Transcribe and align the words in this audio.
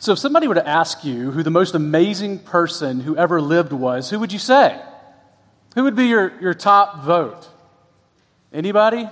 So, 0.00 0.12
if 0.12 0.18
somebody 0.18 0.48
were 0.48 0.54
to 0.54 0.66
ask 0.66 1.04
you 1.04 1.30
who 1.30 1.42
the 1.42 1.50
most 1.50 1.74
amazing 1.74 2.38
person 2.38 3.00
who 3.00 3.18
ever 3.18 3.38
lived 3.38 3.70
was, 3.70 4.08
who 4.08 4.18
would 4.18 4.32
you 4.32 4.38
say? 4.38 4.80
Who 5.74 5.84
would 5.84 5.94
be 5.94 6.06
your, 6.06 6.32
your 6.40 6.54
top 6.54 7.04
vote? 7.04 7.46
Anybody? 8.50 9.06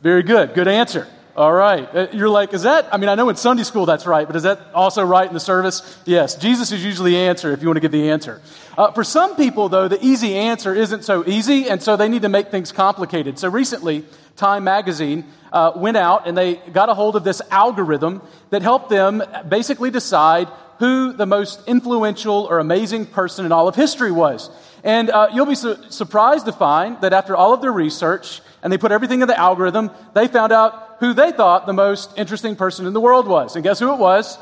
Very 0.00 0.22
good. 0.22 0.54
Good 0.54 0.68
answer. 0.68 1.08
All 1.40 1.54
right. 1.54 1.88
Uh, 1.96 2.08
you're 2.12 2.28
like, 2.28 2.52
is 2.52 2.64
that? 2.64 2.92
I 2.92 2.98
mean, 2.98 3.08
I 3.08 3.14
know 3.14 3.30
in 3.30 3.36
Sunday 3.36 3.62
school 3.62 3.86
that's 3.86 4.04
right, 4.04 4.26
but 4.26 4.36
is 4.36 4.42
that 4.42 4.60
also 4.74 5.02
right 5.02 5.26
in 5.26 5.32
the 5.32 5.40
service? 5.40 5.98
Yes. 6.04 6.34
Jesus 6.34 6.70
is 6.70 6.84
usually 6.84 7.12
the 7.12 7.16
answer 7.16 7.50
if 7.52 7.62
you 7.62 7.68
want 7.68 7.76
to 7.76 7.80
give 7.80 7.92
the 7.92 8.10
answer. 8.10 8.42
Uh, 8.76 8.92
for 8.92 9.02
some 9.02 9.36
people, 9.36 9.70
though, 9.70 9.88
the 9.88 9.98
easy 10.04 10.36
answer 10.36 10.74
isn't 10.74 11.02
so 11.02 11.26
easy, 11.26 11.66
and 11.70 11.82
so 11.82 11.96
they 11.96 12.10
need 12.10 12.20
to 12.20 12.28
make 12.28 12.50
things 12.50 12.72
complicated. 12.72 13.38
So 13.38 13.48
recently, 13.48 14.04
Time 14.36 14.64
Magazine 14.64 15.24
uh, 15.50 15.72
went 15.76 15.96
out 15.96 16.28
and 16.28 16.36
they 16.36 16.56
got 16.56 16.90
a 16.90 16.94
hold 16.94 17.16
of 17.16 17.24
this 17.24 17.40
algorithm 17.50 18.20
that 18.50 18.60
helped 18.60 18.90
them 18.90 19.22
basically 19.48 19.90
decide 19.90 20.46
who 20.78 21.14
the 21.14 21.24
most 21.24 21.66
influential 21.66 22.48
or 22.50 22.58
amazing 22.58 23.06
person 23.06 23.46
in 23.46 23.52
all 23.52 23.66
of 23.66 23.76
history 23.76 24.12
was. 24.12 24.50
And 24.84 25.08
uh, 25.08 25.28
you'll 25.32 25.46
be 25.46 25.54
su- 25.54 25.78
surprised 25.88 26.44
to 26.44 26.52
find 26.52 27.00
that 27.00 27.14
after 27.14 27.34
all 27.34 27.54
of 27.54 27.62
their 27.62 27.72
research, 27.72 28.42
and 28.62 28.70
they 28.70 28.76
put 28.76 28.92
everything 28.92 29.22
in 29.22 29.28
the 29.28 29.38
algorithm, 29.38 29.90
they 30.12 30.28
found 30.28 30.52
out 30.52 30.89
who 31.00 31.12
they 31.14 31.32
thought 31.32 31.66
the 31.66 31.72
most 31.72 32.16
interesting 32.16 32.54
person 32.56 32.86
in 32.86 32.92
the 32.92 33.00
world 33.00 33.26
was. 33.26 33.56
And 33.56 33.64
guess 33.64 33.78
who 33.78 33.92
it 33.92 33.98
was? 33.98 34.38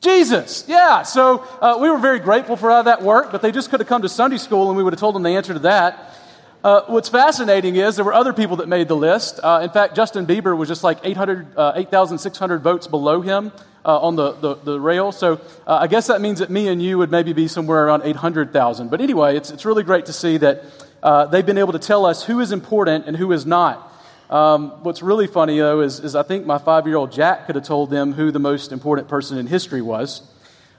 Jesus. 0.00 0.64
Yeah. 0.68 1.02
So 1.02 1.38
uh, 1.60 1.78
we 1.80 1.88
were 1.88 1.98
very 1.98 2.18
grateful 2.18 2.56
for 2.56 2.82
that 2.82 3.02
work, 3.02 3.32
but 3.32 3.40
they 3.40 3.50
just 3.50 3.70
could 3.70 3.80
have 3.80 3.88
come 3.88 4.02
to 4.02 4.08
Sunday 4.08 4.36
school 4.36 4.68
and 4.68 4.76
we 4.76 4.82
would 4.82 4.92
have 4.92 5.00
told 5.00 5.14
them 5.14 5.22
the 5.22 5.30
answer 5.30 5.54
to 5.54 5.60
that. 5.60 6.14
Uh, 6.62 6.82
what's 6.86 7.08
fascinating 7.08 7.76
is 7.76 7.96
there 7.96 8.04
were 8.04 8.14
other 8.14 8.32
people 8.32 8.56
that 8.56 8.68
made 8.68 8.88
the 8.88 8.96
list. 8.96 9.38
Uh, 9.42 9.60
in 9.62 9.70
fact, 9.70 9.94
Justin 9.94 10.26
Bieber 10.26 10.56
was 10.56 10.68
just 10.68 10.82
like 10.82 10.98
800, 11.02 11.56
uh, 11.56 11.72
8,600 11.76 12.62
votes 12.62 12.86
below 12.86 13.20
him 13.20 13.52
uh, 13.84 14.00
on 14.00 14.16
the, 14.16 14.32
the, 14.32 14.54
the, 14.56 14.80
rail. 14.80 15.12
So 15.12 15.34
uh, 15.66 15.76
I 15.76 15.86
guess 15.86 16.06
that 16.06 16.20
means 16.20 16.38
that 16.38 16.50
me 16.50 16.68
and 16.68 16.82
you 16.82 16.96
would 16.98 17.10
maybe 17.10 17.32
be 17.32 17.48
somewhere 17.48 17.86
around 17.86 18.02
800,000. 18.04 18.90
But 18.90 19.00
anyway, 19.00 19.36
it's, 19.36 19.50
it's 19.50 19.66
really 19.66 19.82
great 19.82 20.06
to 20.06 20.12
see 20.12 20.38
that 20.38 20.64
uh, 21.02 21.26
they've 21.26 21.44
been 21.44 21.58
able 21.58 21.72
to 21.72 21.78
tell 21.78 22.06
us 22.06 22.24
who 22.24 22.40
is 22.40 22.50
important 22.50 23.06
and 23.06 23.16
who 23.16 23.30
is 23.32 23.44
not. 23.44 23.93
Um, 24.34 24.82
what's 24.82 25.00
really 25.00 25.28
funny, 25.28 25.58
though, 25.58 25.80
is, 25.80 26.00
is 26.00 26.16
I 26.16 26.24
think 26.24 26.44
my 26.44 26.58
five 26.58 26.88
year 26.88 26.96
old 26.96 27.12
Jack 27.12 27.46
could 27.46 27.54
have 27.54 27.64
told 27.64 27.88
them 27.88 28.12
who 28.12 28.32
the 28.32 28.40
most 28.40 28.72
important 28.72 29.06
person 29.06 29.38
in 29.38 29.46
history 29.46 29.80
was. 29.80 30.28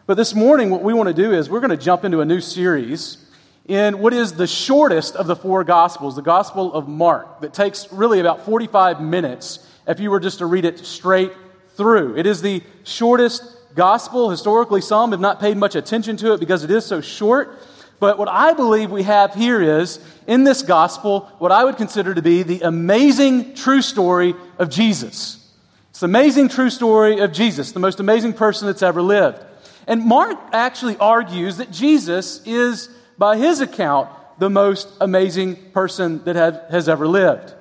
But 0.08 0.18
this 0.18 0.36
morning, 0.36 0.72
what 0.72 0.84
we 0.84 0.94
want 0.94 1.08
to 1.08 1.14
do 1.14 1.32
is 1.32 1.50
we're 1.50 1.62
going 1.62 1.70
to 1.70 1.78
jump 1.78 2.04
into 2.04 2.20
a 2.20 2.26
new 2.26 2.42
series 2.42 3.18
in 3.66 4.00
what 4.00 4.12
is 4.12 4.34
the 4.34 4.46
shortest 4.46 5.16
of 5.16 5.28
the 5.28 5.38
four 5.38 5.64
Gospels, 5.64 6.18
the 6.18 6.22
Gospel 6.22 6.74
of 6.74 6.90
Mark, 6.90 7.40
that 7.40 7.54
takes 7.54 7.90
really 7.94 8.20
about 8.20 8.44
45 8.44 9.00
minutes 9.00 9.66
if 9.88 10.02
you 10.02 10.12
were 10.12 10.20
just 10.20 10.40
to 10.40 10.48
read 10.48 10.66
it 10.66 10.80
straight 10.80 11.32
through. 11.78 12.18
It 12.18 12.26
is 12.26 12.42
the 12.42 12.62
shortest 12.84 13.42
Gospel. 13.74 14.30
Historically, 14.30 14.82
some 14.82 15.12
have 15.12 15.22
not 15.22 15.40
paid 15.40 15.56
much 15.56 15.76
attention 15.76 16.18
to 16.18 16.34
it 16.34 16.42
because 16.42 16.66
it 16.66 16.72
is 16.72 16.86
so 16.86 17.00
short. 17.00 17.58
But 18.00 18.18
what 18.18 18.28
I 18.28 18.54
believe 18.54 18.92
we 18.92 19.04
have 19.04 19.34
here 19.34 19.80
is, 19.80 20.00
in 20.28 20.44
this 20.44 20.62
Gospel, 20.62 21.32
what 21.40 21.52
I 21.52 21.64
would 21.64 21.78
consider 21.78 22.14
to 22.14 22.22
be 22.22 22.44
the 22.44 22.62
amazing 22.62 23.56
true 23.56 23.82
story 23.82 24.36
of 24.58 24.70
Jesus. 24.70 25.42
It's 25.92 26.02
the 26.02 26.06
amazing 26.06 26.50
true 26.50 26.70
story 26.70 27.20
of 27.20 27.32
Jesus, 27.32 27.72
the 27.72 27.80
most 27.80 28.00
amazing 28.00 28.34
person 28.34 28.68
that's 28.68 28.84
ever 28.84 29.02
lived. 29.02 29.44
And 29.88 30.04
Mark 30.04 30.38
actually 30.52 30.98
argues 30.98 31.58
that 31.58 31.72
Jesus 31.72 32.42
is 32.46 32.90
by 33.18 33.38
his 33.38 33.62
account, 33.62 34.10
the 34.40 34.50
most 34.50 34.90
amazing 35.00 35.56
person 35.72 36.24
that 36.26 36.36
have, 36.36 36.66
has 36.70 36.90
ever 36.90 37.08
lived. 37.08 37.54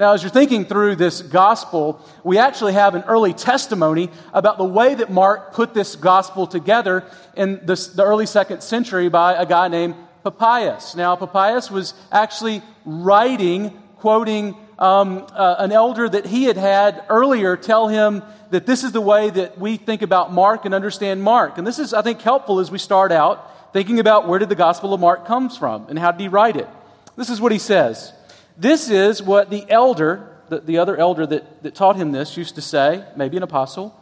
Now, 0.00 0.14
as 0.14 0.22
you're 0.22 0.30
thinking 0.30 0.64
through 0.64 0.96
this 0.96 1.20
gospel, 1.20 2.00
we 2.24 2.38
actually 2.38 2.72
have 2.72 2.94
an 2.94 3.02
early 3.02 3.34
testimony 3.34 4.08
about 4.32 4.56
the 4.56 4.64
way 4.64 4.94
that 4.94 5.12
Mark 5.12 5.52
put 5.52 5.74
this 5.74 5.94
gospel 5.94 6.46
together 6.46 7.04
in 7.36 7.60
the 7.66 7.78
early 7.98 8.24
second 8.24 8.62
century 8.62 9.10
by 9.10 9.34
a 9.34 9.44
guy 9.44 9.68
named 9.68 9.94
Papias. 10.24 10.96
Now, 10.96 11.16
Papias 11.16 11.70
was 11.70 11.92
actually 12.10 12.62
writing, 12.86 13.78
quoting 13.98 14.56
um, 14.78 15.26
uh, 15.34 15.56
an 15.58 15.70
elder 15.70 16.08
that 16.08 16.24
he 16.24 16.44
had 16.44 16.56
had 16.56 17.04
earlier 17.10 17.58
tell 17.58 17.86
him 17.86 18.22
that 18.52 18.64
this 18.64 18.84
is 18.84 18.92
the 18.92 19.02
way 19.02 19.28
that 19.28 19.58
we 19.58 19.76
think 19.76 20.00
about 20.00 20.32
Mark 20.32 20.64
and 20.64 20.72
understand 20.72 21.22
Mark. 21.22 21.58
And 21.58 21.66
this 21.66 21.78
is, 21.78 21.92
I 21.92 22.00
think, 22.00 22.22
helpful 22.22 22.58
as 22.60 22.70
we 22.70 22.78
start 22.78 23.12
out 23.12 23.74
thinking 23.74 24.00
about 24.00 24.26
where 24.26 24.38
did 24.38 24.48
the 24.48 24.54
Gospel 24.54 24.94
of 24.94 25.00
Mark 25.00 25.26
comes 25.26 25.58
from 25.58 25.88
and 25.90 25.98
how 25.98 26.10
did 26.10 26.22
he 26.22 26.28
write 26.28 26.56
it. 26.56 26.68
This 27.16 27.28
is 27.28 27.38
what 27.38 27.52
he 27.52 27.58
says. 27.58 28.14
This 28.60 28.90
is 28.90 29.22
what 29.22 29.48
the 29.48 29.64
elder, 29.70 30.36
the, 30.50 30.60
the 30.60 30.78
other 30.78 30.94
elder 30.94 31.26
that, 31.26 31.62
that 31.62 31.74
taught 31.74 31.96
him 31.96 32.12
this, 32.12 32.36
used 32.36 32.56
to 32.56 32.60
say, 32.60 33.02
maybe 33.16 33.38
an 33.38 33.42
apostle. 33.42 33.98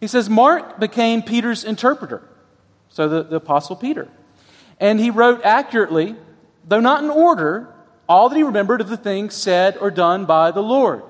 He 0.00 0.08
says, 0.08 0.28
Mark 0.28 0.80
became 0.80 1.22
Peter's 1.22 1.62
interpreter. 1.62 2.28
So 2.88 3.08
the, 3.08 3.22
the 3.22 3.36
apostle 3.36 3.76
Peter. 3.76 4.08
And 4.80 4.98
he 4.98 5.10
wrote 5.10 5.42
accurately, 5.44 6.16
though 6.66 6.80
not 6.80 7.04
in 7.04 7.10
order, 7.10 7.72
all 8.08 8.28
that 8.28 8.34
he 8.34 8.42
remembered 8.42 8.80
of 8.80 8.88
the 8.88 8.96
things 8.96 9.34
said 9.34 9.76
or 9.76 9.92
done 9.92 10.26
by 10.26 10.50
the 10.50 10.62
Lord. 10.62 11.04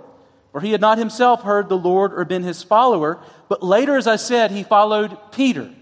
For 0.52 0.60
he 0.60 0.72
had 0.72 0.82
not 0.82 0.98
himself 0.98 1.44
heard 1.44 1.70
the 1.70 1.78
Lord 1.78 2.12
or 2.12 2.26
been 2.26 2.42
his 2.42 2.62
follower, 2.62 3.20
but 3.48 3.62
later, 3.62 3.96
as 3.96 4.06
I 4.06 4.16
said, 4.16 4.50
he 4.50 4.64
followed 4.64 5.16
Peter. 5.32 5.72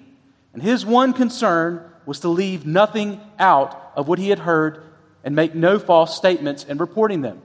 And 0.53 0.63
his 0.63 0.87
one 0.87 1.13
concern 1.13 1.91
was 2.07 2.21
to 2.21 2.29
leave 2.29 2.65
nothing 2.65 3.21
out 3.37 3.93
of 3.97 4.07
what 4.07 4.21
he 4.21 4.29
had 4.29 4.39
heard 4.39 4.85
and 5.25 5.35
make 5.35 5.55
no 5.55 5.79
false 5.79 6.17
statements 6.17 6.65
in 6.65 6.79
reporting 6.79 7.21
them. 7.21 7.43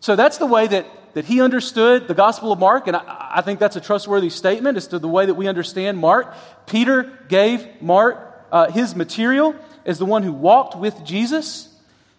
So 0.00 0.16
that's 0.16 0.38
the 0.38 0.46
way 0.46 0.66
that, 0.66 0.86
that 1.14 1.24
he 1.24 1.40
understood 1.40 2.08
the 2.08 2.14
Gospel 2.14 2.52
of 2.52 2.58
Mark, 2.58 2.88
and 2.88 2.96
I, 2.96 3.34
I 3.36 3.40
think 3.42 3.60
that's 3.60 3.76
a 3.76 3.80
trustworthy 3.80 4.30
statement 4.30 4.76
as 4.76 4.88
to 4.88 4.98
the 4.98 5.08
way 5.08 5.26
that 5.26 5.34
we 5.34 5.46
understand 5.46 5.98
Mark. 5.98 6.34
Peter 6.66 7.18
gave 7.28 7.66
Mark 7.80 8.46
uh, 8.50 8.70
his 8.70 8.96
material 8.96 9.54
as 9.84 9.98
the 9.98 10.06
one 10.06 10.22
who 10.22 10.32
walked 10.32 10.76
with 10.76 11.04
Jesus. 11.04 11.68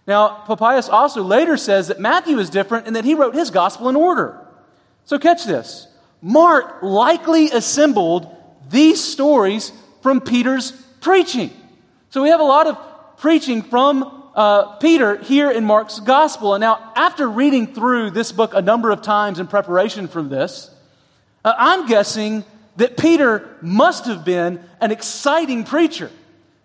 Now, 0.08 0.44
Papias 0.46 0.90
also 0.90 1.24
later 1.24 1.58
says 1.58 1.88
that 1.88 2.00
Matthew 2.00 2.40
is 2.40 2.50
different 2.50 2.88
and 2.88 2.96
that 2.96 3.06
he 3.06 3.16
wrote 3.16 3.36
his 3.36 3.52
gospel 3.52 3.90
in 3.90 3.96
order. 3.96 4.40
So, 5.06 5.20
catch 5.20 5.46
this 5.46 5.88
Mark 6.22 6.82
likely 6.82 7.52
assembled 7.52 8.34
these 8.70 9.04
stories 9.04 9.74
from 10.02 10.22
Peter's 10.22 10.72
preaching. 11.02 11.52
So 12.10 12.24
we 12.24 12.30
have 12.30 12.40
a 12.40 12.46
lot 12.46 12.68
of 12.68 13.18
preaching 13.18 13.62
from 13.62 14.23
uh, 14.36 14.76
Peter 14.78 15.18
here 15.18 15.52
in 15.52 15.66
Mark's 15.66 16.00
gospel. 16.00 16.54
And 16.56 16.62
now, 16.62 16.92
after 16.96 17.30
reading 17.30 17.74
through 17.74 18.12
this 18.12 18.32
book 18.32 18.54
a 18.54 18.62
number 18.62 18.92
of 18.92 19.02
times 19.02 19.40
in 19.40 19.48
preparation 19.48 20.08
for 20.08 20.22
this, 20.22 20.70
uh, 21.46 21.54
I'm 21.58 21.88
guessing 21.88 22.44
that 22.78 22.98
Peter 22.98 23.58
must 23.62 24.06
have 24.06 24.26
been 24.26 24.64
an 24.82 24.92
exciting 24.92 25.64
preacher 25.64 26.10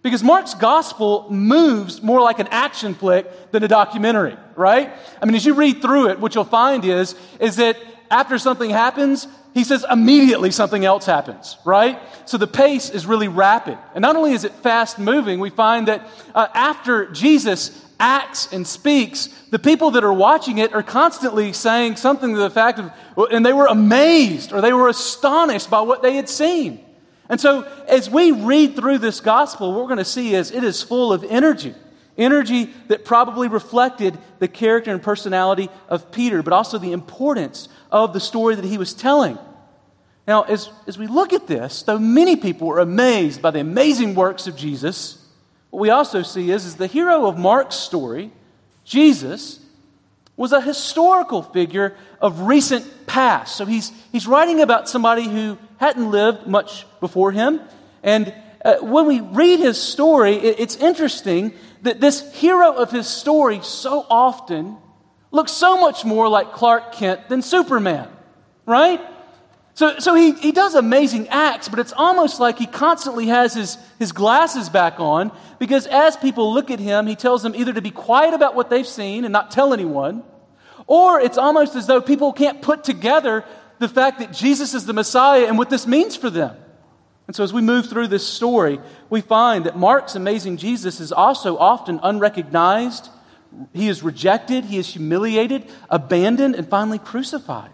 because 0.02 0.22
Mark's 0.22 0.54
gospel 0.54 1.26
moves 1.30 2.02
more 2.02 2.20
like 2.20 2.38
an 2.38 2.48
action 2.50 2.94
flick 2.94 3.50
than 3.50 3.62
a 3.62 3.68
documentary, 3.68 4.36
right? 4.56 4.92
I 5.20 5.26
mean, 5.26 5.34
as 5.34 5.44
you 5.44 5.54
read 5.54 5.82
through 5.82 6.08
it, 6.08 6.20
what 6.20 6.34
you'll 6.34 6.44
find 6.44 6.84
is, 6.84 7.14
is 7.40 7.56
that 7.56 7.76
after 8.10 8.38
something 8.38 8.70
happens, 8.70 9.26
he 9.54 9.64
says 9.64 9.84
immediately 9.90 10.50
something 10.50 10.84
else 10.84 11.06
happens, 11.06 11.56
right? 11.64 11.98
So 12.26 12.36
the 12.38 12.46
pace 12.46 12.90
is 12.90 13.06
really 13.06 13.28
rapid. 13.28 13.78
And 13.94 14.02
not 14.02 14.16
only 14.16 14.32
is 14.32 14.44
it 14.44 14.52
fast 14.52 14.98
moving, 14.98 15.40
we 15.40 15.50
find 15.50 15.88
that 15.88 16.08
uh, 16.34 16.48
after 16.54 17.06
Jesus 17.10 17.84
acts 17.98 18.52
and 18.52 18.66
speaks, 18.66 19.26
the 19.50 19.58
people 19.58 19.92
that 19.92 20.04
are 20.04 20.12
watching 20.12 20.58
it 20.58 20.72
are 20.74 20.82
constantly 20.82 21.52
saying 21.52 21.96
something 21.96 22.34
to 22.34 22.38
the 22.38 22.50
fact 22.50 22.78
of, 22.78 22.92
and 23.32 23.44
they 23.44 23.52
were 23.52 23.66
amazed 23.66 24.52
or 24.52 24.60
they 24.60 24.72
were 24.72 24.88
astonished 24.88 25.70
by 25.70 25.80
what 25.80 26.02
they 26.02 26.14
had 26.14 26.28
seen. 26.28 26.84
And 27.28 27.40
so 27.40 27.62
as 27.88 28.08
we 28.08 28.32
read 28.32 28.76
through 28.76 28.98
this 28.98 29.20
gospel, 29.20 29.72
what 29.72 29.80
we're 29.80 29.86
going 29.86 29.98
to 29.98 30.04
see 30.04 30.34
is 30.34 30.50
it 30.50 30.64
is 30.64 30.82
full 30.82 31.12
of 31.12 31.24
energy. 31.24 31.74
Energy 32.16 32.70
that 32.88 33.04
probably 33.04 33.48
reflected 33.48 34.18
the 34.38 34.48
character 34.48 34.90
and 34.90 35.02
personality 35.02 35.68
of 35.88 36.10
Peter, 36.10 36.42
but 36.42 36.52
also 36.52 36.78
the 36.78 36.92
importance 36.92 37.68
of 37.90 38.12
the 38.12 38.20
story 38.20 38.54
that 38.54 38.64
he 38.64 38.78
was 38.78 38.94
telling. 38.94 39.38
Now, 40.26 40.42
as, 40.42 40.70
as 40.86 40.98
we 40.98 41.06
look 41.06 41.32
at 41.32 41.46
this, 41.46 41.82
though 41.82 41.98
many 41.98 42.36
people 42.36 42.68
were 42.68 42.80
amazed 42.80 43.40
by 43.40 43.50
the 43.50 43.60
amazing 43.60 44.14
works 44.14 44.46
of 44.46 44.56
Jesus, 44.56 45.24
what 45.70 45.80
we 45.80 45.90
also 45.90 46.22
see 46.22 46.50
is, 46.50 46.64
is 46.64 46.76
the 46.76 46.86
hero 46.86 47.26
of 47.26 47.38
Mark's 47.38 47.76
story, 47.76 48.30
Jesus, 48.84 49.58
was 50.36 50.52
a 50.52 50.60
historical 50.60 51.42
figure 51.42 51.96
of 52.20 52.42
recent 52.42 53.06
past. 53.06 53.56
So 53.56 53.64
he's, 53.64 53.90
he's 54.12 54.26
writing 54.26 54.60
about 54.60 54.88
somebody 54.88 55.24
who 55.24 55.58
hadn't 55.78 56.10
lived 56.10 56.46
much 56.46 56.86
before 57.00 57.32
him. 57.32 57.60
And 58.02 58.32
uh, 58.64 58.76
when 58.76 59.06
we 59.06 59.20
read 59.20 59.60
his 59.60 59.80
story, 59.80 60.34
it, 60.34 60.60
it's 60.60 60.76
interesting 60.76 61.54
that 61.82 62.00
this 62.00 62.32
hero 62.34 62.74
of 62.74 62.90
his 62.90 63.06
story 63.06 63.60
so 63.62 64.06
often 64.08 64.76
looks 65.30 65.52
so 65.52 65.80
much 65.80 66.04
more 66.04 66.28
like 66.28 66.52
Clark 66.52 66.92
Kent 66.92 67.28
than 67.28 67.42
Superman, 67.42 68.08
right? 68.66 69.00
So, 69.74 70.00
so 70.00 70.14
he, 70.14 70.32
he 70.32 70.50
does 70.50 70.74
amazing 70.74 71.28
acts, 71.28 71.68
but 71.68 71.78
it's 71.78 71.92
almost 71.92 72.40
like 72.40 72.58
he 72.58 72.66
constantly 72.66 73.26
has 73.26 73.54
his, 73.54 73.78
his 73.98 74.10
glasses 74.10 74.68
back 74.68 74.98
on 74.98 75.30
because 75.60 75.86
as 75.86 76.16
people 76.16 76.52
look 76.52 76.70
at 76.70 76.80
him, 76.80 77.06
he 77.06 77.14
tells 77.14 77.44
them 77.44 77.54
either 77.54 77.72
to 77.72 77.82
be 77.82 77.92
quiet 77.92 78.34
about 78.34 78.56
what 78.56 78.70
they've 78.70 78.86
seen 78.86 79.24
and 79.24 79.32
not 79.32 79.52
tell 79.52 79.72
anyone, 79.72 80.24
or 80.88 81.20
it's 81.20 81.38
almost 81.38 81.76
as 81.76 81.86
though 81.86 82.00
people 82.00 82.32
can't 82.32 82.60
put 82.60 82.82
together 82.82 83.44
the 83.78 83.88
fact 83.88 84.18
that 84.18 84.32
Jesus 84.32 84.74
is 84.74 84.84
the 84.84 84.92
Messiah 84.92 85.46
and 85.46 85.56
what 85.56 85.70
this 85.70 85.86
means 85.86 86.16
for 86.16 86.30
them. 86.30 86.56
And 87.28 87.36
so, 87.36 87.44
as 87.44 87.52
we 87.52 87.60
move 87.60 87.88
through 87.88 88.08
this 88.08 88.26
story, 88.26 88.80
we 89.10 89.20
find 89.20 89.66
that 89.66 89.76
Mark's 89.76 90.14
amazing 90.14 90.56
Jesus 90.56 90.98
is 90.98 91.12
also 91.12 91.58
often 91.58 92.00
unrecognized. 92.02 93.10
He 93.72 93.88
is 93.88 94.02
rejected, 94.02 94.64
he 94.64 94.78
is 94.78 94.88
humiliated, 94.88 95.64
abandoned, 95.88 96.54
and 96.54 96.68
finally 96.68 96.98
crucified. 96.98 97.70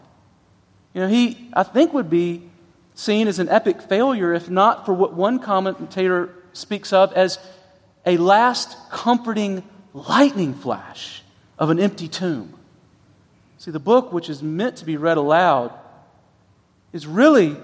You 0.92 1.02
know, 1.02 1.08
he, 1.08 1.50
I 1.52 1.64
think, 1.64 1.92
would 1.92 2.08
be 2.08 2.48
seen 2.94 3.26
as 3.26 3.38
an 3.38 3.48
epic 3.48 3.82
failure 3.82 4.32
if 4.32 4.48
not 4.48 4.86
for 4.86 4.94
what 4.94 5.14
one 5.14 5.40
commentator 5.40 6.32
speaks 6.52 6.92
of 6.92 7.12
as 7.14 7.38
a 8.06 8.16
last 8.16 8.76
comforting 8.90 9.64
lightning 9.92 10.54
flash 10.54 11.22
of 11.58 11.70
an 11.70 11.80
empty 11.80 12.08
tomb. 12.08 12.54
See, 13.58 13.70
the 13.70 13.80
book, 13.80 14.12
which 14.12 14.28
is 14.28 14.42
meant 14.42 14.76
to 14.76 14.84
be 14.84 14.96
read 14.96 15.16
aloud, 15.16 15.72
is 16.92 17.06
really 17.06 17.56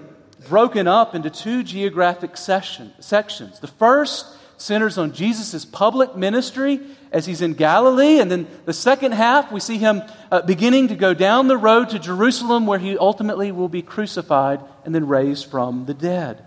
broken 0.49 0.87
up 0.87 1.15
into 1.15 1.29
two 1.29 1.63
geographic 1.63 2.35
sections. 2.35 3.59
The 3.59 3.71
first 3.77 4.25
centers 4.57 4.97
on 4.97 5.13
Jesus' 5.13 5.63
public 5.63 6.15
ministry 6.15 6.79
as 7.11 7.25
he's 7.25 7.41
in 7.41 7.53
Galilee, 7.53 8.19
and 8.19 8.31
then 8.31 8.47
the 8.65 8.73
second 8.73 9.11
half, 9.11 9.51
we 9.51 9.59
see 9.59 9.77
him 9.77 10.01
uh, 10.31 10.41
beginning 10.41 10.87
to 10.87 10.95
go 10.95 11.13
down 11.13 11.47
the 11.47 11.57
road 11.57 11.89
to 11.89 11.99
Jerusalem 11.99 12.65
where 12.65 12.79
he 12.79 12.97
ultimately 12.97 13.51
will 13.51 13.67
be 13.67 13.81
crucified 13.81 14.61
and 14.85 14.95
then 14.95 15.07
raised 15.07 15.51
from 15.51 15.85
the 15.85 15.93
dead. 15.93 16.45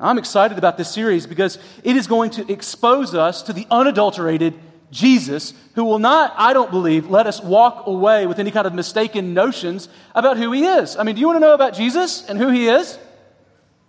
I'm 0.00 0.18
excited 0.18 0.58
about 0.58 0.76
this 0.76 0.90
series 0.90 1.26
because 1.26 1.58
it 1.82 1.96
is 1.96 2.06
going 2.06 2.30
to 2.32 2.50
expose 2.50 3.14
us 3.14 3.42
to 3.42 3.52
the 3.52 3.66
unadulterated 3.70 4.54
Jesus, 4.90 5.52
who 5.74 5.84
will 5.84 5.98
not, 5.98 6.32
I 6.36 6.52
don't 6.52 6.70
believe, 6.70 7.10
let 7.10 7.26
us 7.26 7.42
walk 7.42 7.86
away 7.86 8.26
with 8.26 8.38
any 8.38 8.50
kind 8.50 8.66
of 8.66 8.74
mistaken 8.74 9.34
notions 9.34 9.88
about 10.14 10.36
who 10.36 10.52
he 10.52 10.64
is. 10.64 10.96
I 10.96 11.02
mean, 11.02 11.16
do 11.16 11.20
you 11.20 11.26
want 11.26 11.36
to 11.36 11.40
know 11.40 11.54
about 11.54 11.74
Jesus 11.74 12.24
and 12.28 12.38
who 12.38 12.48
he 12.48 12.68
is? 12.68 12.98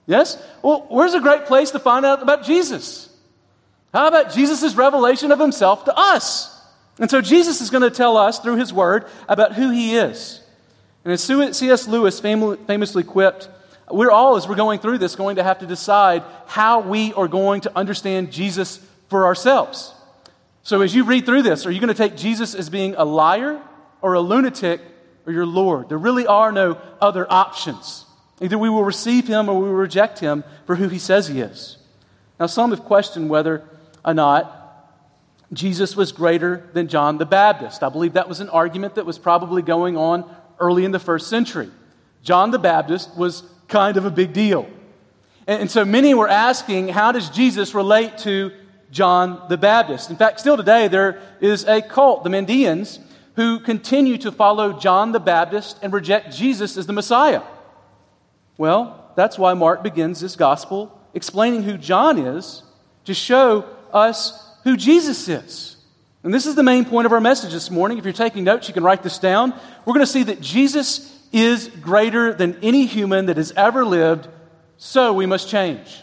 Yes? 0.07 0.41
Well, 0.61 0.85
where's 0.89 1.13
a 1.13 1.19
great 1.19 1.45
place 1.45 1.71
to 1.71 1.79
find 1.79 2.05
out 2.05 2.21
about 2.21 2.43
Jesus? 2.43 3.09
How 3.95 4.09
about 4.09 4.33
Jesus' 4.33 4.75
revelation 4.75 5.31
of 5.31 5.39
himself 5.39 5.85
to 5.85 5.97
us? 5.97 6.53
And 6.99 7.09
so 7.09 7.21
Jesus 7.21 7.61
is 7.61 7.69
going 7.69 7.81
to 7.81 7.89
tell 7.89 8.17
us 8.17 8.39
through 8.39 8.57
his 8.57 8.73
word 8.73 9.05
about 9.29 9.53
who 9.53 9.69
he 9.69 9.95
is. 9.95 10.41
And 11.05 11.13
as 11.13 11.23
C.S. 11.23 11.87
Lewis 11.87 12.19
famously 12.19 13.05
quipped, 13.05 13.47
we're 13.89 14.11
all, 14.11 14.35
as 14.35 14.49
we're 14.49 14.55
going 14.55 14.81
through 14.81 14.97
this, 14.97 15.15
going 15.15 15.37
to 15.37 15.43
have 15.43 15.59
to 15.59 15.65
decide 15.65 16.23
how 16.45 16.81
we 16.81 17.13
are 17.13 17.29
going 17.29 17.61
to 17.61 17.71
understand 17.73 18.33
Jesus 18.33 18.85
for 19.07 19.27
ourselves. 19.27 19.93
So 20.63 20.81
as 20.81 20.93
you 20.93 21.05
read 21.05 21.25
through 21.25 21.43
this, 21.43 21.65
are 21.65 21.71
you 21.71 21.79
going 21.79 21.87
to 21.87 21.93
take 21.93 22.17
Jesus 22.17 22.53
as 22.53 22.69
being 22.69 22.95
a 22.95 23.05
liar 23.05 23.61
or 24.01 24.15
a 24.15 24.19
lunatic 24.19 24.81
or 25.25 25.31
your 25.31 25.45
Lord? 25.45 25.87
There 25.87 25.97
really 25.97 26.27
are 26.27 26.51
no 26.51 26.81
other 26.99 27.25
options. 27.31 28.03
Either 28.41 28.57
we 28.57 28.69
will 28.69 28.83
receive 28.83 29.25
him 29.25 29.47
or 29.47 29.57
we 29.57 29.69
will 29.69 29.75
reject 29.75 30.19
him 30.19 30.43
for 30.65 30.75
who 30.75 30.89
he 30.89 30.99
says 30.99 31.29
he 31.29 31.39
is. 31.39 31.77
Now, 32.37 32.47
some 32.47 32.71
have 32.71 32.83
questioned 32.83 33.29
whether 33.29 33.63
or 34.05 34.13
not 34.13 34.65
Jesus 35.53 35.95
was 35.95 36.11
greater 36.11 36.69
than 36.73 36.87
John 36.87 37.17
the 37.17 37.25
Baptist. 37.25 37.83
I 37.83 37.89
believe 37.89 38.13
that 38.13 38.27
was 38.27 38.39
an 38.39 38.49
argument 38.49 38.95
that 38.95 39.05
was 39.05 39.19
probably 39.19 39.61
going 39.61 39.95
on 39.95 40.29
early 40.59 40.85
in 40.85 40.91
the 40.91 40.99
first 40.99 41.27
century. 41.27 41.69
John 42.23 42.51
the 42.51 42.59
Baptist 42.59 43.15
was 43.15 43.43
kind 43.67 43.97
of 43.97 44.05
a 44.05 44.11
big 44.11 44.33
deal. 44.33 44.67
And, 45.47 45.61
and 45.61 45.71
so 45.71 45.85
many 45.85 46.13
were 46.13 46.27
asking, 46.27 46.89
how 46.89 47.11
does 47.11 47.29
Jesus 47.29 47.73
relate 47.73 48.17
to 48.19 48.51
John 48.91 49.43
the 49.49 49.57
Baptist? 49.57 50.09
In 50.09 50.15
fact, 50.15 50.39
still 50.39 50.57
today, 50.57 50.87
there 50.87 51.21
is 51.39 51.63
a 51.65 51.81
cult, 51.81 52.23
the 52.23 52.29
Mandeans, 52.29 52.99
who 53.35 53.59
continue 53.59 54.17
to 54.19 54.31
follow 54.31 54.73
John 54.73 55.11
the 55.11 55.19
Baptist 55.19 55.77
and 55.81 55.93
reject 55.93 56.35
Jesus 56.35 56.77
as 56.77 56.87
the 56.87 56.93
Messiah. 56.93 57.43
Well, 58.57 59.11
that's 59.15 59.37
why 59.37 59.53
Mark 59.53 59.83
begins 59.83 60.21
this 60.21 60.35
gospel 60.35 60.99
explaining 61.13 61.63
who 61.63 61.77
John 61.77 62.17
is 62.17 62.63
to 63.05 63.13
show 63.13 63.65
us 63.95 64.39
who 64.63 64.77
Jesus 64.77 65.27
is. 65.27 65.77
And 66.23 66.33
this 66.33 66.45
is 66.45 66.55
the 66.55 66.63
main 66.63 66.85
point 66.85 67.05
of 67.05 67.11
our 67.11 67.21
message 67.21 67.53
this 67.53 67.71
morning. 67.71 67.97
If 67.97 68.03
you're 68.03 68.13
taking 68.13 68.43
notes, 68.43 68.67
you 68.67 68.73
can 68.73 68.83
write 68.83 69.03
this 69.03 69.19
down. 69.19 69.51
We're 69.85 69.93
going 69.93 70.05
to 70.05 70.11
see 70.11 70.23
that 70.23 70.41
Jesus 70.41 71.11
is 71.31 71.67
greater 71.67 72.33
than 72.33 72.57
any 72.61 72.85
human 72.85 73.27
that 73.27 73.37
has 73.37 73.51
ever 73.53 73.85
lived, 73.85 74.27
so 74.77 75.13
we 75.13 75.25
must 75.25 75.49
change. 75.49 76.01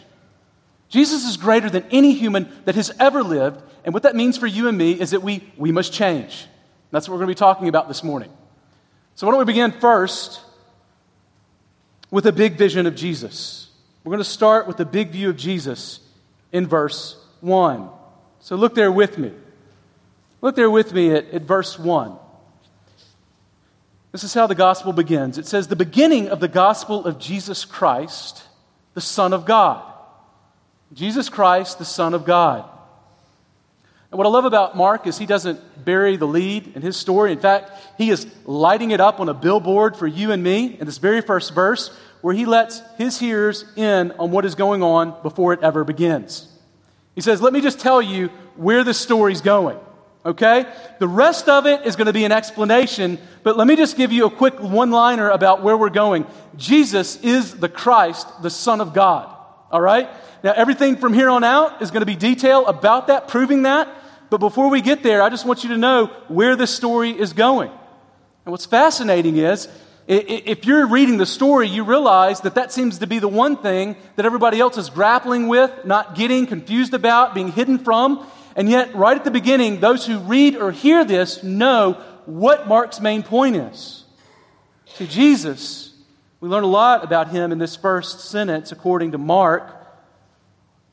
Jesus 0.89 1.25
is 1.25 1.37
greater 1.37 1.69
than 1.69 1.85
any 1.91 2.13
human 2.13 2.51
that 2.65 2.75
has 2.75 2.91
ever 2.99 3.23
lived, 3.23 3.61
and 3.83 3.93
what 3.93 4.03
that 4.03 4.15
means 4.15 4.37
for 4.37 4.47
you 4.47 4.67
and 4.67 4.77
me 4.77 4.93
is 4.93 5.11
that 5.11 5.21
we, 5.21 5.43
we 5.57 5.71
must 5.71 5.91
change. 5.91 6.47
That's 6.91 7.07
what 7.07 7.15
we're 7.15 7.25
going 7.25 7.35
to 7.35 7.35
be 7.35 7.39
talking 7.39 7.67
about 7.67 7.87
this 7.87 8.03
morning. 8.03 8.31
So, 9.15 9.27
why 9.27 9.31
don't 9.31 9.39
we 9.39 9.45
begin 9.45 9.71
first 9.71 10.39
with 12.13 12.27
a 12.27 12.31
big 12.31 12.57
vision 12.57 12.85
of 12.85 12.93
Jesus. 12.95 13.69
We're 14.03 14.11
going 14.11 14.19
to 14.19 14.23
start 14.23 14.67
with 14.67 14.77
the 14.77 14.85
big 14.85 15.09
view 15.09 15.29
of 15.29 15.35
Jesus 15.35 15.99
in 16.51 16.67
verse 16.67 17.17
1. 17.43 17.89
So 18.39 18.55
look 18.55 18.73
there 18.73 18.91
with 18.91 19.17
me. 19.17 19.31
Look 20.41 20.55
there 20.55 20.71
with 20.71 20.93
me 20.93 21.11
at, 21.11 21.29
at 21.31 21.41
verse 21.43 21.77
1. 21.77 22.17
This 24.11 24.23
is 24.23 24.33
how 24.33 24.47
the 24.47 24.55
gospel 24.55 24.93
begins. 24.93 25.37
It 25.37 25.47
says, 25.47 25.67
The 25.67 25.75
beginning 25.75 26.29
of 26.29 26.39
the 26.39 26.47
gospel 26.47 27.05
of 27.05 27.19
Jesus 27.19 27.65
Christ, 27.65 28.43
the 28.93 29.01
Son 29.01 29.33
of 29.33 29.45
God. 29.45 29.83
Jesus 30.93 31.29
Christ, 31.29 31.79
the 31.79 31.85
Son 31.85 32.13
of 32.13 32.23
God. 32.23 32.69
And 34.11 34.19
what 34.19 34.27
I 34.27 34.29
love 34.29 34.45
about 34.45 34.77
Mark 34.77 35.07
is 35.07 35.17
he 35.17 35.25
doesn't 35.25 35.83
bury 35.83 36.17
the 36.17 36.27
lead 36.27 36.73
in 36.75 36.83
his 36.83 36.95
story. 36.95 37.31
In 37.31 37.39
fact, 37.39 37.71
he 37.97 38.11
is 38.11 38.27
lighting 38.45 38.91
it 38.91 39.01
up 39.01 39.19
on 39.19 39.27
a 39.27 39.33
billboard 39.33 39.97
for 39.97 40.05
you 40.05 40.31
and 40.31 40.43
me 40.43 40.77
in 40.79 40.85
this 40.85 40.99
very 40.99 41.21
first 41.21 41.55
verse, 41.55 41.89
where 42.21 42.35
he 42.35 42.45
lets 42.45 42.83
his 42.99 43.19
hearers 43.19 43.65
in 43.75 44.11
on 44.19 44.29
what 44.29 44.45
is 44.45 44.53
going 44.53 44.83
on 44.83 45.19
before 45.23 45.53
it 45.53 45.63
ever 45.63 45.83
begins. 45.83 46.47
He 47.15 47.21
says, 47.21 47.41
Let 47.41 47.53
me 47.53 47.61
just 47.61 47.79
tell 47.79 48.01
you 48.01 48.29
where 48.55 48.83
the 48.83 48.93
story's 48.93 49.41
going. 49.41 49.77
Okay? 50.25 50.65
The 50.99 51.07
rest 51.07 51.49
of 51.49 51.65
it 51.65 51.85
is 51.85 51.95
going 51.95 52.07
to 52.07 52.13
be 52.13 52.23
an 52.23 52.31
explanation, 52.31 53.19
but 53.43 53.57
let 53.57 53.67
me 53.67 53.75
just 53.75 53.97
give 53.97 54.11
you 54.11 54.25
a 54.25 54.31
quick 54.31 54.59
one 54.59 54.91
liner 54.91 55.29
about 55.29 55.63
where 55.63 55.75
we're 55.75 55.89
going. 55.89 56.25
Jesus 56.55 57.17
is 57.21 57.55
the 57.55 57.67
Christ, 57.69 58.27
the 58.41 58.49
Son 58.49 58.79
of 58.79 58.93
God. 58.93 59.35
All 59.69 59.81
right? 59.81 60.09
Now, 60.43 60.53
everything 60.53 60.97
from 60.97 61.13
here 61.13 61.29
on 61.29 61.43
out 61.43 61.81
is 61.81 61.91
going 61.91 62.01
to 62.01 62.05
be 62.05 62.15
detail 62.15 62.65
about 62.67 63.07
that, 63.07 63.27
proving 63.27 63.63
that. 63.63 63.87
But 64.29 64.37
before 64.37 64.69
we 64.69 64.81
get 64.81 65.03
there, 65.03 65.21
I 65.21 65.29
just 65.29 65.45
want 65.45 65.63
you 65.63 65.69
to 65.69 65.77
know 65.77 66.07
where 66.27 66.55
this 66.55 66.73
story 66.73 67.11
is 67.11 67.33
going. 67.33 67.69
And 68.45 68.51
what's 68.51 68.65
fascinating 68.65 69.37
is, 69.37 69.67
if 70.07 70.65
you're 70.65 70.87
reading 70.87 71.17
the 71.17 71.25
story, 71.25 71.67
you 71.67 71.83
realize 71.83 72.41
that 72.41 72.55
that 72.55 72.71
seems 72.71 72.99
to 72.99 73.07
be 73.07 73.19
the 73.19 73.27
one 73.27 73.57
thing 73.57 73.95
that 74.15 74.25
everybody 74.25 74.59
else 74.59 74.77
is 74.77 74.89
grappling 74.89 75.47
with, 75.47 75.71
not 75.85 76.15
getting, 76.15 76.45
confused 76.45 76.93
about, 76.93 77.33
being 77.33 77.51
hidden 77.51 77.79
from. 77.79 78.25
And 78.55 78.69
yet, 78.69 78.93
right 78.95 79.15
at 79.15 79.23
the 79.23 79.31
beginning, 79.31 79.79
those 79.79 80.05
who 80.05 80.19
read 80.19 80.55
or 80.55 80.71
hear 80.71 81.05
this 81.05 81.41
know 81.41 81.93
what 82.25 82.67
Mark's 82.67 82.99
main 82.99 83.23
point 83.23 83.55
is. 83.55 84.03
See, 84.85 85.07
Jesus, 85.07 85.93
we 86.39 86.49
learn 86.49 86.63
a 86.63 86.67
lot 86.67 87.03
about 87.03 87.29
him 87.29 87.51
in 87.51 87.57
this 87.57 87.75
first 87.75 88.29
sentence, 88.29 88.71
according 88.71 89.13
to 89.13 89.17
Mark. 89.17 89.82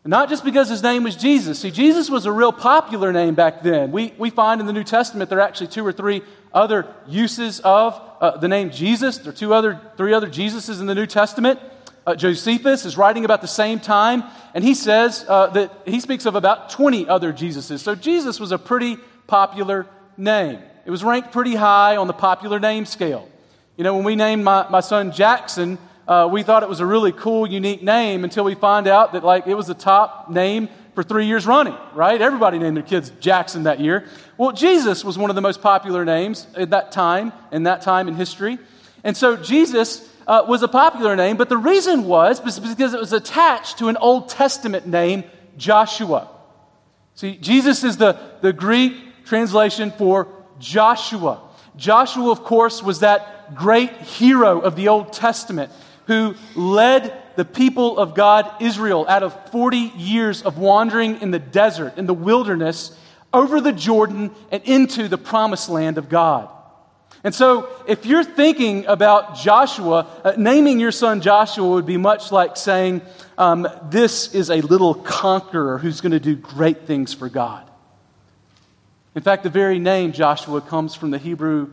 Not 0.05 0.31
just 0.31 0.45
because 0.45 0.71
his 0.71 0.83
name 0.83 1.03
was 1.03 1.15
Jesus. 1.15 1.59
See, 1.59 1.71
Jesus 1.71 2.09
was 2.09 2.25
a 2.25 2.33
real 2.33 2.53
popular 2.53 3.13
name 3.13 3.35
back 3.35 3.63
then. 3.63 3.93
We, 3.93 4.15
we 4.17 4.31
find 4.31 4.61
in 4.61 4.67
the 4.67 4.73
New 4.73 4.85
Testament 4.85 5.29
there 5.29 5.39
are 5.39 5.43
actually 5.43 5.67
two 5.67 5.87
or 5.87 5.93
three 5.93 6.23
other 6.55 6.87
uses 7.07 7.61
of 7.61 8.01
uh, 8.21 8.39
the 8.39 8.49
name 8.49 8.71
Jesus. 8.71 9.19
There 9.19 9.31
are 9.31 9.37
two 9.37 9.53
other, 9.53 9.79
three 9.99 10.15
other 10.15 10.29
Jesuses 10.29 10.81
in 10.81 10.87
the 10.87 10.95
New 10.95 11.07
Testament. 11.07 11.61
Uh, 12.07 12.15
Josephus 12.15 12.87
is 12.87 12.97
writing 12.97 13.27
about 13.27 13.43
the 13.43 13.49
same 13.49 13.79
time, 13.79 14.25
and 14.55 14.65
he 14.65 14.75
says 14.75 15.25
uh, 15.29 15.49
that 15.49 15.71
he 15.85 16.01
speaks 16.01 16.25
of 16.25 16.35
about 16.35 16.71
20 16.71 17.07
other 17.07 17.31
Jesuses. 17.31 17.81
So 17.81 17.95
Jesus 17.95 18.41
was 18.41 18.53
a 18.53 18.59
pretty 18.59 18.97
popular 19.27 19.87
name. 20.17 20.61
It 20.87 20.91
was 20.91 21.05
ranked 21.05 21.31
pretty 21.31 21.55
high 21.55 21.99
on 21.99 22.07
the 22.07 22.15
popular 22.15 22.59
name 22.59 22.87
scale. 22.87 23.29
You 23.77 23.85
know, 23.85 23.95
when 23.95 24.05
we 24.05 24.17
named 24.17 24.45
my, 24.45 24.67
my 24.71 24.81
son 24.81 25.13
Jackson, 25.13 25.79
uh, 26.11 26.27
we 26.27 26.43
thought 26.43 26.65
it 26.65 26.69
was 26.69 26.81
a 26.81 26.87
really 26.87 27.13
cool, 27.13 27.47
unique 27.47 27.85
name 27.85 28.25
until 28.25 28.43
we 28.43 28.57
find 28.57 28.89
out 28.89 29.13
that 29.13 29.23
like 29.23 29.47
it 29.47 29.55
was 29.55 29.69
the 29.69 29.75
top 29.75 30.29
name 30.29 30.69
for 30.97 31.05
three 31.05 31.27
years 31.27 31.47
running, 31.47 31.77
right? 31.95 32.21
Everybody 32.21 32.59
named 32.59 32.77
their 32.77 32.83
kids 32.83 33.11
Jackson 33.21 33.63
that 33.63 33.79
year. 33.79 34.05
Well, 34.37 34.51
Jesus 34.51 35.05
was 35.05 35.17
one 35.17 35.31
of 35.31 35.37
the 35.37 35.41
most 35.41 35.63
popular 35.63 36.05
names 36.05 36.49
at 36.57 36.71
that 36.71 36.91
time, 36.91 37.33
in 37.53 37.63
that 37.63 37.83
time 37.83 38.09
in 38.09 38.17
history. 38.17 38.59
And 39.05 39.17
so 39.17 39.37
Jesus 39.37 40.13
uh, 40.27 40.45
was 40.49 40.65
a 40.65 40.69
popular 40.69 41.15
name, 41.15 41.37
but 41.37 41.49
the 41.49 41.57
reason 41.57 42.03
was 42.07 42.41
because 42.41 42.93
it 42.93 42.99
was 42.99 43.13
attached 43.13 43.79
to 43.79 43.87
an 43.87 43.97
Old 43.97 44.29
Testament 44.29 44.89
name, 44.89 45.23
Joshua. 45.57 46.29
See, 47.15 47.37
Jesus 47.37 47.85
is 47.85 47.99
the, 47.99 48.19
the 48.41 48.53
Greek 48.53 49.25
translation 49.27 49.93
for 49.93 50.27
Joshua. 50.59 51.41
Joshua, 51.77 52.33
of 52.33 52.43
course, 52.43 52.83
was 52.83 52.99
that 52.99 53.55
great 53.55 53.93
hero 53.93 54.59
of 54.61 54.75
the 54.75 54.89
Old 54.89 55.13
Testament 55.13 55.71
who 56.11 56.35
led 56.57 57.13
the 57.37 57.45
people 57.45 57.97
of 57.97 58.17
God, 58.17 58.51
Israel, 58.61 59.07
out 59.09 59.23
of 59.23 59.51
40 59.53 59.77
years 59.77 60.43
of 60.43 60.59
wandering 60.59 61.21
in 61.21 61.31
the 61.31 61.39
desert, 61.39 61.97
in 61.99 62.07
the 62.07 62.15
wilderness, 62.15 62.99
over 63.33 63.61
the 63.61 63.71
Jordan 63.71 64.33
and 64.51 64.61
into 64.65 65.07
the 65.07 65.17
promised 65.17 65.69
land 65.69 65.99
of 65.99 66.09
God. 66.09 66.49
And 67.23 67.33
so, 67.33 67.69
if 67.87 68.07
you're 68.07 68.25
thinking 68.25 68.87
about 68.87 69.37
Joshua, 69.37 70.09
uh, 70.25 70.33
naming 70.37 70.81
your 70.81 70.91
son 70.91 71.21
Joshua 71.21 71.69
would 71.69 71.87
be 71.87 71.97
much 71.97 72.33
like 72.33 72.57
saying, 72.57 73.03
um, 73.39 73.69
This 73.89 74.35
is 74.35 74.51
a 74.51 74.63
little 74.63 74.95
conqueror 74.95 75.79
who's 75.79 76.01
going 76.01 76.11
to 76.11 76.19
do 76.19 76.35
great 76.35 76.89
things 76.89 77.15
for 77.15 77.29
God. 77.29 77.71
In 79.15 79.23
fact, 79.23 79.45
the 79.45 79.51
very 79.51 79.79
name 79.79 80.11
Joshua 80.11 80.61
comes 80.61 80.97
from 80.97 81.13
the 81.13 81.19
Hebrew 81.19 81.73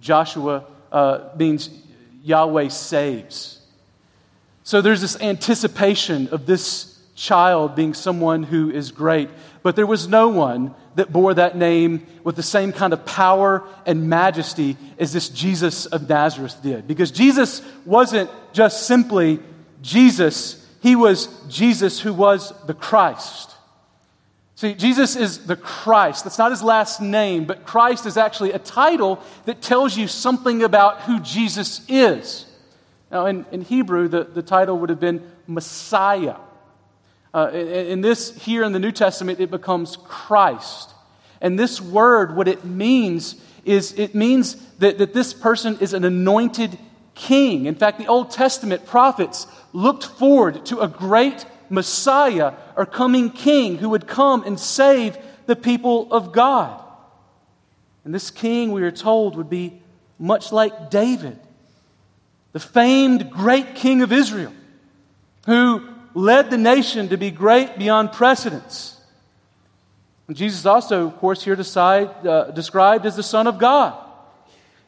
Joshua, 0.00 0.64
uh, 0.90 1.28
means 1.36 1.68
Yahweh 2.22 2.68
saves. 2.68 3.60
So 4.64 4.80
there's 4.80 5.02
this 5.02 5.20
anticipation 5.20 6.28
of 6.28 6.46
this 6.46 6.98
child 7.14 7.76
being 7.76 7.94
someone 7.94 8.42
who 8.42 8.70
is 8.70 8.90
great. 8.90 9.28
But 9.62 9.76
there 9.76 9.86
was 9.86 10.08
no 10.08 10.28
one 10.28 10.74
that 10.94 11.12
bore 11.12 11.34
that 11.34 11.56
name 11.56 12.06
with 12.24 12.36
the 12.36 12.42
same 12.42 12.72
kind 12.72 12.92
of 12.92 13.04
power 13.04 13.62
and 13.84 14.08
majesty 14.08 14.76
as 14.98 15.12
this 15.12 15.28
Jesus 15.28 15.86
of 15.86 16.08
Nazareth 16.08 16.56
did. 16.62 16.86
Because 16.86 17.10
Jesus 17.10 17.62
wasn't 17.84 18.30
just 18.52 18.86
simply 18.86 19.40
Jesus, 19.82 20.66
he 20.80 20.96
was 20.96 21.26
Jesus 21.48 22.00
who 22.00 22.14
was 22.14 22.52
the 22.66 22.74
Christ. 22.74 23.50
See, 24.56 24.74
Jesus 24.74 25.14
is 25.14 25.46
the 25.46 25.56
Christ. 25.56 26.24
That's 26.24 26.38
not 26.38 26.52
his 26.52 26.62
last 26.62 27.00
name, 27.00 27.44
but 27.44 27.66
Christ 27.66 28.06
is 28.06 28.16
actually 28.16 28.52
a 28.52 28.58
title 28.58 29.22
that 29.44 29.60
tells 29.60 29.96
you 29.96 30.08
something 30.08 30.62
about 30.62 31.02
who 31.02 31.20
Jesus 31.20 31.84
is. 31.88 32.46
Now, 33.14 33.26
in, 33.26 33.46
in 33.52 33.60
Hebrew, 33.60 34.08
the, 34.08 34.24
the 34.24 34.42
title 34.42 34.76
would 34.80 34.90
have 34.90 34.98
been 34.98 35.22
Messiah. 35.46 36.34
Uh, 37.32 37.48
in, 37.52 38.00
this, 38.00 38.36
here 38.42 38.64
in 38.64 38.72
the 38.72 38.80
New 38.80 38.90
Testament, 38.90 39.38
it 39.38 39.52
becomes 39.52 39.96
Christ. 39.96 40.90
And 41.40 41.56
this 41.56 41.80
word, 41.80 42.34
what 42.34 42.48
it 42.48 42.64
means 42.64 43.36
is 43.64 43.92
it 43.96 44.16
means 44.16 44.56
that, 44.78 44.98
that 44.98 45.14
this 45.14 45.32
person 45.32 45.78
is 45.80 45.94
an 45.94 46.04
anointed 46.04 46.76
king. 47.14 47.66
In 47.66 47.76
fact, 47.76 47.98
the 47.98 48.08
Old 48.08 48.32
Testament 48.32 48.84
prophets 48.84 49.46
looked 49.72 50.06
forward 50.06 50.66
to 50.66 50.80
a 50.80 50.88
great 50.88 51.46
Messiah 51.70 52.54
or 52.74 52.84
coming 52.84 53.30
king 53.30 53.78
who 53.78 53.90
would 53.90 54.08
come 54.08 54.42
and 54.42 54.58
save 54.58 55.16
the 55.46 55.54
people 55.54 56.12
of 56.12 56.32
God. 56.32 56.82
And 58.04 58.12
this 58.12 58.32
king, 58.32 58.72
we 58.72 58.82
are 58.82 58.90
told, 58.90 59.36
would 59.36 59.50
be 59.50 59.80
much 60.18 60.50
like 60.50 60.90
David, 60.90 61.38
the 62.54 62.60
famed 62.60 63.30
great 63.30 63.74
king 63.74 64.00
of 64.00 64.12
Israel, 64.12 64.52
who 65.44 65.86
led 66.14 66.50
the 66.50 66.56
nation 66.56 67.08
to 67.08 67.16
be 67.16 67.32
great 67.32 67.76
beyond 67.76 68.12
precedence. 68.12 68.96
And 70.28 70.36
Jesus 70.36 70.64
also, 70.64 71.08
of 71.08 71.16
course, 71.16 71.42
here 71.42 71.56
decide, 71.56 72.08
uh, 72.24 72.52
described 72.52 73.06
as 73.06 73.16
the 73.16 73.24
Son 73.24 73.48
of 73.48 73.58
God. 73.58 74.00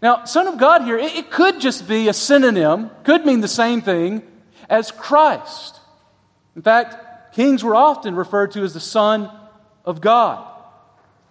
Now, 0.01 0.25
Son 0.25 0.47
of 0.47 0.59
God 0.59 0.83
here, 0.83 0.97
it, 0.97 1.17
it 1.17 1.31
could 1.31 1.61
just 1.61 1.89
be 1.89 2.07
a 2.07 2.13
synonym, 2.13 2.89
could 3.03 3.27
mean 3.27 3.41
the 3.41 3.49
same 3.49 3.83
thing 3.83 4.23
as 4.71 4.93
Christ. 4.93 5.81
In 6.55 6.63
fact, 6.63 7.35
kings 7.35 7.65
were 7.65 7.75
often 7.75 8.15
referred 8.15 8.53
to 8.53 8.63
as 8.63 8.75
the 8.75 8.81
Son 8.81 9.29
of 9.85 10.01
God. 10.01 10.47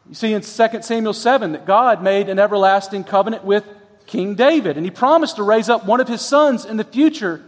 You 0.10 0.16
see 0.16 0.34
in 0.34 0.42
2 0.42 0.82
Samuel 0.82 1.14
7 1.14 1.54
that 1.54 1.66
God 1.66 2.04
made 2.04 2.28
an 2.28 2.40
everlasting 2.40 3.06
covenant 3.06 3.46
with 3.46 3.64
King 4.08 4.36
David. 4.36 4.78
And 4.78 4.86
he 4.86 4.92
promised 4.92 5.38
to 5.38 5.44
raise 5.44 5.70
up 5.70 5.86
one 5.86 6.00
of 6.00 6.08
his 6.08 6.22
sons 6.22 6.66
in 6.66 6.78
the 6.78 6.84
future, 6.84 7.44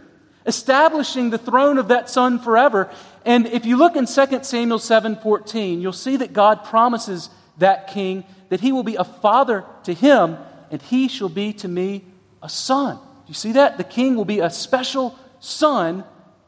establishing 0.46 1.30
the 1.30 1.38
throne 1.38 1.78
of 1.78 1.88
that 1.88 2.10
son 2.10 2.38
forever. 2.38 2.90
And 3.24 3.46
if 3.46 3.66
you 3.66 3.76
look 3.76 3.96
in 3.96 4.06
2 4.06 4.44
Samuel 4.44 4.78
7:14, 4.78 5.80
you'll 5.80 5.92
see 5.92 6.16
that 6.16 6.32
God 6.32 6.64
promises 6.64 7.30
that 7.58 7.88
king 7.88 8.24
that 8.48 8.60
he 8.60 8.72
will 8.72 8.82
be 8.82 8.96
a 8.96 9.04
father 9.04 9.64
to 9.84 9.92
him, 9.92 10.38
and 10.70 10.80
he 10.80 11.08
shall 11.08 11.28
be 11.28 11.52
to 11.54 11.68
me 11.68 12.04
a 12.42 12.48
son. 12.48 12.96
Do 12.96 13.28
you 13.28 13.34
see 13.34 13.52
that? 13.52 13.76
The 13.76 13.84
king 13.84 14.16
will 14.16 14.24
be 14.24 14.40
a 14.40 14.50
special 14.50 15.18
son 15.40 16.04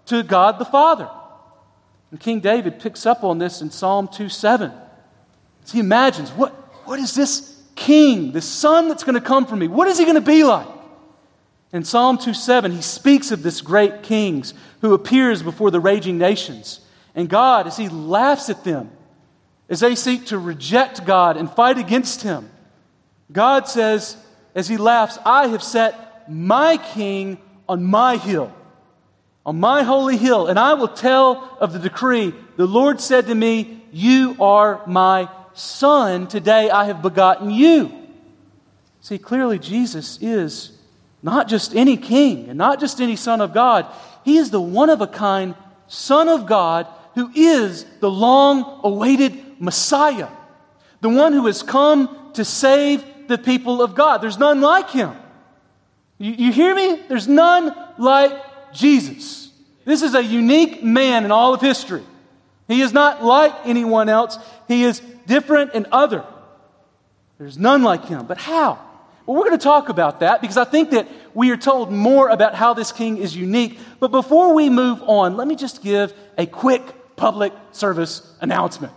to 0.07 0.23
God 0.23 0.59
the 0.59 0.65
Father. 0.65 1.11
And 2.11 2.19
King 2.19 2.41
David 2.41 2.81
picks 2.81 3.07
up 3.07 3.23
on 3.23 3.39
this 3.39 3.61
in 3.61 3.71
Psalm 3.71 4.09
2 4.09 4.29
7. 4.29 4.73
He 5.71 5.79
imagines, 5.79 6.31
what, 6.31 6.51
what 6.87 6.99
is 6.99 7.15
this 7.15 7.50
king, 7.81 8.33
the 8.33 8.43
son 8.43 8.89
that's 8.89 9.03
going 9.03 9.15
to 9.15 9.21
come 9.21 9.47
from 9.47 9.59
me, 9.59 9.67
what 9.67 9.89
is 9.89 9.99
he 9.99 10.05
going 10.05 10.15
to 10.15 10.21
be 10.21 10.45
like? 10.45 10.69
In 11.73 11.83
Psalm 11.83 12.19
2 12.19 12.35
7, 12.35 12.71
he 12.71 12.83
speaks 12.83 13.31
of 13.31 13.43
this 13.43 13.61
great 13.61 14.03
king 14.03 14.45
who 14.83 14.95
appears 14.95 15.43
before 15.43 15.71
the 15.71 15.81
raging 15.81 16.19
nations. 16.19 16.81
And 17.15 17.29
God, 17.29 17.67
as 17.67 17.77
he 17.77 17.89
laughs 17.89 18.51
at 18.51 18.65
them, 18.65 18.91
as 19.69 19.81
they 19.81 19.95
seek 19.95 20.27
to 20.27 20.39
reject 20.39 21.05
God 21.07 21.37
and 21.37 21.51
fight 21.51 21.79
against 21.79 22.23
him, 22.23 22.51
God 23.33 23.67
says, 23.67 24.17
as 24.55 24.69
he 24.69 24.77
laughs, 24.77 25.19
I 25.25 25.49
have 25.49 25.63
set 25.63 26.31
my 26.31 26.77
king 26.77 27.39
on 27.69 27.85
my 27.85 28.17
hill, 28.17 28.53
on 29.47 29.59
my 29.59 29.85
holy 29.85 30.17
hill, 30.17 30.49
and 30.49 30.59
I 30.59 30.75
will 30.75 30.89
tell 30.89 31.57
of 31.61 31.73
the 31.73 31.79
decree. 31.79 32.35
The 32.57 32.67
Lord 32.67 33.01
said 33.01 33.27
to 33.27 33.35
me, 33.35 33.85
You 33.93 34.37
are 34.41 34.83
my 34.87 35.29
Son, 35.55 36.27
today 36.27 36.71
I 36.71 36.85
have 36.85 37.03
begotten 37.03 37.51
you. 37.51 37.93
See, 39.01 39.19
clearly 39.19 39.59
Jesus 39.59 40.19
is 40.21 40.73
not 41.23 41.49
just 41.49 41.75
any 41.75 41.97
king 41.97 42.49
and 42.49 42.59
not 42.59 42.81
just 42.81 43.01
any 43.01 43.17
Son 43.17 43.41
of 43.41 43.53
God. 43.53 43.87
He 44.25 44.37
is 44.37 44.51
the 44.51 44.61
one 44.61 44.91
of 44.91 45.01
a 45.01 45.07
kind 45.07 45.55
Son 45.89 46.29
of 46.29 46.47
God 46.47 46.87
who 47.15 47.31
is 47.35 47.85
the 48.01 48.11
long 48.11 48.81
awaited 48.85 49.61
Messiah, 49.61 50.29
the 51.01 51.09
one 51.09 51.33
who 51.33 51.47
has 51.47 51.63
come 51.63 52.33
to 52.35 52.45
save 52.45 53.05
the 53.29 53.39
people 53.39 53.83
of 53.83 53.95
God. 53.95 54.19
There's 54.19 54.39
none 54.39 54.61
like 54.61 54.91
him. 54.91 55.13
You, 56.19 56.33
you 56.33 56.53
hear 56.53 56.75
me? 56.75 57.01
There's 57.09 57.29
none 57.29 57.75
like 57.99 58.33
Jesus. 58.73 59.51
This 59.85 60.03
is 60.03 60.15
a 60.15 60.23
unique 60.23 60.83
man 60.85 61.25
in 61.25 61.31
all 61.31 61.55
of 61.55 61.61
history. 61.61 62.03
He 62.71 62.83
is 62.83 62.93
not 62.93 63.25
like 63.25 63.53
anyone 63.65 64.09
else. 64.09 64.39
He 64.69 64.85
is 64.85 65.01
different 65.27 65.73
and 65.75 65.87
other. 65.91 66.25
There's 67.37 67.59
none 67.59 67.83
like 67.83 68.05
him. 68.07 68.27
But 68.27 68.39
how? 68.39 68.79
Well, 69.27 69.37
we're 69.37 69.47
going 69.47 69.59
to 69.59 69.65
talk 69.65 69.89
about 69.89 70.21
that 70.21 70.41
because 70.41 70.57
I 70.57 70.65
think 70.65 70.91
that 70.91 71.09
we 71.35 71.51
are 71.51 71.57
told 71.57 71.91
more 71.91 72.29
about 72.29 72.55
how 72.55 72.75
this 72.75 72.93
king 72.93 73.17
is 73.19 73.37
unique. 73.37 73.79
But 73.99 74.13
before 74.13 74.55
we 74.55 74.71
move 74.71 75.03
on, 75.03 75.37
let 75.37 75.49
me 75.49 75.57
just 75.57 75.83
give 75.83 76.13
a 76.39 76.47
quick 76.47 77.17
public 77.17 77.53
service 77.73 78.23
announcement. 78.41 78.95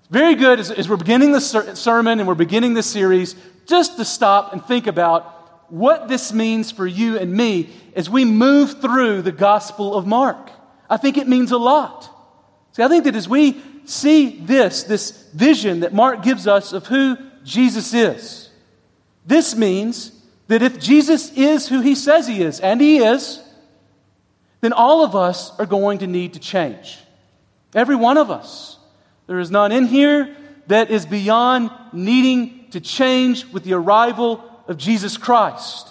It's 0.00 0.08
very 0.10 0.34
good 0.34 0.58
as, 0.58 0.72
as 0.72 0.88
we're 0.88 0.96
beginning 0.96 1.30
the 1.30 1.40
ser- 1.40 1.76
sermon 1.76 2.18
and 2.18 2.26
we're 2.26 2.34
beginning 2.34 2.74
this 2.74 2.86
series, 2.86 3.36
just 3.66 3.98
to 3.98 4.04
stop 4.04 4.52
and 4.52 4.64
think 4.64 4.88
about 4.88 5.70
what 5.70 6.08
this 6.08 6.32
means 6.32 6.72
for 6.72 6.88
you 6.88 7.18
and 7.18 7.32
me 7.32 7.70
as 7.94 8.10
we 8.10 8.24
move 8.24 8.80
through 8.80 9.22
the 9.22 9.32
Gospel 9.32 9.94
of 9.94 10.08
Mark. 10.08 10.50
I 10.90 10.96
think 10.96 11.18
it 11.18 11.28
means 11.28 11.52
a 11.52 11.58
lot. 11.58 12.16
See, 12.78 12.84
I 12.84 12.88
think 12.88 13.04
that 13.04 13.16
as 13.16 13.28
we 13.28 13.60
see 13.86 14.38
this, 14.38 14.84
this 14.84 15.10
vision 15.34 15.80
that 15.80 15.92
Mark 15.92 16.22
gives 16.22 16.46
us 16.46 16.72
of 16.72 16.86
who 16.86 17.16
Jesus 17.42 17.92
is, 17.92 18.50
this 19.26 19.56
means 19.56 20.12
that 20.46 20.62
if 20.62 20.78
Jesus 20.78 21.32
is 21.32 21.66
who 21.66 21.80
he 21.80 21.96
says 21.96 22.28
he 22.28 22.40
is, 22.40 22.60
and 22.60 22.80
he 22.80 22.98
is, 22.98 23.42
then 24.60 24.72
all 24.72 25.04
of 25.04 25.16
us 25.16 25.50
are 25.58 25.66
going 25.66 25.98
to 25.98 26.06
need 26.06 26.34
to 26.34 26.38
change. 26.38 26.98
Every 27.74 27.96
one 27.96 28.16
of 28.16 28.30
us. 28.30 28.78
There 29.26 29.40
is 29.40 29.50
none 29.50 29.72
in 29.72 29.86
here 29.86 30.36
that 30.68 30.92
is 30.92 31.04
beyond 31.04 31.72
needing 31.92 32.70
to 32.70 32.80
change 32.80 33.44
with 33.46 33.64
the 33.64 33.72
arrival 33.72 34.44
of 34.68 34.78
Jesus 34.78 35.16
Christ. 35.16 35.88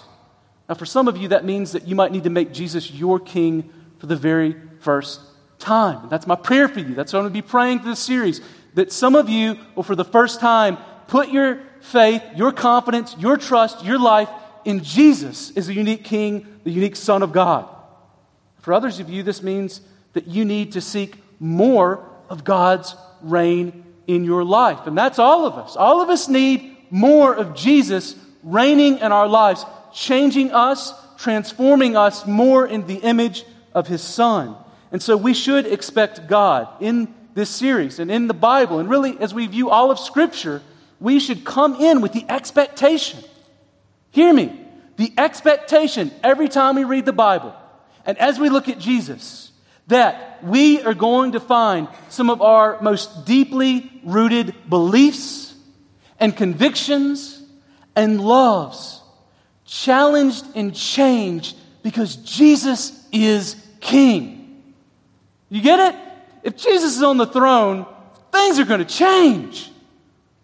Now, 0.70 0.74
for 0.74 0.86
some 0.86 1.06
of 1.06 1.18
you, 1.18 1.28
that 1.28 1.44
means 1.44 1.72
that 1.72 1.86
you 1.86 1.94
might 1.94 2.12
need 2.12 2.24
to 2.24 2.30
make 2.30 2.54
Jesus 2.54 2.90
your 2.90 3.20
king 3.20 3.68
for 3.98 4.06
the 4.06 4.16
very 4.16 4.56
first 4.80 5.20
time. 5.58 6.08
That's 6.08 6.26
my 6.26 6.36
prayer 6.36 6.68
for 6.68 6.80
you. 6.80 6.94
That's 6.94 7.12
what 7.12 7.20
I'm 7.20 7.24
going 7.24 7.34
to 7.34 7.42
be 7.42 7.48
praying 7.48 7.80
for 7.80 7.86
this 7.86 8.00
series. 8.00 8.40
That 8.74 8.92
some 8.92 9.14
of 9.14 9.28
you 9.28 9.58
will, 9.74 9.82
for 9.82 9.96
the 9.96 10.04
first 10.04 10.40
time, 10.40 10.78
put 11.08 11.28
your 11.28 11.60
faith, 11.80 12.22
your 12.36 12.52
confidence, 12.52 13.16
your 13.18 13.36
trust, 13.36 13.84
your 13.84 13.98
life 13.98 14.28
in 14.64 14.82
Jesus 14.82 15.56
as 15.56 15.66
the 15.66 15.74
unique 15.74 16.04
King, 16.04 16.46
the 16.64 16.70
unique 16.70 16.96
Son 16.96 17.22
of 17.22 17.32
God. 17.32 17.68
For 18.60 18.72
others 18.72 19.00
of 19.00 19.08
you, 19.08 19.22
this 19.22 19.42
means 19.42 19.80
that 20.12 20.26
you 20.26 20.44
need 20.44 20.72
to 20.72 20.80
seek 20.80 21.16
more 21.40 22.06
of 22.28 22.44
God's 22.44 22.94
reign 23.22 23.84
in 24.06 24.24
your 24.24 24.44
life. 24.44 24.86
And 24.86 24.96
that's 24.96 25.18
all 25.18 25.46
of 25.46 25.54
us. 25.54 25.76
All 25.76 26.00
of 26.00 26.10
us 26.10 26.28
need 26.28 26.76
more 26.90 27.34
of 27.34 27.54
Jesus 27.54 28.14
reigning 28.42 28.98
in 28.98 29.12
our 29.12 29.28
lives, 29.28 29.64
changing 29.92 30.52
us, 30.52 30.92
transforming 31.18 31.96
us 31.96 32.26
more 32.26 32.66
in 32.66 32.86
the 32.86 32.96
image 32.96 33.44
of 33.74 33.86
His 33.86 34.02
Son. 34.02 34.56
And 34.90 35.02
so 35.02 35.16
we 35.16 35.34
should 35.34 35.66
expect 35.66 36.28
God 36.28 36.68
in 36.80 37.14
this 37.34 37.50
series 37.50 37.98
and 37.98 38.10
in 38.10 38.26
the 38.26 38.34
Bible, 38.34 38.78
and 38.78 38.88
really 38.88 39.18
as 39.20 39.32
we 39.32 39.46
view 39.46 39.70
all 39.70 39.90
of 39.90 39.98
Scripture, 39.98 40.62
we 41.00 41.20
should 41.20 41.44
come 41.44 41.76
in 41.76 42.00
with 42.00 42.12
the 42.12 42.24
expectation. 42.28 43.22
Hear 44.10 44.32
me. 44.32 44.64
The 44.96 45.12
expectation 45.16 46.10
every 46.24 46.48
time 46.48 46.74
we 46.74 46.84
read 46.84 47.06
the 47.06 47.12
Bible 47.12 47.54
and 48.04 48.16
as 48.18 48.38
we 48.38 48.48
look 48.48 48.68
at 48.68 48.78
Jesus, 48.78 49.52
that 49.88 50.42
we 50.42 50.82
are 50.82 50.94
going 50.94 51.32
to 51.32 51.40
find 51.40 51.88
some 52.08 52.30
of 52.30 52.40
our 52.40 52.80
most 52.80 53.26
deeply 53.26 53.90
rooted 54.02 54.54
beliefs 54.68 55.54
and 56.18 56.36
convictions 56.36 57.42
and 57.94 58.20
loves, 58.20 59.02
challenged 59.66 60.44
and 60.54 60.74
changed 60.74 61.56
because 61.82 62.16
Jesus 62.16 63.06
is 63.12 63.56
king. 63.80 64.37
You 65.48 65.60
get 65.62 65.94
it? 65.94 66.00
If 66.42 66.56
Jesus 66.56 66.96
is 66.96 67.02
on 67.02 67.16
the 67.16 67.26
throne, 67.26 67.86
things 68.32 68.58
are 68.58 68.64
going 68.64 68.80
to 68.80 68.86
change. 68.86 69.70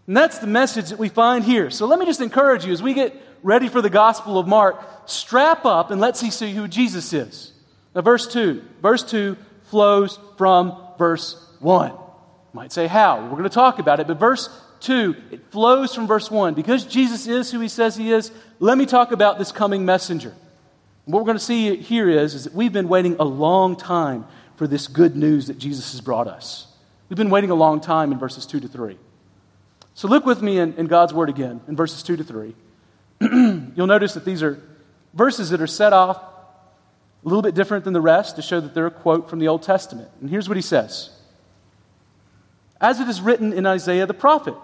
And 0.07 0.17
that's 0.17 0.39
the 0.39 0.47
message 0.47 0.91
that 0.91 0.99
we 0.99 1.09
find 1.09 1.45
here. 1.45 1.71
So 1.71 1.87
let 1.87 1.99
me 1.99 2.07
just 2.07 2.21
encourage 2.21 2.65
you 2.65 2.73
as 2.73 2.83
we 2.83 2.95
get 2.95 3.15
ready 3.43 3.69
for 3.69 3.83
the 3.83 3.91
Gospel 3.91 4.39
of 4.39 4.47
Mark, 4.47 4.83
strap 5.07 5.65
up 5.65 5.91
and 5.91 6.01
let's 6.01 6.21
see 6.21 6.53
who 6.53 6.67
Jesus 6.67 7.13
is. 7.13 7.53
Now, 7.95 8.01
verse 8.01 8.27
2. 8.27 8.63
Verse 8.83 9.03
2 9.03 9.37
flows 9.65 10.19
from 10.37 10.77
verse 10.99 11.37
1. 11.61 11.91
You 11.91 11.99
might 12.53 12.73
say, 12.73 12.87
how? 12.87 13.23
We're 13.23 13.31
going 13.31 13.45
to 13.45 13.49
talk 13.51 13.79
about 13.79 14.01
it, 14.01 14.07
but 14.07 14.19
verse 14.19 14.49
2, 14.81 15.15
it 15.31 15.51
flows 15.51 15.95
from 15.95 16.07
verse 16.07 16.31
1. 16.31 16.55
Because 16.55 16.85
Jesus 16.85 17.27
is 17.27 17.51
who 17.51 17.61
he 17.61 17.69
says 17.69 17.97
he 17.97 18.13
is, 18.13 18.31
let 18.59 18.77
me 18.77 18.87
talk 18.87 19.13
about 19.13 19.39
this 19.39 19.53
coming 19.53 19.85
messenger. 19.85 20.35
What 21.05 21.19
we're 21.19 21.27
going 21.27 21.39
to 21.39 21.45
see 21.45 21.77
here 21.77 22.09
is, 22.09 22.35
is 22.35 22.45
that 22.45 22.55
we've 22.55 22.73
been 22.73 22.89
waiting 22.89 23.17
a 23.19 23.25
long 23.25 23.77
time 23.77 24.27
for 24.57 24.67
this 24.67 24.87
good 24.87 25.17
news 25.17 25.47
that 25.49 25.59
Jesus 25.59 25.93
has 25.93 26.01
brought 26.01 26.29
us. 26.29 26.67
We've 27.09 27.17
been 27.17 27.31
waiting 27.31 27.51
a 27.51 27.55
long 27.55 27.81
time 27.81 28.13
in 28.13 28.19
verses 28.19 28.47
2 28.47 28.61
to 28.61 28.69
3. 28.69 28.99
So 29.95 30.09
look 30.09 30.27
with 30.27 30.43
me 30.43 30.59
in, 30.59 30.75
in 30.75 30.87
God's 30.87 31.13
Word 31.15 31.29
again, 31.29 31.61
in 31.69 31.77
verses 31.77 32.03
2 32.03 32.17
to 32.17 32.25
3. 32.25 32.55
You'll 33.77 33.87
notice 33.87 34.15
that 34.15 34.25
these 34.25 34.43
are 34.43 34.61
verses 35.13 35.51
that 35.51 35.61
are 35.61 35.67
set 35.67 35.93
off 35.93 36.17
a 36.17 37.29
little 37.29 37.43
bit 37.43 37.55
different 37.55 37.85
than 37.85 37.93
the 37.93 38.01
rest 38.01 38.37
to 38.37 38.43
show 38.43 38.61
that 38.61 38.75
they're 38.75 38.87
a 38.87 38.91
quote 38.91 39.31
from 39.31 39.39
the 39.39 39.49
Old 39.49 39.63
Testament. 39.63 40.11
And 40.21 40.29
here's 40.29 40.49
what 40.49 40.57
he 40.57 40.63
says 40.63 41.11
As 42.81 43.01
it 43.01 43.09
is 43.09 43.21
written 43.21 43.53
in 43.53 43.67
Isaiah 43.67 44.07
the 44.07 44.15
prophet 44.15 44.55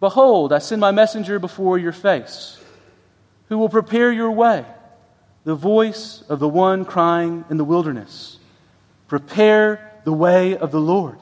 Behold, 0.00 0.52
I 0.52 0.58
send 0.58 0.80
my 0.80 0.90
messenger 0.90 1.38
before 1.38 1.78
your 1.78 1.92
face, 1.92 2.60
who 3.48 3.58
will 3.58 3.68
prepare 3.68 4.10
your 4.10 4.32
way, 4.32 4.64
the 5.44 5.54
voice 5.54 6.24
of 6.28 6.40
the 6.40 6.48
one 6.48 6.84
crying 6.84 7.44
in 7.50 7.56
the 7.56 7.64
wilderness. 7.64 8.38
Prepare 9.12 9.92
the 10.04 10.12
way 10.12 10.56
of 10.56 10.70
the 10.72 10.80
Lord, 10.80 11.18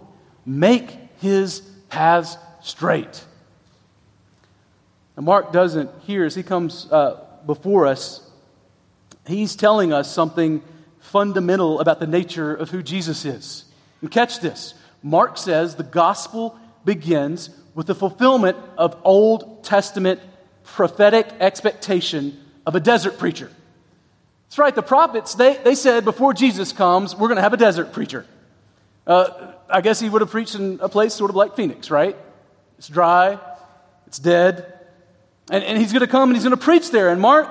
make 0.46 0.96
his 1.20 1.58
paths 1.88 2.36
straight. 2.62 3.24
Now, 5.16 5.24
Mark 5.24 5.52
doesn't 5.52 5.90
here, 6.02 6.24
as 6.24 6.36
he 6.36 6.44
comes 6.44 6.86
uh, 6.92 7.20
before 7.44 7.88
us, 7.88 8.24
he's 9.26 9.56
telling 9.56 9.92
us 9.92 10.08
something 10.08 10.62
fundamental 11.00 11.80
about 11.80 11.98
the 11.98 12.06
nature 12.06 12.54
of 12.54 12.70
who 12.70 12.80
Jesus 12.80 13.24
is. 13.24 13.64
And 14.02 14.08
catch 14.08 14.38
this 14.38 14.74
Mark 15.02 15.36
says 15.36 15.74
the 15.74 15.82
gospel 15.82 16.56
begins 16.84 17.50
with 17.74 17.88
the 17.88 17.96
fulfillment 17.96 18.56
of 18.78 18.96
Old 19.02 19.64
Testament 19.64 20.20
prophetic 20.62 21.26
expectation 21.40 22.38
of 22.64 22.76
a 22.76 22.80
desert 22.80 23.18
preacher. 23.18 23.50
That's 24.50 24.58
right, 24.58 24.74
the 24.74 24.82
prophets, 24.82 25.36
they, 25.36 25.58
they 25.58 25.76
said 25.76 26.04
before 26.04 26.34
Jesus 26.34 26.72
comes, 26.72 27.14
we're 27.14 27.28
going 27.28 27.36
to 27.36 27.42
have 27.42 27.52
a 27.52 27.56
desert 27.56 27.92
preacher. 27.92 28.26
Uh, 29.06 29.52
I 29.68 29.80
guess 29.80 30.00
he 30.00 30.08
would 30.08 30.22
have 30.22 30.30
preached 30.32 30.56
in 30.56 30.80
a 30.82 30.88
place 30.88 31.14
sort 31.14 31.30
of 31.30 31.36
like 31.36 31.54
Phoenix, 31.54 31.88
right? 31.88 32.16
It's 32.76 32.88
dry, 32.88 33.38
it's 34.08 34.18
dead. 34.18 34.76
And, 35.52 35.62
and 35.62 35.78
he's 35.78 35.92
going 35.92 36.00
to 36.00 36.08
come 36.08 36.30
and 36.30 36.36
he's 36.36 36.42
going 36.42 36.56
to 36.56 36.60
preach 36.60 36.90
there. 36.90 37.10
And 37.10 37.20
Mark, 37.20 37.48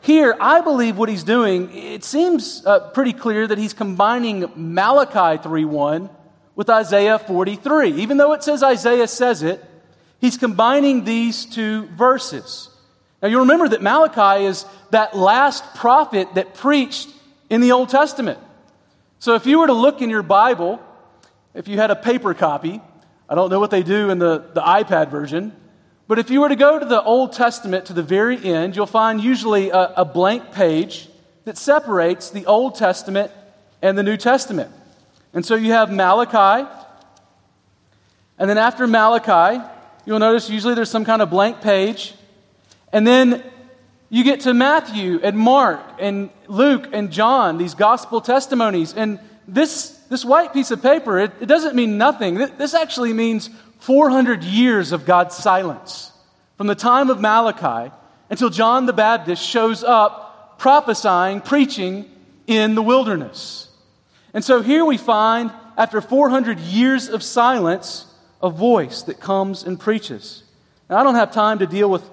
here, 0.00 0.34
I 0.40 0.60
believe 0.60 0.98
what 0.98 1.08
he's 1.08 1.22
doing, 1.22 1.72
it 1.72 2.02
seems 2.02 2.66
uh, 2.66 2.90
pretty 2.90 3.12
clear 3.12 3.46
that 3.46 3.56
he's 3.56 3.72
combining 3.72 4.50
Malachi 4.56 5.40
3.1 5.40 6.10
with 6.56 6.68
Isaiah 6.68 7.20
43. 7.20 7.92
Even 7.92 8.16
though 8.16 8.32
it 8.32 8.42
says 8.42 8.64
Isaiah 8.64 9.06
says 9.06 9.44
it, 9.44 9.64
he's 10.20 10.36
combining 10.36 11.04
these 11.04 11.46
two 11.46 11.86
verses. 11.90 12.69
Now 13.22 13.28
you 13.28 13.40
remember 13.40 13.68
that 13.68 13.82
Malachi 13.82 14.46
is 14.46 14.64
that 14.90 15.16
last 15.16 15.74
prophet 15.74 16.34
that 16.34 16.54
preached 16.54 17.08
in 17.48 17.60
the 17.60 17.72
Old 17.72 17.88
Testament. 17.88 18.38
So 19.18 19.34
if 19.34 19.44
you 19.46 19.58
were 19.58 19.66
to 19.66 19.74
look 19.74 20.00
in 20.00 20.08
your 20.08 20.22
Bible, 20.22 20.80
if 21.54 21.68
you 21.68 21.76
had 21.76 21.90
a 21.90 21.96
paper 21.96 22.32
copy, 22.32 22.80
I 23.28 23.34
don't 23.34 23.50
know 23.50 23.60
what 23.60 23.70
they 23.70 23.82
do 23.82 24.10
in 24.10 24.18
the, 24.18 24.38
the 24.54 24.62
iPad 24.62 25.10
version. 25.10 25.54
But 26.08 26.18
if 26.18 26.30
you 26.30 26.40
were 26.40 26.48
to 26.48 26.56
go 26.56 26.78
to 26.78 26.84
the 26.84 27.02
Old 27.02 27.32
Testament 27.32 27.86
to 27.86 27.92
the 27.92 28.02
very 28.02 28.42
end, 28.42 28.74
you'll 28.74 28.86
find 28.86 29.20
usually 29.20 29.70
a, 29.70 29.92
a 29.98 30.04
blank 30.04 30.52
page 30.52 31.08
that 31.44 31.56
separates 31.56 32.30
the 32.30 32.46
Old 32.46 32.74
Testament 32.74 33.30
and 33.82 33.96
the 33.96 34.02
New 34.02 34.16
Testament. 34.16 34.72
And 35.32 35.44
so 35.46 35.54
you 35.54 35.72
have 35.72 35.92
Malachi. 35.92 36.68
And 38.38 38.50
then 38.50 38.58
after 38.58 38.86
Malachi, 38.86 39.62
you'll 40.04 40.18
notice 40.18 40.50
usually 40.50 40.74
there's 40.74 40.90
some 40.90 41.04
kind 41.04 41.22
of 41.22 41.30
blank 41.30 41.60
page. 41.60 42.14
And 42.92 43.06
then 43.06 43.42
you 44.08 44.24
get 44.24 44.40
to 44.40 44.54
Matthew 44.54 45.20
and 45.22 45.38
Mark 45.38 45.80
and 45.98 46.30
Luke 46.48 46.88
and 46.92 47.12
John, 47.12 47.58
these 47.58 47.74
gospel 47.74 48.20
testimonies. 48.20 48.92
And 48.94 49.20
this, 49.46 49.90
this 50.08 50.24
white 50.24 50.52
piece 50.52 50.70
of 50.70 50.82
paper, 50.82 51.18
it, 51.18 51.32
it 51.40 51.46
doesn't 51.46 51.76
mean 51.76 51.96
nothing. 51.96 52.34
This 52.34 52.74
actually 52.74 53.12
means 53.12 53.50
400 53.78 54.42
years 54.42 54.92
of 54.92 55.06
God's 55.06 55.36
silence. 55.36 56.12
From 56.56 56.66
the 56.66 56.74
time 56.74 57.08
of 57.08 57.20
Malachi 57.20 57.92
until 58.28 58.50
John 58.50 58.86
the 58.86 58.92
Baptist 58.92 59.42
shows 59.44 59.82
up 59.82 60.58
prophesying, 60.58 61.40
preaching 61.40 62.10
in 62.46 62.74
the 62.74 62.82
wilderness. 62.82 63.68
And 64.34 64.44
so 64.44 64.60
here 64.60 64.84
we 64.84 64.96
find, 64.96 65.50
after 65.76 66.00
400 66.00 66.58
years 66.58 67.08
of 67.08 67.22
silence, 67.22 68.06
a 68.42 68.50
voice 68.50 69.02
that 69.04 69.20
comes 69.20 69.64
and 69.64 69.78
preaches. 69.78 70.42
Now, 70.88 70.98
I 70.98 71.02
don't 71.02 71.14
have 71.14 71.32
time 71.32 71.60
to 71.60 71.66
deal 71.66 71.90
with 71.90 72.04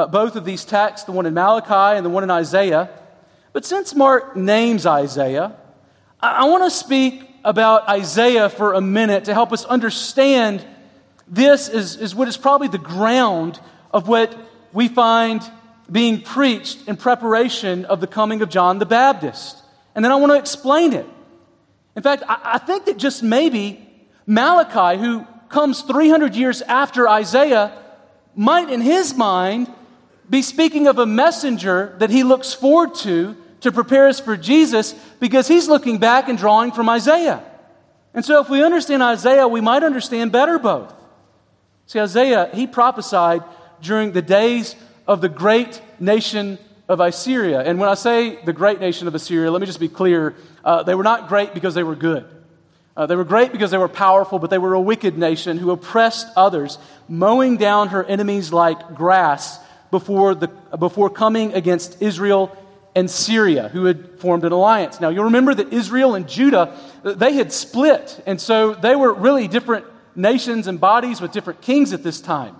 uh, 0.00 0.06
both 0.06 0.36
of 0.36 0.44
these 0.44 0.64
texts, 0.64 1.04
the 1.04 1.12
one 1.12 1.26
in 1.26 1.34
Malachi 1.34 1.96
and 1.96 2.06
the 2.06 2.10
one 2.10 2.22
in 2.22 2.30
Isaiah. 2.30 2.88
But 3.52 3.64
since 3.66 3.94
Mark 3.94 4.34
names 4.34 4.86
Isaiah, 4.86 5.56
I, 6.20 6.48
want 6.48 6.64
to 6.64 6.70
speak 6.70 7.28
about 7.44 7.88
Isaiah 7.88 8.48
for 8.48 8.72
a 8.72 8.80
minute 8.80 9.24
to 9.24 9.34
help 9.34 9.52
us 9.52 9.64
understand 9.64 10.64
this 11.28 11.68
is, 11.68 11.96
is 11.96 12.14
what 12.14 12.28
is 12.28 12.36
probably 12.36 12.68
the 12.68 12.78
ground 12.78 13.60
of 13.90 14.08
what 14.08 14.34
we 14.72 14.88
find 14.88 15.42
being 15.90 16.22
preached 16.22 16.88
in 16.88 16.96
preparation 16.96 17.84
of 17.84 18.00
the 18.00 18.06
coming 18.06 18.40
of 18.40 18.48
John 18.48 18.78
the 18.78 18.86
Baptist. 18.86 19.58
And 19.94 20.04
then 20.04 20.12
I 20.12 20.16
want 20.16 20.32
to 20.32 20.38
explain 20.38 20.92
it. 20.92 21.06
In 21.94 22.02
fact, 22.02 22.22
I, 22.26 22.38
I 22.54 22.58
think 22.58 22.86
that 22.86 22.96
just 22.96 23.22
maybe 23.22 23.86
Malachi, 24.26 24.98
who 24.98 25.26
comes 25.48 25.82
300 25.82 26.36
years 26.36 26.62
after 26.62 27.08
Isaiah, 27.08 27.76
might 28.34 28.70
in 28.70 28.80
his 28.80 29.14
mind 29.14 29.68
be 30.30 30.42
speaking 30.42 30.86
of 30.86 30.98
a 30.98 31.06
messenger 31.06 31.96
that 31.98 32.08
he 32.08 32.22
looks 32.22 32.54
forward 32.54 32.94
to 32.96 33.36
to 33.60 33.72
prepare 33.72 34.06
us 34.08 34.20
for 34.20 34.36
Jesus 34.36 34.94
because 35.18 35.48
he's 35.48 35.68
looking 35.68 35.98
back 35.98 36.28
and 36.28 36.38
drawing 36.38 36.72
from 36.72 36.88
Isaiah. 36.88 37.44
And 38.14 38.24
so, 38.24 38.40
if 38.40 38.48
we 38.48 38.62
understand 38.64 39.02
Isaiah, 39.02 39.46
we 39.46 39.60
might 39.60 39.82
understand 39.82 40.32
better 40.32 40.58
both. 40.58 40.94
See, 41.86 42.00
Isaiah, 42.00 42.48
he 42.54 42.66
prophesied 42.66 43.42
during 43.82 44.12
the 44.12 44.22
days 44.22 44.76
of 45.06 45.20
the 45.20 45.28
great 45.28 45.82
nation 45.98 46.58
of 46.88 47.00
Assyria. 47.00 47.60
And 47.60 47.78
when 47.78 47.88
I 47.88 47.94
say 47.94 48.42
the 48.44 48.52
great 48.52 48.80
nation 48.80 49.08
of 49.08 49.14
Assyria, 49.14 49.50
let 49.50 49.60
me 49.60 49.66
just 49.66 49.80
be 49.80 49.88
clear 49.88 50.34
uh, 50.64 50.82
they 50.82 50.94
were 50.94 51.04
not 51.04 51.28
great 51.28 51.54
because 51.54 51.74
they 51.74 51.82
were 51.82 51.96
good. 51.96 52.24
Uh, 52.96 53.06
they 53.06 53.16
were 53.16 53.24
great 53.24 53.52
because 53.52 53.70
they 53.70 53.78
were 53.78 53.88
powerful, 53.88 54.38
but 54.38 54.50
they 54.50 54.58
were 54.58 54.74
a 54.74 54.80
wicked 54.80 55.16
nation 55.16 55.58
who 55.58 55.70
oppressed 55.70 56.26
others, 56.36 56.78
mowing 57.08 57.56
down 57.56 57.88
her 57.88 58.04
enemies 58.04 58.52
like 58.52 58.94
grass 58.94 59.58
before, 59.90 60.34
the, 60.34 60.48
before 60.78 61.10
coming 61.10 61.54
against 61.54 62.00
Israel 62.00 62.56
and 62.94 63.10
Syria, 63.10 63.68
who 63.68 63.84
had 63.84 64.18
formed 64.18 64.44
an 64.44 64.52
alliance. 64.52 65.00
Now, 65.00 65.10
you'll 65.10 65.24
remember 65.24 65.54
that 65.54 65.72
Israel 65.72 66.14
and 66.14 66.28
Judah, 66.28 66.76
they 67.04 67.34
had 67.34 67.52
split, 67.52 68.20
and 68.26 68.40
so 68.40 68.74
they 68.74 68.96
were 68.96 69.12
really 69.12 69.48
different 69.48 69.86
nations 70.16 70.66
and 70.66 70.80
bodies 70.80 71.20
with 71.20 71.32
different 71.32 71.60
kings 71.60 71.92
at 71.92 72.02
this 72.02 72.20
time. 72.20 72.56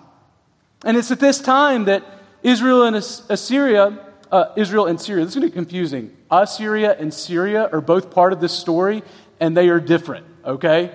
And 0.85 0.97
it's 0.97 1.11
at 1.11 1.21
this 1.21 1.41
time 1.41 1.87
that 1.87 2.05
Israel 2.43 2.85
and 2.85 2.97
Assyria, 2.97 3.99
uh, 4.31 4.45
Israel 4.57 4.87
and 4.87 5.01
Syria, 5.01 5.25
this 5.25 5.35
is 5.35 5.41
going 5.41 5.51
to 5.51 5.53
be 5.53 5.55
confusing. 5.55 6.17
Assyria 6.31 6.97
and 6.97 7.13
Syria 7.13 7.69
are 7.73 7.81
both 7.81 8.11
part 8.13 8.33
of 8.33 8.41
this 8.41 8.53
story, 8.53 9.03
and 9.41 9.57
they 9.57 9.69
are 9.69 9.81
different, 9.81 10.27
okay? 10.45 10.93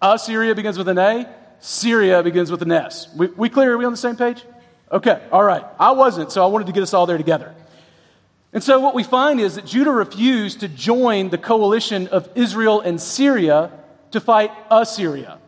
Assyria 0.00 0.54
begins 0.54 0.78
with 0.78 0.88
an 0.88 0.98
A, 0.98 1.28
Syria 1.60 2.22
begins 2.22 2.50
with 2.50 2.62
an 2.62 2.70
S. 2.70 3.12
We, 3.16 3.26
we 3.26 3.48
clear? 3.48 3.74
Are 3.74 3.78
we 3.78 3.84
on 3.84 3.90
the 3.90 3.98
same 3.98 4.16
page? 4.16 4.44
Okay, 4.90 5.22
all 5.30 5.44
right. 5.44 5.64
I 5.78 5.92
wasn't, 5.92 6.32
so 6.32 6.42
I 6.42 6.46
wanted 6.46 6.66
to 6.68 6.72
get 6.72 6.82
us 6.82 6.94
all 6.94 7.06
there 7.06 7.18
together. 7.18 7.54
And 8.52 8.62
so 8.62 8.80
what 8.80 8.94
we 8.94 9.02
find 9.02 9.40
is 9.40 9.56
that 9.56 9.66
Judah 9.66 9.90
refused 9.90 10.60
to 10.60 10.68
join 10.68 11.28
the 11.28 11.36
coalition 11.36 12.08
of 12.08 12.28
Israel 12.34 12.80
and 12.80 13.00
Syria 13.00 13.70
to 14.12 14.20
fight 14.20 14.50
Assyria. 14.70 15.38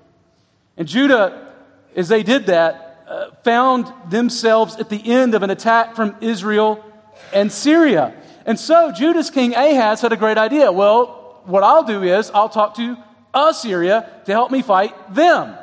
And 0.76 0.86
Judah, 0.86 1.54
as 1.96 2.08
they 2.08 2.22
did 2.22 2.46
that, 2.46 3.04
uh, 3.08 3.30
found 3.42 3.90
themselves 4.10 4.76
at 4.76 4.90
the 4.90 5.10
end 5.10 5.34
of 5.34 5.42
an 5.42 5.50
attack 5.50 5.96
from 5.96 6.14
Israel 6.20 6.84
and 7.32 7.50
Syria. 7.50 8.14
And 8.44 8.58
so 8.58 8.92
Judah's 8.92 9.30
king 9.30 9.54
Ahaz 9.54 10.02
had 10.02 10.12
a 10.12 10.16
great 10.16 10.38
idea. 10.38 10.70
Well, 10.70 11.40
what 11.46 11.62
I'll 11.62 11.84
do 11.84 12.02
is 12.02 12.30
I'll 12.30 12.48
talk 12.48 12.74
to 12.76 12.96
Assyria 13.32 14.08
to 14.26 14.32
help 14.32 14.50
me 14.50 14.60
fight 14.62 15.14
them. 15.14 15.56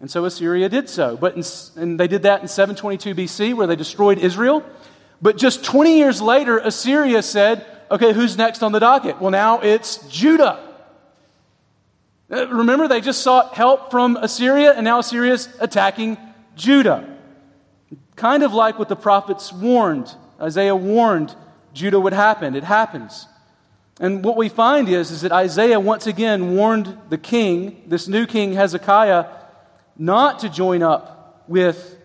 And 0.00 0.10
so 0.10 0.24
Assyria 0.24 0.68
did 0.68 0.88
so. 0.88 1.16
But 1.16 1.36
in, 1.36 1.44
and 1.76 2.00
they 2.00 2.08
did 2.08 2.22
that 2.22 2.40
in 2.40 2.48
722 2.48 3.14
BC, 3.14 3.54
where 3.54 3.66
they 3.66 3.76
destroyed 3.76 4.18
Israel. 4.18 4.64
But 5.20 5.36
just 5.36 5.62
20 5.62 5.98
years 5.98 6.22
later, 6.22 6.58
Assyria 6.58 7.22
said, 7.22 7.66
okay, 7.90 8.12
who's 8.12 8.38
next 8.38 8.62
on 8.62 8.72
the 8.72 8.78
docket? 8.78 9.20
Well, 9.20 9.30
now 9.30 9.60
it's 9.60 9.98
Judah. 10.08 10.66
Uh, 12.30 12.48
remember, 12.48 12.88
they 12.88 13.00
just 13.00 13.22
sought 13.22 13.54
help 13.54 13.90
from 13.90 14.16
Assyria, 14.16 14.72
and 14.72 14.84
now 14.84 15.00
Assyria's 15.00 15.48
attacking 15.58 16.16
Judah. 16.56 17.18
Kind 18.16 18.42
of 18.42 18.54
like 18.54 18.78
what 18.78 18.88
the 18.88 18.96
prophets 18.96 19.52
warned. 19.52 20.14
Isaiah 20.40 20.76
warned 20.76 21.34
Judah 21.74 22.00
would 22.00 22.12
happen. 22.12 22.54
It 22.54 22.64
happens. 22.64 23.26
And 24.00 24.24
what 24.24 24.36
we 24.36 24.48
find 24.48 24.88
is, 24.88 25.10
is 25.10 25.20
that 25.22 25.32
Isaiah 25.32 25.78
once 25.78 26.06
again 26.06 26.54
warned 26.54 26.96
the 27.10 27.18
king, 27.18 27.82
this 27.86 28.08
new 28.08 28.26
king 28.26 28.54
Hezekiah, 28.54 29.26
not 30.00 30.38
to 30.38 30.48
join 30.48 30.82
up 30.82 31.44
with 31.46 31.98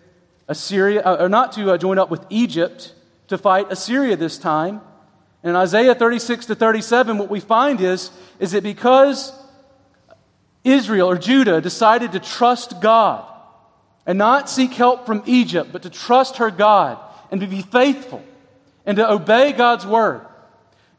Assyria, 0.50 1.02
uh, 1.02 1.18
or 1.22 1.30
not 1.30 1.54
to 1.54 1.72
uh, 1.72 1.78
join 1.78 1.98
up 1.98 2.12
with 2.12 2.26
Egypt 2.30 2.94
to 3.30 3.38
fight 3.38 3.72
Assyria 3.72 4.18
this 4.18 4.38
time. 4.38 4.82
And 5.42 5.52
In 5.52 5.56
Isaiah 5.56 5.96
36 5.96 6.48
to 6.48 6.56
37, 6.56 7.18
what 7.18 7.30
we 7.30 7.40
find 7.40 7.80
is, 7.80 8.12
is 8.38 8.52
that 8.52 8.64
because 8.64 9.32
Israel 10.66 11.10
or 11.10 11.18
Judah 11.18 11.62
decided 11.62 12.12
to 12.12 12.20
trust 12.20 12.82
God 12.82 13.26
and 14.06 14.18
not 14.18 14.50
seek 14.50 14.74
help 14.74 15.06
from 15.06 15.24
Egypt, 15.26 15.70
but 15.72 15.84
to 15.84 15.90
trust 15.90 16.38
her 16.38 16.52
God 16.52 17.00
and 17.32 17.40
to 17.40 17.48
be 17.48 17.62
faithful 17.62 18.24
and 18.86 18.98
to 18.98 19.10
obey 19.10 19.54
God's 19.54 19.88
word, 19.88 20.26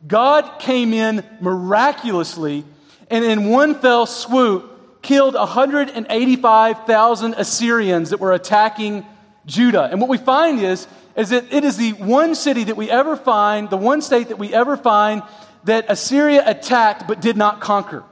God 0.07 0.61
came 0.61 0.95
in 0.95 1.23
miraculously 1.43 2.65
and 3.11 3.23
in 3.23 3.51
one 3.51 3.75
fell 3.75 4.07
swoop 4.07 4.76
killed 5.07 5.35
185,000 5.35 7.35
Assyrians 7.35 8.11
that 8.11 8.19
were 8.19 8.33
attacking 8.33 9.07
Judah. 9.47 9.85
And 9.85 10.01
what 10.01 10.11
we 10.11 10.19
find 10.19 10.61
is, 10.61 10.89
is 11.17 11.29
that 11.29 11.53
it 11.53 11.63
is 11.63 11.77
the 11.77 11.93
one 11.93 12.35
city 12.35 12.65
that 12.65 12.77
we 12.77 12.91
ever 12.91 13.17
find, 13.17 13.71
the 13.71 13.77
one 13.77 14.03
state 14.03 14.29
that 14.29 14.39
we 14.39 14.53
ever 14.53 14.77
find 14.77 15.23
that 15.63 15.87
Assyria 15.89 16.43
attacked 16.45 17.07
but 17.07 17.21
did 17.21 17.37
not 17.37 17.61
conquer. 17.61 18.03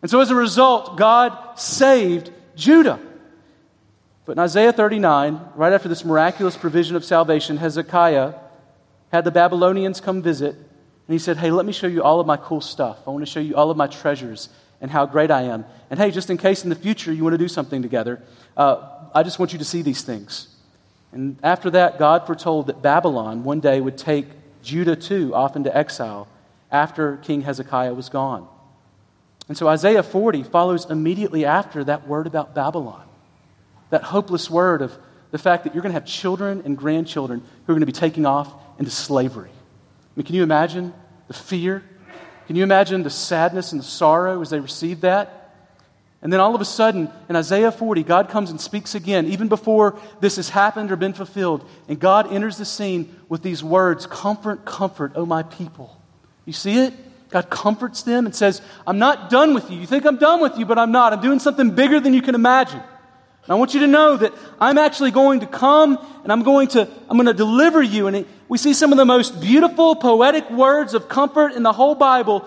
And 0.00 0.10
so 0.10 0.20
as 0.20 0.30
a 0.30 0.34
result, 0.34 0.96
God 0.96 1.58
saved 1.58 2.30
Judah. 2.54 2.98
But 4.24 4.32
in 4.32 4.38
Isaiah 4.38 4.72
39, 4.72 5.38
right 5.54 5.74
after 5.74 5.88
this 5.88 6.02
miraculous 6.02 6.56
provision 6.56 6.96
of 6.96 7.04
salvation, 7.04 7.58
Hezekiah 7.58 8.32
had 9.12 9.24
the 9.24 9.30
Babylonians 9.30 10.00
come 10.00 10.22
visit, 10.22 10.54
and 10.54 11.12
he 11.12 11.18
said, 11.18 11.36
Hey, 11.36 11.50
let 11.50 11.66
me 11.66 11.72
show 11.72 11.86
you 11.86 12.02
all 12.02 12.20
of 12.20 12.26
my 12.26 12.38
cool 12.38 12.62
stuff. 12.62 12.96
I 13.06 13.10
want 13.10 13.20
to 13.20 13.30
show 13.30 13.40
you 13.40 13.54
all 13.54 13.70
of 13.70 13.76
my 13.76 13.86
treasures 13.86 14.48
and 14.80 14.90
how 14.90 15.06
great 15.06 15.30
I 15.30 15.42
am. 15.42 15.64
And 15.90 15.98
hey, 15.98 16.10
just 16.10 16.30
in 16.30 16.36
case 16.36 16.64
in 16.64 16.70
the 16.70 16.76
future 16.76 17.12
you 17.12 17.22
want 17.22 17.34
to 17.34 17.38
do 17.38 17.48
something 17.48 17.82
together, 17.82 18.22
uh, 18.56 18.88
I 19.14 19.22
just 19.22 19.38
want 19.38 19.52
you 19.52 19.58
to 19.58 19.64
see 19.64 19.82
these 19.82 20.02
things. 20.02 20.48
And 21.12 21.38
after 21.42 21.70
that, 21.70 21.98
God 21.98 22.26
foretold 22.26 22.66
that 22.66 22.82
Babylon 22.82 23.44
one 23.44 23.60
day 23.60 23.80
would 23.80 23.96
take 23.96 24.26
Judah 24.62 24.96
too 24.96 25.34
off 25.34 25.56
into 25.56 25.74
exile 25.74 26.28
after 26.70 27.16
King 27.18 27.42
Hezekiah 27.42 27.94
was 27.94 28.08
gone. 28.08 28.46
And 29.48 29.56
so 29.56 29.68
Isaiah 29.68 30.02
40 30.02 30.42
follows 30.42 30.90
immediately 30.90 31.44
after 31.44 31.84
that 31.84 32.06
word 32.06 32.26
about 32.26 32.54
Babylon. 32.54 33.06
That 33.90 34.02
hopeless 34.02 34.50
word 34.50 34.82
of 34.82 34.96
the 35.30 35.38
fact 35.38 35.64
that 35.64 35.74
you're 35.74 35.82
going 35.82 35.92
to 35.92 36.00
have 36.00 36.06
children 36.06 36.62
and 36.64 36.76
grandchildren 36.76 37.40
who 37.40 37.72
are 37.72 37.74
going 37.74 37.80
to 37.80 37.86
be 37.86 37.92
taking 37.92 38.26
off 38.26 38.52
into 38.78 38.90
slavery. 38.90 39.50
I 39.50 40.12
mean, 40.16 40.26
can 40.26 40.34
you 40.34 40.42
imagine 40.42 40.92
the 41.28 41.34
fear? 41.34 41.84
Can 42.46 42.56
you 42.56 42.62
imagine 42.62 43.02
the 43.02 43.10
sadness 43.10 43.72
and 43.72 43.80
the 43.80 43.84
sorrow 43.86 44.40
as 44.40 44.50
they 44.50 44.60
received 44.60 45.02
that? 45.02 45.46
And 46.22 46.32
then 46.32 46.40
all 46.40 46.54
of 46.54 46.60
a 46.60 46.64
sudden, 46.64 47.10
in 47.28 47.36
Isaiah 47.36 47.70
40, 47.70 48.02
God 48.02 48.30
comes 48.30 48.50
and 48.50 48.60
speaks 48.60 48.94
again, 48.94 49.26
even 49.26 49.48
before 49.48 49.98
this 50.20 50.36
has 50.36 50.48
happened 50.48 50.90
or 50.90 50.96
been 50.96 51.12
fulfilled. 51.12 51.68
And 51.88 52.00
God 52.00 52.32
enters 52.32 52.56
the 52.56 52.64
scene 52.64 53.14
with 53.28 53.42
these 53.42 53.62
words 53.62 54.06
Comfort, 54.06 54.64
comfort, 54.64 55.12
O 55.14 55.26
my 55.26 55.42
people. 55.42 56.00
You 56.44 56.52
see 56.52 56.78
it? 56.78 56.94
God 57.30 57.50
comforts 57.50 58.02
them 58.02 58.24
and 58.24 58.34
says, 58.34 58.62
I'm 58.86 58.98
not 58.98 59.30
done 59.30 59.52
with 59.52 59.70
you. 59.70 59.78
You 59.78 59.86
think 59.86 60.04
I'm 60.06 60.16
done 60.16 60.40
with 60.40 60.56
you, 60.58 60.64
but 60.64 60.78
I'm 60.78 60.92
not. 60.92 61.12
I'm 61.12 61.20
doing 61.20 61.38
something 61.38 61.72
bigger 61.72 62.00
than 62.00 62.14
you 62.14 62.22
can 62.22 62.34
imagine. 62.34 62.82
And 63.46 63.52
I 63.52 63.54
want 63.54 63.74
you 63.74 63.80
to 63.80 63.86
know 63.86 64.16
that 64.16 64.32
I'm 64.60 64.76
actually 64.76 65.12
going 65.12 65.40
to 65.40 65.46
come 65.46 66.04
and 66.24 66.32
I'm 66.32 66.42
going 66.42 66.66
to, 66.68 66.88
I'm 67.08 67.16
going 67.16 67.26
to 67.26 67.32
deliver 67.32 67.80
you. 67.80 68.08
And 68.08 68.26
we 68.48 68.58
see 68.58 68.74
some 68.74 68.90
of 68.90 68.98
the 68.98 69.04
most 69.04 69.40
beautiful, 69.40 69.94
poetic 69.94 70.50
words 70.50 70.94
of 70.94 71.08
comfort 71.08 71.52
in 71.52 71.62
the 71.62 71.72
whole 71.72 71.94
Bible 71.94 72.44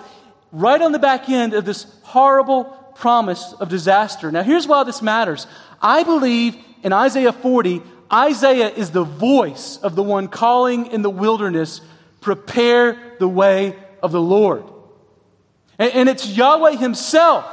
right 0.51 0.81
on 0.81 0.91
the 0.91 0.99
back 0.99 1.29
end 1.29 1.53
of 1.53 1.63
this 1.63 1.85
horrible 2.03 2.65
promise 2.95 3.53
of 3.61 3.69
disaster. 3.69 4.29
Now, 4.29 4.43
here's 4.43 4.67
why 4.67 4.83
this 4.83 5.01
matters. 5.01 5.47
I 5.81 6.03
believe 6.03 6.57
in 6.83 6.91
Isaiah 6.91 7.31
40, 7.31 7.81
Isaiah 8.11 8.69
is 8.69 8.91
the 8.91 9.05
voice 9.05 9.77
of 9.77 9.95
the 9.95 10.03
one 10.03 10.27
calling 10.27 10.87
in 10.87 11.01
the 11.01 11.09
wilderness, 11.09 11.79
prepare 12.19 12.97
the 13.19 13.27
way 13.29 13.73
of 14.03 14.11
the 14.11 14.21
Lord. 14.21 14.65
And, 15.77 15.93
and 15.93 16.09
it's 16.09 16.27
Yahweh 16.27 16.75
Himself 16.75 17.45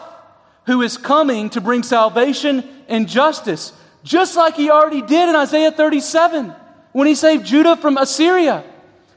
who 0.67 0.83
is 0.83 0.99
coming 0.99 1.51
to 1.51 1.61
bring 1.61 1.83
salvation 1.83 2.69
and 2.89 3.09
justice, 3.09 3.73
just 4.03 4.37
like 4.37 4.57
He 4.57 4.71
already 4.71 5.03
did 5.03 5.29
in 5.29 5.37
Isaiah 5.37 5.73
37 5.73 6.55
when 6.93 7.07
He 7.07 7.15
saved 7.15 7.47
Judah 7.47 7.77
from 7.77 7.97
Assyria. 7.97 8.65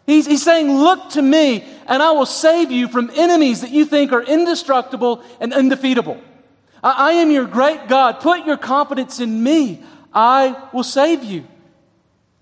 He's, 0.05 0.25
he's 0.25 0.43
saying, 0.43 0.71
Look 0.71 1.11
to 1.11 1.21
me, 1.21 1.63
and 1.85 2.01
I 2.01 2.11
will 2.11 2.25
save 2.25 2.71
you 2.71 2.87
from 2.87 3.11
enemies 3.15 3.61
that 3.61 3.71
you 3.71 3.85
think 3.85 4.11
are 4.11 4.23
indestructible 4.23 5.23
and 5.39 5.53
undefeatable. 5.53 6.19
I, 6.83 7.09
I 7.09 7.11
am 7.13 7.31
your 7.31 7.45
great 7.45 7.87
God. 7.87 8.19
Put 8.19 8.45
your 8.45 8.57
confidence 8.57 9.19
in 9.19 9.43
me. 9.43 9.83
I 10.13 10.69
will 10.73 10.83
save 10.83 11.23
you. 11.23 11.39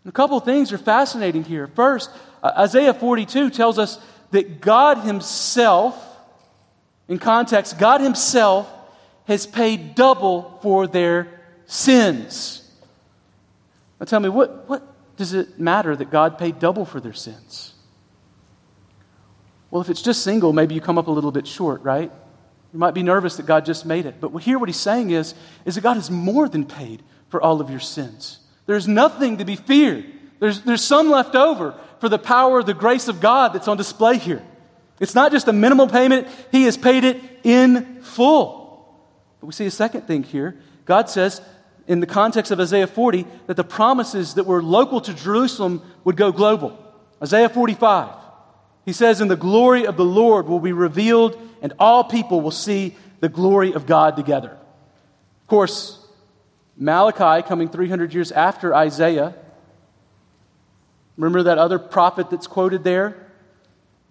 And 0.04 0.10
a 0.10 0.12
couple 0.12 0.39
things 0.39 0.72
are 0.72 0.78
fascinating 0.78 1.43
here. 1.43 1.67
First, 1.67 2.10
uh, 2.41 2.52
Isaiah 2.58 2.93
42 2.93 3.50
tells 3.50 3.78
us 3.78 4.00
that 4.32 4.62
God 4.62 5.00
Himself, 5.00 6.02
in 7.10 7.20
context, 7.20 7.78
God 7.78 8.00
Himself 8.00 8.72
has 9.27 9.45
paid 9.45 9.93
double 9.93 10.59
for 10.61 10.87
their 10.87 11.27
sins. 11.65 12.63
Now 13.99 14.05
tell 14.05 14.19
me, 14.19 14.29
what, 14.29 14.67
what 14.69 14.83
does 15.17 15.33
it 15.33 15.59
matter 15.59 15.95
that 15.95 16.09
God 16.09 16.37
paid 16.37 16.59
double 16.59 16.85
for 16.85 16.99
their 16.99 17.13
sins? 17.13 17.73
Well, 19.69 19.81
if 19.81 19.89
it's 19.89 20.01
just 20.01 20.23
single, 20.23 20.53
maybe 20.53 20.75
you 20.75 20.81
come 20.81 20.97
up 20.97 21.07
a 21.07 21.11
little 21.11 21.31
bit 21.31 21.45
short, 21.45 21.81
right? 21.83 22.09
You 22.73 22.79
might 22.79 22.93
be 22.93 23.03
nervous 23.03 23.35
that 23.35 23.45
God 23.45 23.65
just 23.65 23.85
made 23.85 24.05
it. 24.05 24.21
But 24.21 24.29
here, 24.39 24.57
what 24.57 24.69
he's 24.69 24.79
saying 24.79 25.09
is, 25.09 25.33
is 25.65 25.75
that 25.75 25.81
God 25.81 25.95
has 25.95 26.09
more 26.09 26.47
than 26.47 26.65
paid 26.65 27.03
for 27.29 27.41
all 27.41 27.59
of 27.59 27.69
your 27.69 27.79
sins. 27.81 28.39
There's 28.65 28.87
nothing 28.87 29.37
to 29.37 29.45
be 29.45 29.55
feared. 29.57 30.05
There's, 30.39 30.61
there's 30.61 30.83
some 30.83 31.09
left 31.09 31.35
over 31.35 31.73
for 31.99 32.07
the 32.07 32.19
power, 32.19 32.59
of 32.59 32.65
the 32.65 32.73
grace 32.73 33.07
of 33.07 33.19
God 33.19 33.53
that's 33.53 33.67
on 33.67 33.75
display 33.75 34.17
here. 34.17 34.43
It's 34.99 35.15
not 35.15 35.31
just 35.31 35.47
a 35.47 35.53
minimal 35.53 35.87
payment, 35.87 36.27
He 36.51 36.63
has 36.63 36.77
paid 36.77 37.03
it 37.03 37.21
in 37.43 38.01
full. 38.03 38.57
But 39.39 39.47
we 39.47 39.54
see 39.54 39.65
a 39.65 39.71
second 39.71 40.02
thing 40.02 40.23
here. 40.23 40.58
God 40.86 41.10
says, 41.10 41.41
in 41.88 42.00
the 42.00 42.08
context 42.08 42.52
of 42.52 42.60
Isaiah 42.60 42.88
40, 42.88 43.26
that 43.47 43.56
the 43.56 43.63
promises 43.63 44.34
that 44.36 44.45
were 44.45 44.62
local 44.62 45.02
to 45.02 45.13
Jerusalem 45.13 45.82
would 46.04 46.17
go 46.17 46.32
global. 46.32 46.78
Isaiah 47.21 47.50
45, 47.50 48.13
he 48.86 48.93
says, 48.93 49.21
And 49.21 49.32
the 49.32 49.36
glory 49.36 49.86
of 49.86 49.97
the 49.97 50.06
Lord 50.06 50.47
will 50.47 50.60
be 50.60 50.73
revealed, 50.73 51.39
and 51.62 51.73
all 51.80 52.04
people 52.04 52.41
will 52.41 52.52
see 52.52 52.95
the 53.19 53.30
glory 53.30 53.73
of 53.73 53.86
God 53.86 54.15
together. 54.15 54.52
Of 54.52 55.47
course, 55.47 56.06
Malachi, 56.76 57.47
coming 57.47 57.69
300 57.69 58.13
years 58.13 58.32
after 58.32 58.76
Isaiah, 58.76 59.34
Remember 61.17 61.43
that 61.43 61.58
other 61.58 61.80
prophet 61.80 62.30
that's 62.30 62.47
quoted 62.47 62.84
there? 62.84 63.17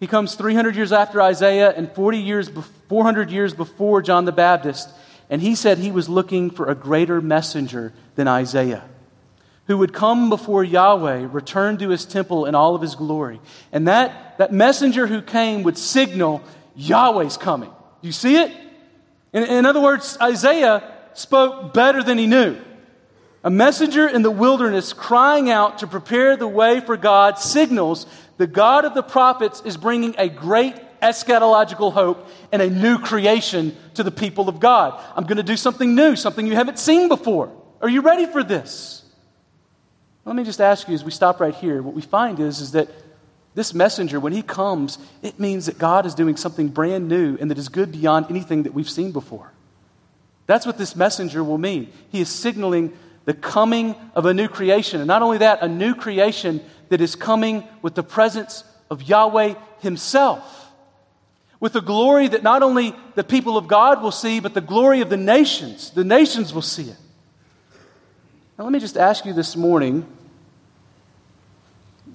He 0.01 0.07
comes 0.07 0.35
300 0.35 0.77
years 0.77 0.93
after 0.93 1.23
Isaiah 1.23 1.71
and 1.71 1.91
40 1.93 2.19
years, 2.19 2.51
400 2.89 3.31
years 3.31 3.55
before 3.55 4.03
John 4.03 4.25
the 4.25 4.33
Baptist, 4.33 4.91
and 5.29 5.43
he 5.43 5.55
said 5.55 5.79
he 5.79 5.91
was 5.91 6.09
looking 6.09 6.51
for 6.51 6.69
a 6.69 6.75
greater 6.75 7.21
messenger 7.21 7.93
than 8.15 8.29
Isaiah, 8.29 8.85
who 9.67 9.79
would 9.79 9.93
come 9.93 10.31
before 10.31 10.63
Yahweh, 10.63 11.29
return 11.31 11.79
to 11.79 11.89
his 11.89 12.05
temple 12.05 12.47
in 12.47 12.55
all 12.55 12.75
of 12.75 12.83
his 12.83 12.95
glory. 12.95 13.41
And 13.73 13.89
that, 13.89 14.39
that 14.39 14.53
messenger 14.53 15.07
who 15.07 15.23
came 15.23 15.63
would 15.65 15.79
signal 15.79 16.43
Yahweh's 16.77 17.37
coming. 17.37 17.71
Do 18.03 18.07
you 18.07 18.13
see 18.13 18.37
it? 18.37 18.53
In, 19.33 19.45
in 19.45 19.67
other 19.67 19.81
words, 19.81 20.17
Isaiah 20.21 20.93
spoke 21.15 21.75
better 21.75 22.03
than 22.03 22.19
he 22.19 22.27
knew. 22.27 22.57
A 23.43 23.51
messenger 23.51 24.09
in 24.09 24.23
the 24.23 24.31
wilderness 24.31 24.93
crying 24.93 25.51
out 25.51 25.79
to 25.79 25.87
prepare 25.87 26.37
the 26.37 26.49
way 26.49 26.81
for 26.81 26.97
God 26.97 27.39
signals 27.39 28.07
the 28.39 28.47
God 28.47 28.85
of 28.85 28.95
the 28.95 29.03
prophets 29.03 29.63
is 29.65 29.77
bringing 29.77 30.15
a 30.19 30.29
great 30.29 30.77
eschatological 31.01 31.93
hope 31.93 32.29
and 32.53 32.63
a 32.63 32.71
new 32.71 32.99
creation 32.99 33.77
to 33.95 34.03
the 34.03 34.11
people 34.11 34.49
of 34.49 34.61
God. 34.61 35.01
I'm 35.15 35.25
going 35.25 35.37
to 35.37 35.43
do 35.43 35.57
something 35.57 35.95
new, 35.95 36.17
something 36.17 36.47
you 36.47 36.55
haven't 36.55 36.79
seen 36.79 37.09
before. 37.09 37.53
Are 37.81 37.89
you 37.89 38.01
ready 38.01 38.27
for 38.27 38.43
this? 38.43 39.05
Let 40.25 40.35
me 40.35 40.45
just 40.45 40.61
ask 40.61 40.89
you 40.89 40.95
as 40.95 41.05
we 41.05 41.11
stop 41.11 41.41
right 41.41 41.55
here, 41.55 41.83
what 41.83 41.95
we 41.95 42.03
find 42.03 42.41
is, 42.41 42.61
is 42.61 42.73
that 42.73 42.89
this 43.55 43.73
messenger, 43.73 44.21
when 44.21 44.33
he 44.33 44.43
comes, 44.43 44.99
it 45.23 45.41
means 45.41 45.67
that 45.67 45.79
God 45.79 46.05
is 46.05 46.15
doing 46.15 46.37
something 46.37 46.69
brand 46.69 47.09
new 47.09 47.39
and 47.41 47.51
that 47.51 47.59
is 47.59 47.69
good 47.69 47.93
beyond 47.93 48.27
anything 48.29 48.65
that 48.65 48.75
we've 48.75 48.91
seen 48.91 49.13
before. 49.13 49.53
That's 50.47 50.67
what 50.67 50.79
this 50.79 50.95
messenger 50.95 51.43
will 51.43 51.59
mean. 51.59 51.93
He 52.11 52.21
is 52.21 52.29
signaling 52.29 52.93
the 53.25 53.35
coming 53.35 53.95
of 54.15 54.27
a 54.27 54.35
new 54.35 54.49
creation. 54.49 55.01
And 55.01 55.09
not 55.09 55.23
only 55.23 55.39
that, 55.39 55.63
a 55.63 55.69
new 55.69 55.95
creation 55.95 56.61
that 56.89 57.01
is 57.01 57.17
coming 57.17 57.65
with 57.83 57.95
the 57.95 58.03
presence 58.03 58.63
of 58.91 59.03
Yahweh 59.03 59.55
Himself. 59.81 60.66
With 61.67 61.73
the 61.73 61.81
glory 61.81 62.29
that 62.29 62.45
not 62.45 62.63
only 62.63 62.95
the 63.17 63.25
people 63.25 63.59
of 63.59 63.67
God 63.67 64.01
will 64.01 64.13
see, 64.13 64.39
but 64.39 64.55
the 64.55 64.61
glory 64.61 65.01
of 65.01 65.11
the 65.11 65.17
nations. 65.17 65.91
The 65.91 66.05
nations 66.05 66.55
will 66.55 66.63
see 66.63 66.85
it. 66.85 66.97
Now, 68.57 68.63
let 68.63 68.73
me 68.73 68.79
just 68.79 68.97
ask 68.97 69.27
you 69.27 69.33
this 69.33 69.57
morning 69.57 70.07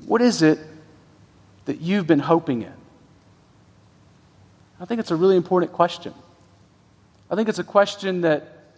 what 0.05 0.21
is 0.21 0.41
it 0.41 0.57
that 1.65 1.81
you've 1.81 2.07
been 2.07 2.19
hoping 2.19 2.61
in? 2.61 2.71
I 4.79 4.85
think 4.85 5.01
it's 5.01 5.11
a 5.11 5.17
really 5.17 5.35
important 5.35 5.73
question. 5.73 6.13
I 7.29 7.35
think 7.35 7.49
it's 7.49 7.59
a 7.59 7.65
question 7.65 8.21
that 8.21 8.71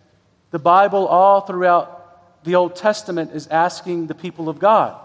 the 0.50 0.58
Bible, 0.58 1.06
all 1.06 1.42
throughout 1.42 2.44
the 2.46 2.56
Old 2.56 2.76
Testament, 2.76 3.30
is 3.36 3.46
asking 3.46 4.08
the 4.08 4.16
people 4.16 4.50
of 4.50 4.58
God. 4.58 5.00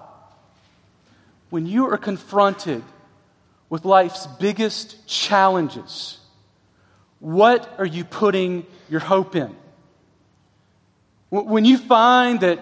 When 1.50 1.66
you 1.66 1.92
are 1.92 1.98
confronted 1.98 2.82
with 3.70 3.84
life's 3.84 4.26
biggest 4.26 5.06
challenges, 5.06 6.18
what 7.20 7.72
are 7.78 7.86
you 7.86 8.04
putting 8.04 8.66
your 8.88 9.00
hope 9.00 9.36
in? 9.36 9.54
When 11.30 11.64
you 11.64 11.76
find 11.76 12.40
that 12.40 12.60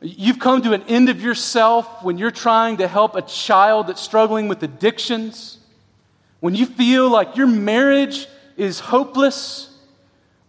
you've 0.00 0.38
come 0.38 0.62
to 0.62 0.72
an 0.72 0.82
end 0.84 1.08
of 1.08 1.20
yourself, 1.20 2.02
when 2.02 2.16
you're 2.16 2.30
trying 2.30 2.78
to 2.78 2.88
help 2.88 3.14
a 3.14 3.22
child 3.22 3.88
that's 3.88 4.00
struggling 4.00 4.48
with 4.48 4.62
addictions, 4.62 5.58
when 6.40 6.54
you 6.54 6.64
feel 6.64 7.10
like 7.10 7.36
your 7.36 7.46
marriage 7.46 8.26
is 8.56 8.80
hopeless, 8.80 9.69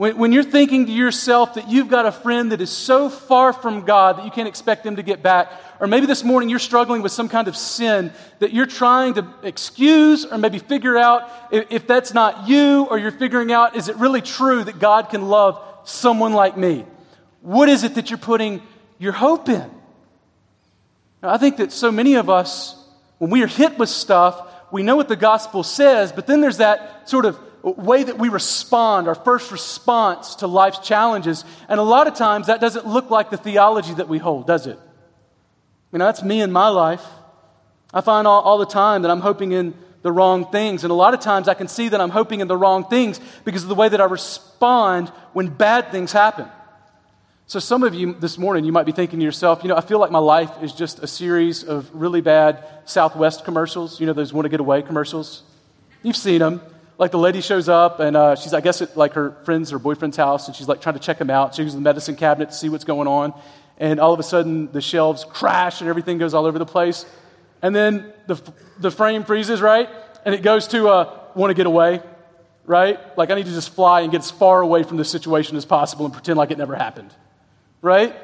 when, 0.02 0.18
when 0.18 0.32
you're 0.32 0.42
thinking 0.42 0.88
to 0.88 0.92
yourself 0.92 1.54
that 1.54 1.70
you've 1.70 1.88
got 1.88 2.08
a 2.08 2.12
friend 2.12 2.52
that 2.52 2.60
is 2.60 2.72
so 2.72 3.08
far 3.08 3.54
from 3.54 3.86
God 3.86 4.18
that 4.18 4.26
you 4.26 4.32
can't 4.32 4.48
expect 4.48 4.84
them 4.84 4.96
to 4.96 5.04
get 5.04 5.22
back, 5.22 5.52
or 5.80 5.86
maybe 5.86 6.08
this 6.08 6.24
morning 6.24 6.50
you're 6.50 6.58
struggling 6.58 7.04
with 7.04 7.12
some 7.12 7.30
kind 7.30 7.48
of 7.48 7.56
sin 7.56 8.12
that 8.40 8.52
you're 8.52 8.66
trying 8.66 9.14
to 9.14 9.28
excuse 9.44 10.26
or 10.26 10.40
maybe 10.40 10.58
figure 10.58 10.98
out 10.98 11.30
if, 11.52 11.68
if 11.70 11.86
that's 11.86 12.16
not 12.16 12.48
you, 12.48 12.88
or 12.90 12.98
you're 12.98 13.12
figuring 13.12 13.52
out 13.52 13.76
is 13.76 13.90
it 13.90 13.96
really 13.98 14.22
true 14.22 14.64
that 14.64 14.80
God 14.80 15.12
can 15.12 15.28
love 15.28 15.64
someone 15.84 16.34
like 16.34 16.58
me? 16.58 16.84
What 17.42 17.70
is 17.70 17.84
it 17.84 17.94
that 17.94 18.10
you're 18.10 18.18
putting 18.18 18.64
your 18.98 19.14
hope 19.14 19.50
in? 19.50 19.70
Now, 21.22 21.30
I 21.30 21.38
think 21.38 21.58
that 21.58 21.72
so 21.72 21.92
many 21.92 22.16
of 22.16 22.28
us, 22.28 22.76
when 23.20 23.30
we 23.30 23.44
are 23.44 23.48
hit 23.48 23.78
with 23.78 23.90
stuff, 23.90 24.52
we 24.72 24.82
know 24.82 24.96
what 24.96 25.10
the 25.10 25.16
gospel 25.16 25.62
says, 25.62 26.12
but 26.12 26.26
then 26.26 26.42
there's 26.42 26.58
that 26.58 27.08
sort 27.08 27.26
of 27.26 27.40
way 27.64 28.04
that 28.04 28.18
we 28.18 28.30
respond, 28.30 29.08
our 29.08 29.16
first 29.16 29.52
response 29.52 30.36
to 30.36 30.48
life's 30.48 30.80
challenges. 30.80 31.46
And 31.70 31.80
a 31.80 31.84
lot 31.84 32.08
of 32.08 32.16
times 32.16 32.48
that 32.48 32.60
doesn't 32.60 32.88
look 32.88 33.10
like 33.10 33.30
the 33.30 33.38
theology 33.38 33.94
that 33.96 34.10
we 34.10 34.18
hold, 34.18 34.48
does 34.48 34.68
it? 34.68 34.80
You 35.92 36.00
know, 36.00 36.06
that's 36.06 36.24
me 36.24 36.42
in 36.42 36.52
my 36.52 36.70
life. 36.70 37.06
I 37.94 38.02
find 38.02 38.26
all, 38.26 38.42
all 38.42 38.58
the 38.58 38.66
time 38.66 39.02
that 39.04 39.12
I'm 39.12 39.20
hoping 39.20 39.52
in 39.52 39.74
the 40.02 40.12
wrong 40.12 40.50
things. 40.52 40.84
And 40.84 40.92
a 40.92 40.96
lot 40.96 41.14
of 41.14 41.20
times 41.20 41.48
I 41.48 41.54
can 41.54 41.68
see 41.68 41.90
that 41.90 42.02
I'm 42.02 42.10
hoping 42.10 42.40
in 42.40 42.48
the 42.48 42.58
wrong 42.58 42.86
things 42.86 43.20
because 43.44 43.64
of 43.64 43.70
the 43.70 43.76
way 43.76 43.90
that 43.90 44.02
I 44.02 44.06
respond 44.06 45.10
when 45.34 45.50
bad 45.50 45.92
things 45.92 46.12
happen. 46.12 46.48
So, 47.46 47.60
some 47.60 47.84
of 47.84 47.94
you 47.94 48.14
this 48.14 48.38
morning, 48.38 48.64
you 48.64 48.72
might 48.72 48.86
be 48.86 48.94
thinking 48.94 49.20
to 49.20 49.26
yourself, 49.26 49.62
you 49.62 49.68
know, 49.68 49.76
I 49.76 49.82
feel 49.82 50.00
like 50.00 50.10
my 50.10 50.20
life 50.20 50.52
is 50.62 50.72
just 50.72 51.00
a 51.00 51.08
series 51.08 51.64
of 51.66 51.90
really 51.94 52.22
bad 52.22 52.64
Southwest 52.86 53.44
commercials. 53.44 54.00
You 54.00 54.08
know, 54.08 54.14
those 54.14 54.32
want 54.32 54.46
to 54.46 54.50
get 54.50 54.62
away 54.62 54.82
commercials? 54.82 55.44
You've 56.02 56.16
seen 56.16 56.40
them 56.40 56.62
like 57.02 57.10
the 57.10 57.18
lady 57.18 57.42
shows 57.42 57.68
up 57.68 58.00
and 58.00 58.16
uh, 58.16 58.36
she's, 58.36 58.54
I 58.54 58.62
guess, 58.62 58.80
at 58.80 58.96
like 58.96 59.14
her 59.14 59.32
friend's 59.44 59.74
or 59.74 59.80
boyfriend's 59.80 60.18
house 60.18 60.46
and 60.46 60.56
she's 60.56 60.68
like 60.68 60.82
trying 60.82 60.94
to 60.94 61.02
check 61.02 61.20
him 61.20 61.32
out. 61.32 61.56
She 61.56 61.64
goes 61.64 61.72
to 61.72 61.78
the 61.78 61.82
medicine 61.82 62.16
cabinet 62.16 62.52
to 62.52 62.56
see 62.56 62.70
what's 62.70 62.84
going 62.84 63.08
on. 63.08 63.34
And 63.80 64.00
all 64.00 64.14
of 64.14 64.20
a 64.20 64.24
sudden, 64.24 64.72
the 64.72 64.82
shelves 64.82 65.26
crash 65.26 65.82
and 65.82 65.90
everything 65.90 66.20
goes 66.20 66.36
all 66.36 66.46
over 66.46 66.60
the 66.60 66.66
place. 66.66 67.08
And 67.64 67.76
then 67.76 68.14
the, 68.28 68.40
the 68.78 68.92
frame 68.92 69.24
freezes, 69.24 69.64
right? 69.64 69.90
And 70.26 70.36
it 70.36 70.44
goes 70.44 70.68
to 70.68 70.90
uh, 70.90 71.20
want 71.34 71.50
to 71.50 71.56
get 71.56 71.66
away, 71.66 72.04
right? 72.68 73.00
Like, 73.18 73.32
I 73.32 73.36
need 73.36 73.48
to 73.48 73.52
just 73.52 73.74
fly 73.74 74.02
and 74.02 74.12
get 74.12 74.20
as 74.20 74.30
far 74.30 74.62
away 74.62 74.84
from 74.84 74.98
this 74.98 75.10
situation 75.10 75.58
as 75.58 75.66
possible 75.66 76.06
and 76.06 76.14
pretend 76.14 76.38
like 76.38 76.52
it 76.52 76.60
never 76.60 76.76
happened, 76.76 77.12
right? 77.82 78.16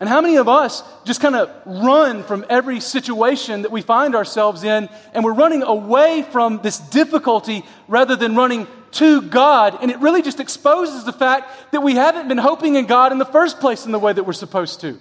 And 0.00 0.08
how 0.08 0.20
many 0.20 0.36
of 0.36 0.48
us 0.48 0.82
just 1.04 1.20
kind 1.20 1.36
of 1.36 1.50
run 1.64 2.24
from 2.24 2.44
every 2.50 2.80
situation 2.80 3.62
that 3.62 3.70
we 3.70 3.80
find 3.80 4.14
ourselves 4.14 4.64
in 4.64 4.88
and 5.12 5.24
we're 5.24 5.34
running 5.34 5.62
away 5.62 6.22
from 6.30 6.60
this 6.62 6.78
difficulty 6.78 7.64
rather 7.86 8.16
than 8.16 8.34
running 8.34 8.66
to 8.92 9.22
God? 9.22 9.78
And 9.80 9.90
it 9.90 9.98
really 10.00 10.22
just 10.22 10.40
exposes 10.40 11.04
the 11.04 11.12
fact 11.12 11.72
that 11.72 11.82
we 11.82 11.94
haven't 11.94 12.26
been 12.26 12.38
hoping 12.38 12.74
in 12.74 12.86
God 12.86 13.12
in 13.12 13.18
the 13.18 13.24
first 13.24 13.60
place 13.60 13.86
in 13.86 13.92
the 13.92 13.98
way 13.98 14.12
that 14.12 14.24
we're 14.24 14.32
supposed 14.32 14.80
to. 14.80 14.98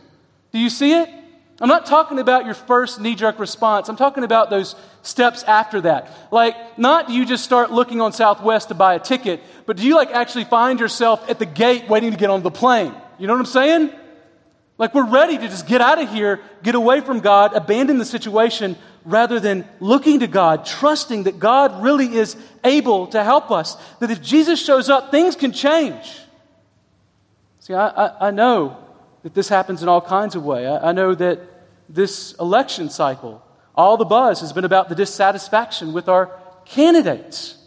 Do 0.51 0.59
you 0.59 0.69
see 0.69 0.93
it? 0.93 1.09
I'm 1.59 1.69
not 1.69 1.85
talking 1.85 2.19
about 2.19 2.45
your 2.45 2.53
first 2.53 2.99
knee 2.99 3.15
jerk 3.15 3.39
response. 3.39 3.89
I'm 3.89 3.95
talking 3.95 4.23
about 4.23 4.49
those 4.49 4.75
steps 5.01 5.43
after 5.43 5.81
that. 5.81 6.11
Like, 6.31 6.77
not 6.77 7.07
do 7.07 7.13
you 7.13 7.25
just 7.25 7.43
start 7.43 7.71
looking 7.71 8.01
on 8.01 8.13
Southwest 8.13 8.69
to 8.69 8.75
buy 8.75 8.95
a 8.95 8.99
ticket, 8.99 9.41
but 9.65 9.77
do 9.77 9.83
you 9.83 9.95
like 9.95 10.11
actually 10.11 10.45
find 10.45 10.79
yourself 10.79 11.27
at 11.29 11.39
the 11.39 11.45
gate 11.45 11.87
waiting 11.87 12.11
to 12.11 12.17
get 12.17 12.29
on 12.29 12.43
the 12.43 12.51
plane? 12.51 12.93
You 13.17 13.27
know 13.27 13.33
what 13.33 13.39
I'm 13.39 13.45
saying? 13.45 13.91
Like 14.77 14.93
we're 14.93 15.09
ready 15.09 15.37
to 15.37 15.47
just 15.47 15.67
get 15.67 15.81
out 15.81 16.01
of 16.01 16.09
here, 16.09 16.39
get 16.63 16.75
away 16.75 17.01
from 17.01 17.19
God, 17.19 17.53
abandon 17.53 17.97
the 17.97 18.05
situation, 18.05 18.75
rather 19.05 19.39
than 19.39 19.67
looking 19.79 20.21
to 20.21 20.27
God, 20.27 20.65
trusting 20.65 21.23
that 21.23 21.39
God 21.39 21.83
really 21.83 22.15
is 22.15 22.35
able 22.63 23.07
to 23.07 23.23
help 23.23 23.51
us. 23.51 23.75
That 23.99 24.09
if 24.09 24.21
Jesus 24.21 24.63
shows 24.63 24.89
up, 24.89 25.11
things 25.11 25.35
can 25.35 25.51
change. 25.51 26.19
See, 27.59 27.73
I, 27.73 27.87
I, 27.87 28.27
I 28.27 28.31
know 28.31 28.77
that 29.23 29.33
this 29.33 29.47
happens 29.47 29.83
in 29.83 29.89
all 29.89 30.01
kinds 30.01 30.35
of 30.35 30.43
ways. 30.43 30.67
I, 30.67 30.89
I 30.89 30.91
know 30.91 31.13
that 31.15 31.39
this 31.87 32.33
election 32.39 32.89
cycle, 32.89 33.41
all 33.75 33.97
the 33.97 34.05
buzz 34.05 34.41
has 34.41 34.53
been 34.53 34.65
about 34.65 34.89
the 34.89 34.95
dissatisfaction 34.95 35.93
with 35.93 36.09
our 36.09 36.31
candidates. 36.65 37.57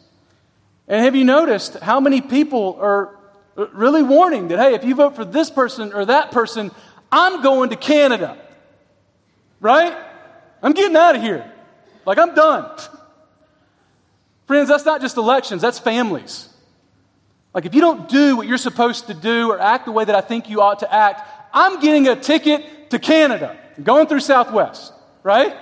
And 0.89 1.05
have 1.05 1.15
you 1.15 1.25
noticed 1.25 1.75
how 1.81 2.01
many 2.01 2.21
people 2.21 2.79
are 2.81 3.17
really 3.57 4.03
warning 4.03 4.49
that, 4.49 4.59
hey, 4.59 4.75
if 4.75 4.85
you 4.85 4.95
vote 4.95 5.17
for 5.17 5.25
this 5.25 5.51
person 5.51 5.93
or 5.93 6.05
that 6.07 6.31
person, 6.31 6.71
I'm 7.11 7.43
going 7.43 7.71
to 7.71 7.77
Canada. 7.77 8.37
Right? 9.61 9.97
I'm 10.63 10.73
getting 10.73 10.97
out 10.97 11.17
of 11.17 11.23
here. 11.23 11.51
Like, 12.05 12.19
I'm 12.19 12.35
done. 12.35 12.71
Friends, 14.47 14.69
that's 14.69 14.85
not 14.85 15.01
just 15.01 15.17
elections, 15.17 15.63
that's 15.63 15.79
families. 15.79 16.49
Like, 17.53 17.65
if 17.65 17.75
you 17.75 17.81
don't 17.81 18.09
do 18.09 18.37
what 18.37 18.47
you're 18.47 18.59
supposed 18.59 19.07
to 19.07 19.15
do 19.15 19.51
or 19.51 19.59
act 19.59 19.87
the 19.87 19.93
way 19.93 20.05
that 20.05 20.15
I 20.15 20.21
think 20.21 20.49
you 20.51 20.61
ought 20.61 20.81
to 20.81 20.93
act, 20.93 21.23
I'm 21.53 21.81
getting 21.81 22.07
a 22.07 22.15
ticket 22.15 22.91
to 22.91 22.99
Canada, 22.99 23.57
going 23.83 24.07
through 24.07 24.21
Southwest, 24.21 24.93
right? 25.23 25.57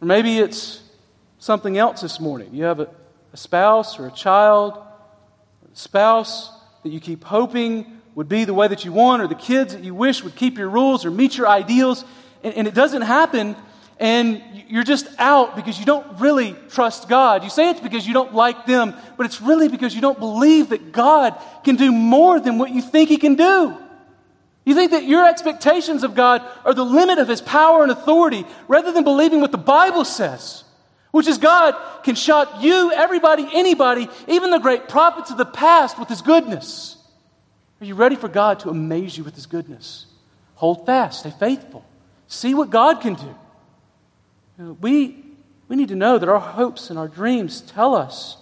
Or 0.00 0.06
maybe 0.06 0.38
it's 0.38 0.82
something 1.38 1.78
else 1.78 2.02
this 2.02 2.20
morning. 2.20 2.54
You 2.54 2.64
have 2.64 2.80
a, 2.80 2.88
a 3.32 3.36
spouse 3.36 3.98
or 3.98 4.06
a 4.06 4.12
child, 4.12 4.74
a 5.72 5.76
spouse 5.76 6.50
that 6.82 6.90
you 6.90 7.00
keep 7.00 7.24
hoping 7.24 7.95
would 8.16 8.30
be 8.30 8.46
the 8.46 8.54
way 8.54 8.66
that 8.66 8.84
you 8.84 8.92
want, 8.92 9.22
or 9.22 9.28
the 9.28 9.34
kids 9.34 9.74
that 9.74 9.84
you 9.84 9.94
wish 9.94 10.24
would 10.24 10.34
keep 10.34 10.56
your 10.56 10.70
rules 10.70 11.04
or 11.04 11.10
meet 11.10 11.36
your 11.36 11.46
ideals, 11.46 12.02
and, 12.42 12.54
and 12.54 12.66
it 12.66 12.72
doesn't 12.72 13.02
happen, 13.02 13.54
and 14.00 14.42
you're 14.68 14.84
just 14.84 15.06
out 15.18 15.54
because 15.54 15.78
you 15.78 15.84
don't 15.84 16.18
really 16.18 16.56
trust 16.70 17.10
God. 17.10 17.44
You 17.44 17.50
say 17.50 17.68
it's 17.68 17.80
because 17.80 18.06
you 18.06 18.14
don't 18.14 18.34
like 18.34 18.64
them, 18.64 18.94
but 19.18 19.26
it's 19.26 19.42
really 19.42 19.68
because 19.68 19.94
you 19.94 20.00
don't 20.00 20.18
believe 20.18 20.70
that 20.70 20.92
God 20.92 21.38
can 21.62 21.76
do 21.76 21.92
more 21.92 22.40
than 22.40 22.56
what 22.56 22.70
you 22.70 22.80
think 22.80 23.10
He 23.10 23.18
can 23.18 23.34
do. 23.34 23.76
You 24.64 24.74
think 24.74 24.92
that 24.92 25.04
your 25.04 25.28
expectations 25.28 26.02
of 26.02 26.14
God 26.14 26.42
are 26.64 26.72
the 26.72 26.84
limit 26.84 27.18
of 27.18 27.28
His 27.28 27.42
power 27.42 27.82
and 27.82 27.92
authority 27.92 28.46
rather 28.66 28.92
than 28.92 29.04
believing 29.04 29.42
what 29.42 29.52
the 29.52 29.58
Bible 29.58 30.06
says, 30.06 30.64
which 31.10 31.26
is 31.26 31.36
God 31.36 31.76
can 32.02 32.14
shock 32.14 32.62
you, 32.62 32.92
everybody, 32.92 33.46
anybody, 33.52 34.08
even 34.26 34.50
the 34.50 34.58
great 34.58 34.88
prophets 34.88 35.30
of 35.30 35.36
the 35.36 35.44
past 35.44 35.98
with 35.98 36.08
His 36.08 36.22
goodness. 36.22 36.95
Are 37.80 37.84
you 37.84 37.94
ready 37.94 38.16
for 38.16 38.28
God 38.28 38.60
to 38.60 38.70
amaze 38.70 39.16
you 39.16 39.24
with 39.24 39.34
His 39.34 39.46
goodness? 39.46 40.06
Hold 40.56 40.86
fast, 40.86 41.20
stay 41.20 41.32
faithful, 41.38 41.84
see 42.26 42.54
what 42.54 42.70
God 42.70 43.00
can 43.00 43.14
do. 43.14 43.34
You 44.58 44.64
know, 44.64 44.76
we, 44.80 45.22
we 45.68 45.76
need 45.76 45.88
to 45.88 45.96
know 45.96 46.18
that 46.18 46.28
our 46.28 46.40
hopes 46.40 46.88
and 46.88 46.98
our 46.98 47.08
dreams 47.08 47.60
tell 47.60 47.94
us 47.94 48.38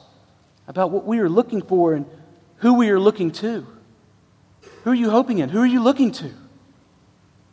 about 0.69 0.91
what 0.91 1.05
we 1.05 1.19
are 1.19 1.29
looking 1.29 1.61
for 1.61 1.95
and 1.95 2.07
who 2.59 2.75
we 2.75 2.91
are 2.91 3.01
looking 3.01 3.33
to. 3.33 3.67
Who 4.85 4.91
are 4.91 4.95
you 4.95 5.11
hoping 5.11 5.39
in? 5.39 5.49
Who 5.49 5.61
are 5.61 5.67
you 5.67 5.83
looking 5.83 6.13
to? 6.13 6.31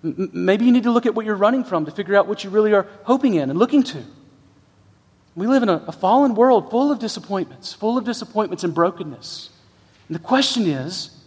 M- 0.04 0.30
maybe 0.34 0.66
you 0.66 0.72
need 0.72 0.84
to 0.84 0.92
look 0.92 1.06
at 1.06 1.16
what 1.16 1.26
you're 1.26 1.36
running 1.36 1.64
from 1.64 1.86
to 1.86 1.92
figure 1.92 2.16
out 2.16 2.28
what 2.28 2.44
you 2.44 2.50
really 2.50 2.74
are 2.74 2.88
hoping 3.04 3.34
in 3.34 3.50
and 3.50 3.58
looking 3.58 3.84
to. 3.84 4.04
We 5.36 5.48
live 5.48 5.64
in 5.64 5.70
a, 5.70 5.84
a 5.88 5.92
fallen 5.92 6.36
world 6.36 6.70
full 6.70 6.92
of 6.92 7.00
disappointments, 7.00 7.74
full 7.74 7.98
of 7.98 8.04
disappointments 8.04 8.64
and 8.64 8.74
brokenness. 8.76 9.50
And 10.08 10.16
the 10.16 10.20
question 10.22 10.68
is 10.68 11.18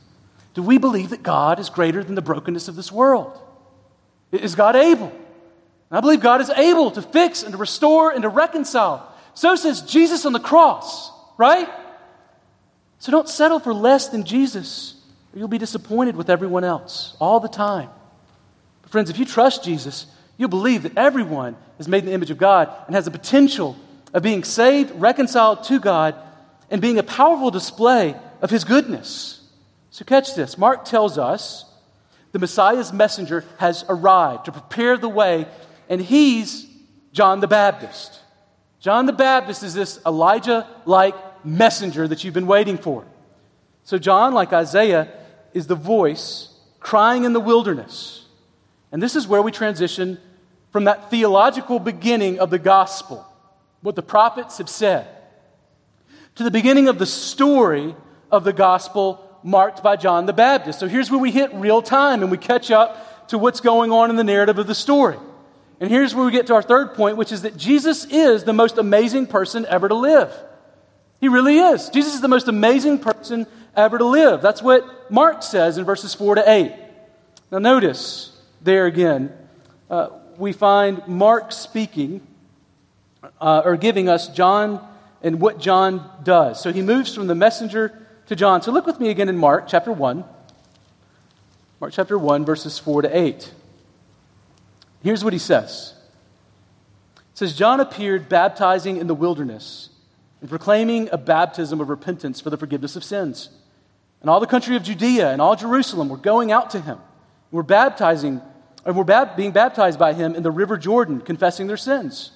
do 0.54 0.62
we 0.62 0.78
believe 0.78 1.10
that 1.10 1.22
God 1.22 1.58
is 1.58 1.68
greater 1.68 2.02
than 2.02 2.14
the 2.14 2.22
brokenness 2.22 2.68
of 2.68 2.76
this 2.76 2.90
world? 2.90 3.40
Is 4.32 4.54
God 4.54 4.76
able? 4.76 5.12
I 5.90 6.00
believe 6.00 6.20
God 6.20 6.40
is 6.40 6.50
able 6.50 6.90
to 6.92 7.02
fix 7.02 7.42
and 7.42 7.52
to 7.52 7.58
restore 7.58 8.10
and 8.10 8.22
to 8.22 8.28
reconcile. 8.28 9.12
So 9.34 9.54
says 9.56 9.82
Jesus 9.82 10.24
on 10.24 10.32
the 10.32 10.40
cross, 10.40 11.12
right? 11.36 11.68
So 12.98 13.12
don't 13.12 13.28
settle 13.28 13.60
for 13.60 13.74
less 13.74 14.08
than 14.08 14.24
Jesus, 14.24 14.94
or 15.32 15.38
you'll 15.38 15.48
be 15.48 15.58
disappointed 15.58 16.16
with 16.16 16.30
everyone 16.30 16.64
else 16.64 17.16
all 17.20 17.38
the 17.38 17.48
time. 17.48 17.90
But 18.82 18.90
friends, 18.90 19.10
if 19.10 19.18
you 19.18 19.24
trust 19.24 19.64
Jesus, 19.64 20.06
you'll 20.36 20.48
believe 20.48 20.84
that 20.84 20.96
everyone 20.96 21.56
is 21.78 21.86
made 21.86 21.98
in 21.98 22.06
the 22.06 22.12
image 22.12 22.30
of 22.30 22.38
God 22.38 22.72
and 22.86 22.94
has 22.94 23.04
the 23.04 23.10
potential 23.10 23.76
of 24.12 24.22
being 24.22 24.44
saved, 24.44 24.92
reconciled 24.94 25.64
to 25.64 25.80
God, 25.80 26.14
and 26.70 26.80
being 26.80 26.98
a 26.98 27.02
powerful 27.02 27.50
display 27.50 28.16
of 28.40 28.50
his 28.50 28.64
goodness. 28.64 29.43
So 29.94 30.04
catch 30.04 30.34
this. 30.34 30.58
Mark 30.58 30.84
tells 30.84 31.18
us 31.18 31.64
the 32.32 32.40
Messiah's 32.40 32.92
messenger 32.92 33.44
has 33.58 33.84
arrived 33.88 34.46
to 34.46 34.50
prepare 34.50 34.96
the 34.96 35.08
way, 35.08 35.46
and 35.88 36.02
he's 36.02 36.66
John 37.12 37.38
the 37.38 37.46
Baptist. 37.46 38.18
John 38.80 39.06
the 39.06 39.12
Baptist 39.12 39.62
is 39.62 39.72
this 39.72 40.00
Elijah 40.04 40.66
like 40.84 41.14
messenger 41.44 42.08
that 42.08 42.24
you've 42.24 42.34
been 42.34 42.48
waiting 42.48 42.76
for. 42.76 43.06
So, 43.84 43.96
John, 43.96 44.34
like 44.34 44.52
Isaiah, 44.52 45.12
is 45.52 45.68
the 45.68 45.76
voice 45.76 46.48
crying 46.80 47.22
in 47.22 47.32
the 47.32 47.38
wilderness. 47.38 48.26
And 48.90 49.00
this 49.00 49.14
is 49.14 49.28
where 49.28 49.42
we 49.42 49.52
transition 49.52 50.18
from 50.72 50.84
that 50.84 51.08
theological 51.08 51.78
beginning 51.78 52.40
of 52.40 52.50
the 52.50 52.58
gospel, 52.58 53.24
what 53.80 53.94
the 53.94 54.02
prophets 54.02 54.58
have 54.58 54.68
said, 54.68 55.06
to 56.34 56.42
the 56.42 56.50
beginning 56.50 56.88
of 56.88 56.98
the 56.98 57.06
story 57.06 57.94
of 58.32 58.42
the 58.42 58.52
gospel 58.52 59.20
marked 59.44 59.82
by 59.82 59.94
John 59.94 60.26
the 60.26 60.32
Baptist. 60.32 60.80
So 60.80 60.88
here's 60.88 61.10
where 61.10 61.20
we 61.20 61.30
hit 61.30 61.52
real 61.54 61.82
time 61.82 62.22
and 62.22 62.30
we 62.30 62.38
catch 62.38 62.70
up 62.70 63.28
to 63.28 63.38
what's 63.38 63.60
going 63.60 63.92
on 63.92 64.10
in 64.10 64.16
the 64.16 64.24
narrative 64.24 64.58
of 64.58 64.66
the 64.66 64.74
story. 64.74 65.18
And 65.78 65.90
here's 65.90 66.14
where 66.14 66.24
we 66.24 66.32
get 66.32 66.46
to 66.48 66.54
our 66.54 66.62
third 66.62 66.94
point, 66.94 67.16
which 67.16 67.30
is 67.30 67.42
that 67.42 67.56
Jesus 67.56 68.06
is 68.06 68.44
the 68.44 68.52
most 68.52 68.78
amazing 68.78 69.26
person 69.26 69.66
ever 69.68 69.88
to 69.88 69.94
live. 69.94 70.32
He 71.20 71.28
really 71.28 71.58
is. 71.58 71.90
Jesus 71.90 72.14
is 72.14 72.20
the 72.20 72.28
most 72.28 72.48
amazing 72.48 72.98
person 72.98 73.46
ever 73.76 73.98
to 73.98 74.04
live. 74.04 74.40
That's 74.40 74.62
what 74.62 75.10
Mark 75.10 75.42
says 75.42 75.78
in 75.78 75.84
verses 75.84 76.14
4 76.14 76.36
to 76.36 76.50
8. 76.50 76.72
Now, 77.50 77.58
notice 77.58 78.36
there 78.62 78.86
again, 78.86 79.32
uh, 79.90 80.08
we 80.38 80.52
find 80.52 81.06
Mark 81.06 81.52
speaking 81.52 82.26
uh, 83.40 83.62
or 83.64 83.76
giving 83.76 84.08
us 84.08 84.28
John 84.28 84.86
and 85.22 85.40
what 85.40 85.58
John 85.58 86.08
does. 86.22 86.62
So 86.62 86.72
he 86.72 86.82
moves 86.82 87.14
from 87.14 87.26
the 87.26 87.34
messenger 87.34 88.03
to 88.26 88.36
John. 88.36 88.62
So 88.62 88.72
look 88.72 88.86
with 88.86 89.00
me 89.00 89.10
again 89.10 89.28
in 89.28 89.36
Mark 89.36 89.66
chapter 89.68 89.92
1. 89.92 90.24
Mark 91.80 91.92
chapter 91.92 92.18
1, 92.18 92.44
verses 92.44 92.78
4 92.78 93.02
to 93.02 93.16
8. 93.16 93.52
Here's 95.02 95.22
what 95.22 95.32
he 95.32 95.38
says. 95.38 95.94
It 97.16 97.38
says, 97.38 97.54
John 97.54 97.80
appeared 97.80 98.28
baptizing 98.28 98.96
in 98.96 99.06
the 99.06 99.14
wilderness 99.14 99.90
and 100.40 100.48
proclaiming 100.48 101.08
a 101.12 101.18
baptism 101.18 101.80
of 101.80 101.88
repentance 101.88 102.40
for 102.40 102.50
the 102.50 102.56
forgiveness 102.56 102.96
of 102.96 103.04
sins. 103.04 103.50
And 104.20 104.30
all 104.30 104.40
the 104.40 104.46
country 104.46 104.76
of 104.76 104.82
Judea 104.82 105.30
and 105.30 105.42
all 105.42 105.56
Jerusalem 105.56 106.08
were 106.08 106.16
going 106.16 106.52
out 106.52 106.70
to 106.70 106.80
him. 106.80 106.98
Were 107.50 107.62
baptizing, 107.62 108.40
and 108.86 108.96
were 108.96 109.04
bab- 109.04 109.36
being 109.36 109.52
baptized 109.52 109.98
by 109.98 110.14
him 110.14 110.34
in 110.34 110.42
the 110.42 110.50
river 110.50 110.78
Jordan, 110.78 111.20
confessing 111.20 111.66
their 111.66 111.76
sins. 111.76 112.30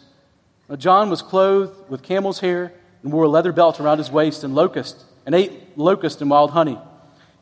Now, 0.68 0.77
John 0.77 1.09
was 1.09 1.22
clothed 1.22 1.88
with 1.88 2.03
camel's 2.03 2.40
hair 2.40 2.74
and 3.03 3.12
wore 3.12 3.24
a 3.24 3.29
leather 3.29 3.53
belt 3.53 3.81
around 3.81 3.98
his 3.98 4.11
waist 4.11 4.44
and 4.44 4.55
locust, 4.55 5.03
and 5.28 5.34
ate 5.34 5.76
locust 5.76 6.22
and 6.22 6.30
wild 6.30 6.52
honey. 6.52 6.78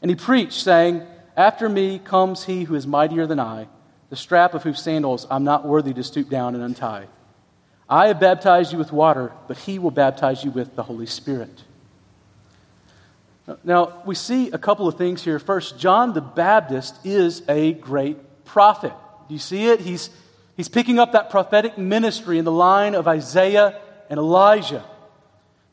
And 0.03 0.11
he 0.11 0.17
preached, 0.17 0.61
saying, 0.61 1.07
After 1.37 1.69
me 1.69 2.01
comes 2.01 2.43
he 2.43 2.65
who 2.65 2.75
is 2.75 2.85
mightier 2.85 3.29
than 3.29 3.39
I 3.39 3.69
the 4.11 4.17
strap 4.17 4.55
of 4.55 4.65
whose 4.65 4.83
sandals 4.83 5.25
I'm 5.31 5.45
not 5.45 5.65
worthy 5.65 5.95
to 5.95 6.03
stoop 6.03 6.29
down 6.29 6.57
and 6.57 6.65
untie. 6.65 7.07
I 7.89 8.09
have 8.09 8.19
baptized 8.19 8.73
you 8.73 8.79
with 8.79 8.91
water, 8.91 9.31
but 9.47 9.57
he 9.57 9.79
will 9.79 9.93
baptize 9.93 10.43
you 10.43 10.51
with 10.51 10.75
the 10.75 10.83
Holy 10.83 11.07
Spirit. 11.07 11.63
Now, 13.63 14.03
we 14.05 14.17
see 14.17 14.51
a 14.51 14.59
couple 14.59 14.89
of 14.89 14.99
things 14.99 15.23
here. 15.23 15.39
First, 15.39 15.79
John 15.79 16.13
the 16.13 16.21
Baptist 16.21 17.07
is 17.07 17.45
a 17.49 17.73
great 17.73 18.45
prophet. 18.45 18.93
Do 19.29 19.35
you 19.35 19.39
see 19.39 19.69
it? 19.69 19.79
He's, 19.79 20.11
he's 20.57 20.69
picking 20.69 20.99
up 20.99 21.13
that 21.13 21.31
prophetic 21.31 21.79
ministry 21.79 22.39
in 22.39 22.45
the 22.45 22.51
line 22.51 22.97
of 22.97 23.07
Isaiah 23.07 23.81
and 24.11 24.19
Elijah. 24.19 24.85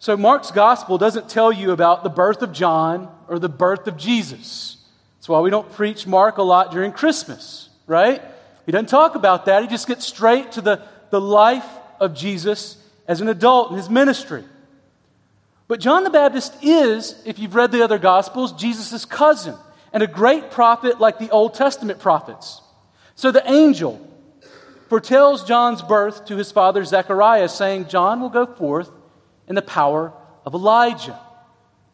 So, 0.04 0.18
Mark's 0.18 0.52
gospel 0.52 0.98
doesn't 0.98 1.30
tell 1.30 1.50
you 1.50 1.72
about 1.72 2.04
the 2.04 2.10
birth 2.10 2.42
of 2.42 2.52
John 2.52 3.10
or 3.30 3.40
the 3.40 3.48
birth 3.48 3.88
of 3.88 3.96
Jesus. 3.96 4.76
That's 5.16 5.30
why 5.30 5.40
we 5.40 5.50
don't 5.50 5.72
preach 5.72 6.06
Mark 6.06 6.40
a 6.40 6.44
lot 6.44 6.74
during 6.74 6.92
Christmas 6.92 7.70
right? 7.88 8.22
He 8.66 8.72
doesn't 8.72 8.90
talk 8.90 9.16
about 9.16 9.46
that. 9.46 9.62
He 9.62 9.68
just 9.68 9.88
gets 9.88 10.06
straight 10.06 10.54
to 10.54 10.62
the, 10.62 10.82
the 11.10 11.22
life 11.22 11.68
of 12.00 12.16
Jesus 12.16 12.78
as 13.08 13.22
an 13.22 13.28
adult 13.28 13.72
in 13.72 13.78
his 13.78 13.90
ministry. 13.90 14.44
But 15.68 15.80
John 15.80 16.04
the 16.04 16.10
Baptist 16.10 16.54
is, 16.62 17.22
if 17.26 17.40
you've 17.40 17.56
read 17.56 17.72
the 17.72 17.84
other 17.84 17.98
Gospels, 17.98 18.54
Jesus' 18.54 19.06
cousin 19.06 19.56
and 19.92 20.04
a 20.04 20.08
great 20.08 20.52
prophet 20.52 21.00
like 21.00 21.20
the 21.20 21.30
Old 21.30 21.54
Testament 21.54 22.00
prophets. 22.00 22.62
So 23.16 23.32
the 23.32 23.50
angel 23.50 24.06
foretells 24.90 25.44
John's 25.44 25.82
birth 25.82 26.26
to 26.26 26.36
his 26.36 26.52
father 26.52 26.84
Zechariah, 26.84 27.50
saying, 27.50 27.88
John 27.88 28.22
will 28.22 28.30
go 28.30 28.46
forth 28.46 28.90
in 29.48 29.56
the 29.56 29.62
power 29.62 30.14
of 30.46 30.54
Elijah. 30.54 31.20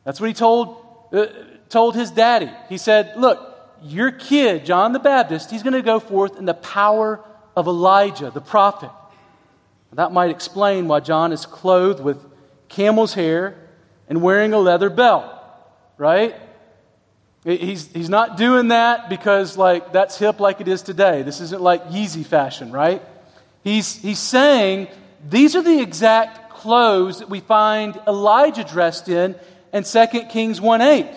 That's 0.04 0.20
what 0.20 0.28
he 0.28 0.34
told, 0.34 0.86
uh, 1.12 1.28
told 1.70 1.96
his 1.96 2.12
daddy. 2.12 2.50
He 2.68 2.78
said, 2.78 3.14
Look, 3.18 3.46
your 3.84 4.12
kid, 4.12 4.66
John 4.66 4.94
the 4.94 5.00
Baptist, 5.00 5.52
he's 5.52 5.64
going 5.64 5.74
to 5.74 5.82
go 5.82 6.00
forth 6.00 6.38
in 6.38 6.46
the 6.46 6.54
power 6.54 7.24
of 7.56 7.68
Elijah, 7.68 8.32
the 8.32 8.42
prophet. 8.42 8.92
That 9.94 10.12
might 10.12 10.30
explain 10.30 10.88
why 10.88 11.00
John 11.00 11.34
is 11.34 11.46
clothed 11.46 12.02
with 12.04 12.24
camel's 12.68 13.14
hair 13.14 13.56
and 14.08 14.22
wearing 14.22 14.54
a 14.54 14.60
leather 14.60 14.90
belt, 14.90 15.26
right? 15.98 16.36
He's, 17.44 17.92
he's 17.92 18.10
not 18.10 18.38
doing 18.38 18.68
that 18.68 19.10
because, 19.10 19.58
like, 19.58 19.92
that's 19.92 20.18
hip 20.18 20.40
like 20.40 20.62
it 20.62 20.68
is 20.68 20.82
today. 20.82 21.24
This 21.24 21.42
isn't 21.42 21.62
like 21.62 21.88
Yeezy 21.88 22.26
fashion, 22.26 22.72
right? 22.72 23.02
He's, 23.64 23.96
he's 23.96 24.20
saying 24.20 24.90
these 25.28 25.56
are 25.56 25.62
the 25.62 25.82
exact 25.82 26.49
clothes 26.60 27.20
that 27.20 27.30
we 27.30 27.40
find 27.40 27.98
Elijah 28.06 28.66
dressed 28.66 29.08
in 29.08 29.36
in 29.72 29.84
2 29.84 30.06
Kings 30.30 30.60
1 30.60 30.82
8. 30.82 31.08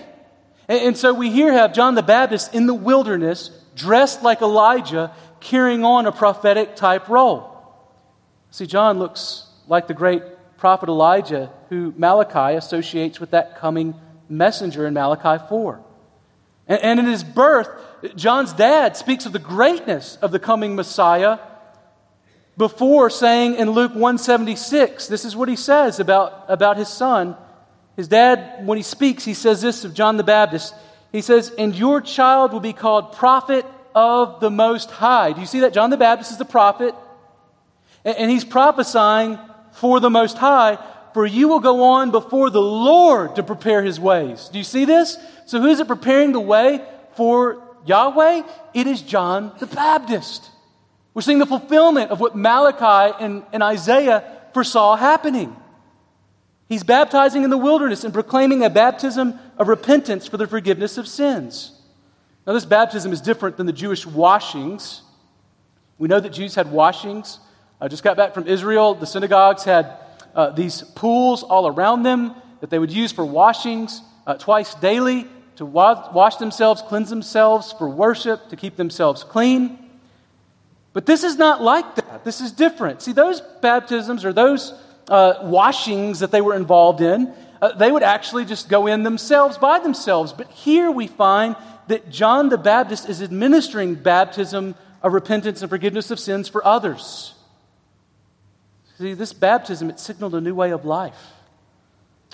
And, 0.68 0.96
so 0.96 1.12
we 1.12 1.30
here 1.30 1.52
have 1.52 1.74
John 1.74 1.96
the 1.96 2.02
Baptist 2.02 2.54
in 2.54 2.66
the 2.66 2.74
wilderness, 2.74 3.50
dressed 3.74 4.22
like 4.22 4.40
Elijah, 4.40 5.12
carrying 5.40 5.84
on 5.84 6.06
a 6.06 6.12
prophetic 6.12 6.76
type 6.76 7.08
role. 7.08 7.50
See, 8.52 8.66
John 8.66 9.00
looks 9.00 9.44
like 9.66 9.88
the 9.88 9.94
great 9.94 10.22
prophet 10.58 10.88
Elijah, 10.88 11.50
who 11.68 11.92
Malachi 11.96 12.56
associates 12.56 13.18
with 13.18 13.32
that 13.32 13.58
coming 13.58 13.94
messenger 14.28 14.86
in 14.86 14.94
Malachi 14.94 15.44
4. 15.48 15.82
And, 16.68 16.82
and 16.82 17.00
in 17.00 17.06
his 17.06 17.24
birth, 17.24 17.68
John's 18.14 18.52
dad 18.52 18.96
speaks 18.96 19.26
of 19.26 19.32
the 19.32 19.40
greatness 19.40 20.16
of 20.22 20.30
the 20.30 20.38
coming 20.38 20.76
Messiah 20.76 21.38
before 22.56 23.08
saying 23.08 23.54
in 23.56 23.70
Luke 23.70 23.92
176, 23.92 25.06
this 25.08 25.24
is 25.24 25.34
what 25.34 25.48
he 25.48 25.56
says 25.56 26.00
about, 26.00 26.44
about 26.48 26.76
his 26.76 26.88
son. 26.88 27.36
His 27.96 28.08
dad, 28.08 28.66
when 28.66 28.76
he 28.76 28.82
speaks, 28.82 29.24
he 29.24 29.34
says 29.34 29.62
this 29.62 29.84
of 29.84 29.94
John 29.94 30.16
the 30.16 30.24
Baptist. 30.24 30.74
He 31.12 31.22
says, 31.22 31.50
And 31.56 31.74
your 31.74 32.00
child 32.00 32.52
will 32.52 32.60
be 32.60 32.72
called 32.72 33.12
prophet 33.12 33.64
of 33.94 34.40
the 34.40 34.50
Most 34.50 34.90
High. 34.90 35.32
Do 35.32 35.40
you 35.40 35.46
see 35.46 35.60
that? 35.60 35.72
John 35.72 35.90
the 35.90 35.96
Baptist 35.96 36.32
is 36.32 36.38
the 36.38 36.44
prophet, 36.44 36.94
and 38.04 38.30
he's 38.30 38.44
prophesying 38.44 39.38
for 39.72 40.00
the 40.00 40.10
Most 40.10 40.38
High, 40.38 40.78
for 41.14 41.26
you 41.26 41.48
will 41.48 41.60
go 41.60 41.82
on 41.84 42.10
before 42.10 42.50
the 42.50 42.62
Lord 42.62 43.36
to 43.36 43.42
prepare 43.42 43.82
his 43.82 44.00
ways. 44.00 44.48
Do 44.50 44.58
you 44.58 44.64
see 44.64 44.84
this? 44.84 45.18
So, 45.46 45.60
who 45.60 45.68
is 45.68 45.80
it 45.80 45.88
preparing 45.88 46.32
the 46.32 46.40
way 46.40 46.82
for 47.16 47.62
Yahweh? 47.84 48.42
It 48.72 48.86
is 48.86 49.02
John 49.02 49.52
the 49.58 49.66
Baptist. 49.66 50.48
We're 51.14 51.22
seeing 51.22 51.38
the 51.38 51.46
fulfillment 51.46 52.10
of 52.10 52.20
what 52.20 52.36
Malachi 52.36 53.16
and, 53.22 53.42
and 53.52 53.62
Isaiah 53.62 54.24
foresaw 54.54 54.96
happening. 54.96 55.56
He's 56.68 56.84
baptizing 56.84 57.44
in 57.44 57.50
the 57.50 57.58
wilderness 57.58 58.04
and 58.04 58.14
proclaiming 58.14 58.64
a 58.64 58.70
baptism 58.70 59.38
of 59.58 59.68
repentance 59.68 60.26
for 60.26 60.38
the 60.38 60.46
forgiveness 60.46 60.96
of 60.96 61.06
sins. 61.06 61.78
Now, 62.46 62.54
this 62.54 62.64
baptism 62.64 63.12
is 63.12 63.20
different 63.20 63.56
than 63.56 63.66
the 63.66 63.72
Jewish 63.72 64.06
washings. 64.06 65.02
We 65.98 66.08
know 66.08 66.18
that 66.18 66.30
Jews 66.30 66.54
had 66.54 66.72
washings. 66.72 67.38
I 67.80 67.88
just 67.88 68.02
got 68.02 68.16
back 68.16 68.32
from 68.32 68.48
Israel. 68.48 68.94
The 68.94 69.06
synagogues 69.06 69.64
had 69.64 69.96
uh, 70.34 70.50
these 70.50 70.82
pools 70.82 71.42
all 71.42 71.66
around 71.66 72.04
them 72.04 72.34
that 72.60 72.70
they 72.70 72.78
would 72.78 72.92
use 72.92 73.12
for 73.12 73.24
washings 73.24 74.00
uh, 74.26 74.34
twice 74.34 74.74
daily 74.76 75.26
to 75.56 75.66
wa- 75.66 76.10
wash 76.12 76.36
themselves, 76.36 76.80
cleanse 76.80 77.10
themselves 77.10 77.72
for 77.72 77.88
worship, 77.88 78.48
to 78.48 78.56
keep 78.56 78.76
themselves 78.76 79.24
clean. 79.24 79.81
But 80.92 81.06
this 81.06 81.24
is 81.24 81.36
not 81.36 81.62
like 81.62 81.94
that. 81.96 82.24
This 82.24 82.40
is 82.40 82.52
different. 82.52 83.02
See, 83.02 83.12
those 83.12 83.40
baptisms 83.40 84.24
or 84.24 84.32
those 84.32 84.74
uh, 85.08 85.34
washings 85.42 86.20
that 86.20 86.30
they 86.30 86.40
were 86.40 86.54
involved 86.54 87.00
in, 87.00 87.32
uh, 87.60 87.72
they 87.72 87.90
would 87.90 88.02
actually 88.02 88.44
just 88.44 88.68
go 88.68 88.86
in 88.86 89.02
themselves 89.02 89.56
by 89.56 89.78
themselves. 89.78 90.32
But 90.32 90.50
here 90.50 90.90
we 90.90 91.06
find 91.06 91.56
that 91.88 92.10
John 92.10 92.48
the 92.48 92.58
Baptist 92.58 93.08
is 93.08 93.22
administering 93.22 93.94
baptism 93.94 94.74
of 95.02 95.12
repentance 95.12 95.62
and 95.62 95.70
forgiveness 95.70 96.10
of 96.10 96.20
sins 96.20 96.48
for 96.48 96.64
others. 96.64 97.34
See, 98.98 99.14
this 99.14 99.32
baptism, 99.32 99.90
it 99.90 99.98
signaled 99.98 100.34
a 100.34 100.40
new 100.40 100.54
way 100.54 100.70
of 100.70 100.84
life. 100.84 101.16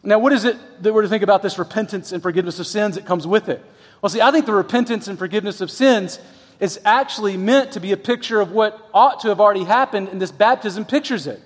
Now, 0.02 0.18
what 0.18 0.32
is 0.32 0.44
it 0.44 0.56
that 0.82 0.92
we're 0.92 1.02
to 1.02 1.09
think 1.09 1.22
about 1.22 1.42
this 1.42 1.59
repentance 1.59 2.12
and 2.12 2.22
forgiveness 2.22 2.59
of 2.59 2.66
sins 2.66 2.96
that 2.96 3.06
comes 3.06 3.26
with 3.26 3.48
it? 3.48 3.64
Well, 4.00 4.11
see, 4.11 4.20
I 4.20 4.30
think 4.30 4.46
the 4.46 4.54
repentance 4.54 5.09
and 5.09 5.18
forgiveness 5.18 5.61
of 5.61 5.70
sins 5.70 6.20
is 6.61 6.80
actually 6.84 7.36
meant 7.36 7.72
to 7.72 7.80
be 7.80 7.92
a 7.92 7.96
picture 7.96 8.40
of 8.40 8.52
what 8.52 8.78
ought 8.92 9.20
to 9.20 9.28
have 9.28 9.40
already 9.40 9.64
happened, 9.64 10.09
and 10.09 10.20
this 10.20 10.32
baptism 10.32 10.84
pictures 10.84 11.26
it. 11.26 11.40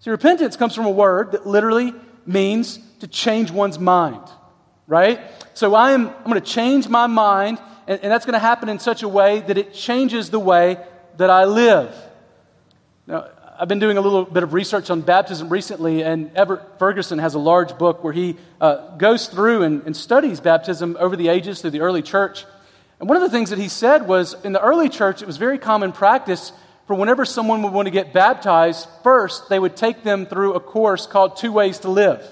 See, 0.00 0.10
repentance 0.10 0.56
comes 0.56 0.74
from 0.74 0.86
a 0.86 0.90
word 0.90 1.32
that 1.32 1.46
literally 1.46 1.92
means 2.24 2.78
to 3.00 3.08
change 3.08 3.50
one's 3.50 3.78
mind, 3.78 4.22
right? 4.86 5.20
So 5.54 5.74
I 5.74 5.92
am, 5.92 6.08
I'm 6.08 6.24
going 6.24 6.34
to 6.34 6.40
change 6.40 6.88
my 6.88 7.06
mind, 7.06 7.58
and, 7.86 8.00
and 8.02 8.12
that's 8.12 8.24
going 8.24 8.34
to 8.34 8.38
happen 8.38 8.68
in 8.68 8.78
such 8.78 9.02
a 9.02 9.08
way 9.08 9.40
that 9.40 9.58
it 9.58 9.74
changes 9.74 10.30
the 10.30 10.38
way 10.38 10.78
that 11.16 11.30
I 11.30 11.44
live. 11.44 11.94
Now, 13.06 13.28
I've 13.60 13.66
been 13.66 13.80
doing 13.80 13.96
a 13.96 14.00
little 14.00 14.24
bit 14.24 14.44
of 14.44 14.54
research 14.54 14.88
on 14.88 15.00
baptism 15.00 15.48
recently, 15.48 16.04
and 16.04 16.30
Everett 16.36 16.78
Ferguson 16.78 17.18
has 17.18 17.34
a 17.34 17.40
large 17.40 17.76
book 17.76 18.04
where 18.04 18.12
he 18.12 18.36
uh, 18.60 18.96
goes 18.96 19.26
through 19.26 19.62
and, 19.62 19.82
and 19.84 19.96
studies 19.96 20.38
baptism 20.38 20.96
over 21.00 21.16
the 21.16 21.26
ages 21.26 21.60
through 21.60 21.72
the 21.72 21.80
early 21.80 22.02
church. 22.02 22.44
And 23.00 23.08
one 23.08 23.16
of 23.16 23.22
the 23.22 23.30
things 23.30 23.50
that 23.50 23.58
he 23.58 23.68
said 23.68 24.06
was 24.08 24.34
in 24.44 24.52
the 24.52 24.60
early 24.60 24.88
church, 24.88 25.22
it 25.22 25.26
was 25.26 25.36
very 25.36 25.58
common 25.58 25.92
practice 25.92 26.52
for 26.86 26.94
whenever 26.94 27.24
someone 27.24 27.62
would 27.62 27.72
want 27.72 27.86
to 27.86 27.90
get 27.90 28.12
baptized, 28.12 28.88
first 29.02 29.48
they 29.48 29.58
would 29.58 29.76
take 29.76 30.02
them 30.02 30.26
through 30.26 30.54
a 30.54 30.60
course 30.60 31.06
called 31.06 31.36
Two 31.36 31.52
Ways 31.52 31.80
to 31.80 31.90
Live. 31.90 32.24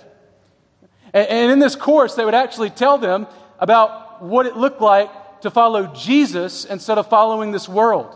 And, 1.13 1.51
in 1.51 1.61
this 1.61 1.77
course, 1.77 2.15
they 2.15 2.25
would 2.25 2.35
actually 2.35 2.71
tell 2.71 2.99
them 2.99 3.27
about 3.59 4.23
what 4.23 4.45
it 4.45 4.57
looked 4.57 4.81
like 4.81 5.41
to 5.43 5.51
follow 5.51 5.87
Jesus 5.95 6.65
instead 6.65 6.99
of 6.99 7.09
following 7.09 7.53
this 7.53 7.69
world. 7.69 8.15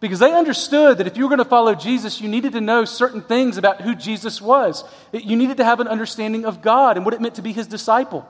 Because 0.00 0.20
they 0.20 0.32
understood 0.32 0.98
that 0.98 1.06
if 1.08 1.16
you 1.16 1.24
were 1.24 1.28
going 1.28 1.38
to 1.38 1.44
follow 1.44 1.74
Jesus, 1.74 2.20
you 2.20 2.28
needed 2.28 2.52
to 2.52 2.60
know 2.60 2.84
certain 2.84 3.22
things 3.22 3.56
about 3.56 3.80
who 3.80 3.96
Jesus 3.96 4.40
was. 4.40 4.84
You 5.12 5.36
needed 5.36 5.56
to 5.56 5.64
have 5.64 5.80
an 5.80 5.88
understanding 5.88 6.44
of 6.44 6.62
God 6.62 6.96
and 6.96 7.04
what 7.04 7.14
it 7.14 7.20
meant 7.20 7.36
to 7.36 7.42
be 7.42 7.52
his 7.52 7.66
disciple. 7.66 8.28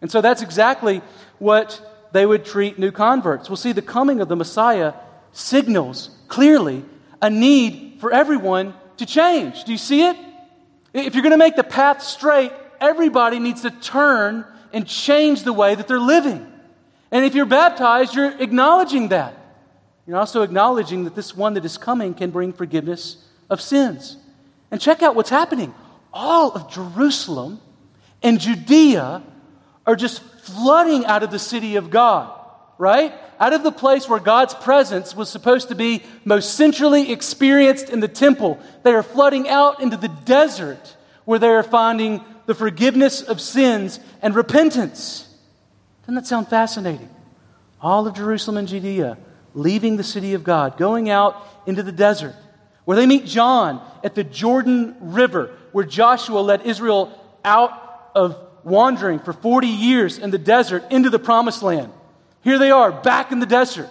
And 0.00 0.10
so 0.10 0.22
that's 0.22 0.40
exactly 0.40 1.02
what 1.38 1.93
they 2.14 2.24
would 2.24 2.44
treat 2.44 2.78
new 2.78 2.92
converts. 2.92 3.50
We'll 3.50 3.56
see 3.56 3.72
the 3.72 3.82
coming 3.82 4.20
of 4.20 4.28
the 4.28 4.36
Messiah 4.36 4.94
signals 5.32 6.10
clearly 6.28 6.84
a 7.20 7.28
need 7.28 7.96
for 7.98 8.12
everyone 8.12 8.72
to 8.98 9.04
change. 9.04 9.64
Do 9.64 9.72
you 9.72 9.78
see 9.78 10.06
it? 10.06 10.16
If 10.92 11.14
you're 11.14 11.24
going 11.24 11.32
to 11.32 11.36
make 11.36 11.56
the 11.56 11.64
path 11.64 12.04
straight, 12.04 12.52
everybody 12.80 13.40
needs 13.40 13.62
to 13.62 13.70
turn 13.72 14.46
and 14.72 14.86
change 14.86 15.42
the 15.42 15.52
way 15.52 15.74
that 15.74 15.88
they're 15.88 15.98
living. 15.98 16.46
And 17.10 17.24
if 17.24 17.34
you're 17.34 17.46
baptized, 17.46 18.14
you're 18.14 18.40
acknowledging 18.40 19.08
that. 19.08 19.36
You're 20.06 20.18
also 20.18 20.42
acknowledging 20.42 21.04
that 21.04 21.16
this 21.16 21.36
one 21.36 21.54
that 21.54 21.64
is 21.64 21.76
coming 21.78 22.14
can 22.14 22.30
bring 22.30 22.52
forgiveness 22.52 23.16
of 23.50 23.60
sins. 23.60 24.16
And 24.70 24.80
check 24.80 25.02
out 25.02 25.16
what's 25.16 25.30
happening. 25.30 25.74
All 26.12 26.52
of 26.52 26.70
Jerusalem 26.70 27.60
and 28.22 28.38
Judea 28.38 29.24
are 29.84 29.96
just 29.96 30.22
flooding 30.44 31.06
out 31.06 31.22
of 31.22 31.30
the 31.30 31.38
city 31.38 31.76
of 31.76 31.90
God, 31.90 32.32
right? 32.78 33.14
Out 33.40 33.52
of 33.52 33.62
the 33.62 33.72
place 33.72 34.08
where 34.08 34.20
God's 34.20 34.54
presence 34.54 35.14
was 35.14 35.28
supposed 35.28 35.68
to 35.68 35.74
be 35.74 36.02
most 36.24 36.54
centrally 36.54 37.12
experienced 37.12 37.90
in 37.90 38.00
the 38.00 38.08
temple. 38.08 38.60
They 38.82 38.92
are 38.92 39.02
flooding 39.02 39.48
out 39.48 39.80
into 39.80 39.96
the 39.96 40.08
desert 40.08 40.96
where 41.24 41.38
they 41.38 41.48
are 41.48 41.62
finding 41.62 42.24
the 42.46 42.54
forgiveness 42.54 43.22
of 43.22 43.40
sins 43.40 44.00
and 44.20 44.34
repentance. 44.34 45.28
Doesn't 46.02 46.16
that 46.16 46.26
sound 46.26 46.48
fascinating? 46.48 47.08
All 47.80 48.06
of 48.06 48.14
Jerusalem 48.14 48.58
and 48.58 48.68
Judea 48.68 49.16
leaving 49.54 49.96
the 49.96 50.04
city 50.04 50.34
of 50.34 50.44
God, 50.44 50.76
going 50.76 51.08
out 51.08 51.36
into 51.66 51.82
the 51.82 51.92
desert, 51.92 52.34
where 52.84 52.96
they 52.96 53.06
meet 53.06 53.24
John 53.24 53.80
at 54.02 54.14
the 54.14 54.24
Jordan 54.24 54.96
River, 55.00 55.50
where 55.72 55.84
Joshua 55.84 56.40
led 56.40 56.66
Israel 56.66 57.18
out 57.44 58.10
of 58.14 58.36
wandering 58.64 59.20
for 59.20 59.32
40 59.32 59.66
years 59.66 60.18
in 60.18 60.30
the 60.30 60.38
desert 60.38 60.84
into 60.90 61.10
the 61.10 61.18
promised 61.18 61.62
land. 61.62 61.92
Here 62.42 62.58
they 62.58 62.70
are, 62.70 62.90
back 62.90 63.32
in 63.32 63.40
the 63.40 63.46
desert, 63.46 63.88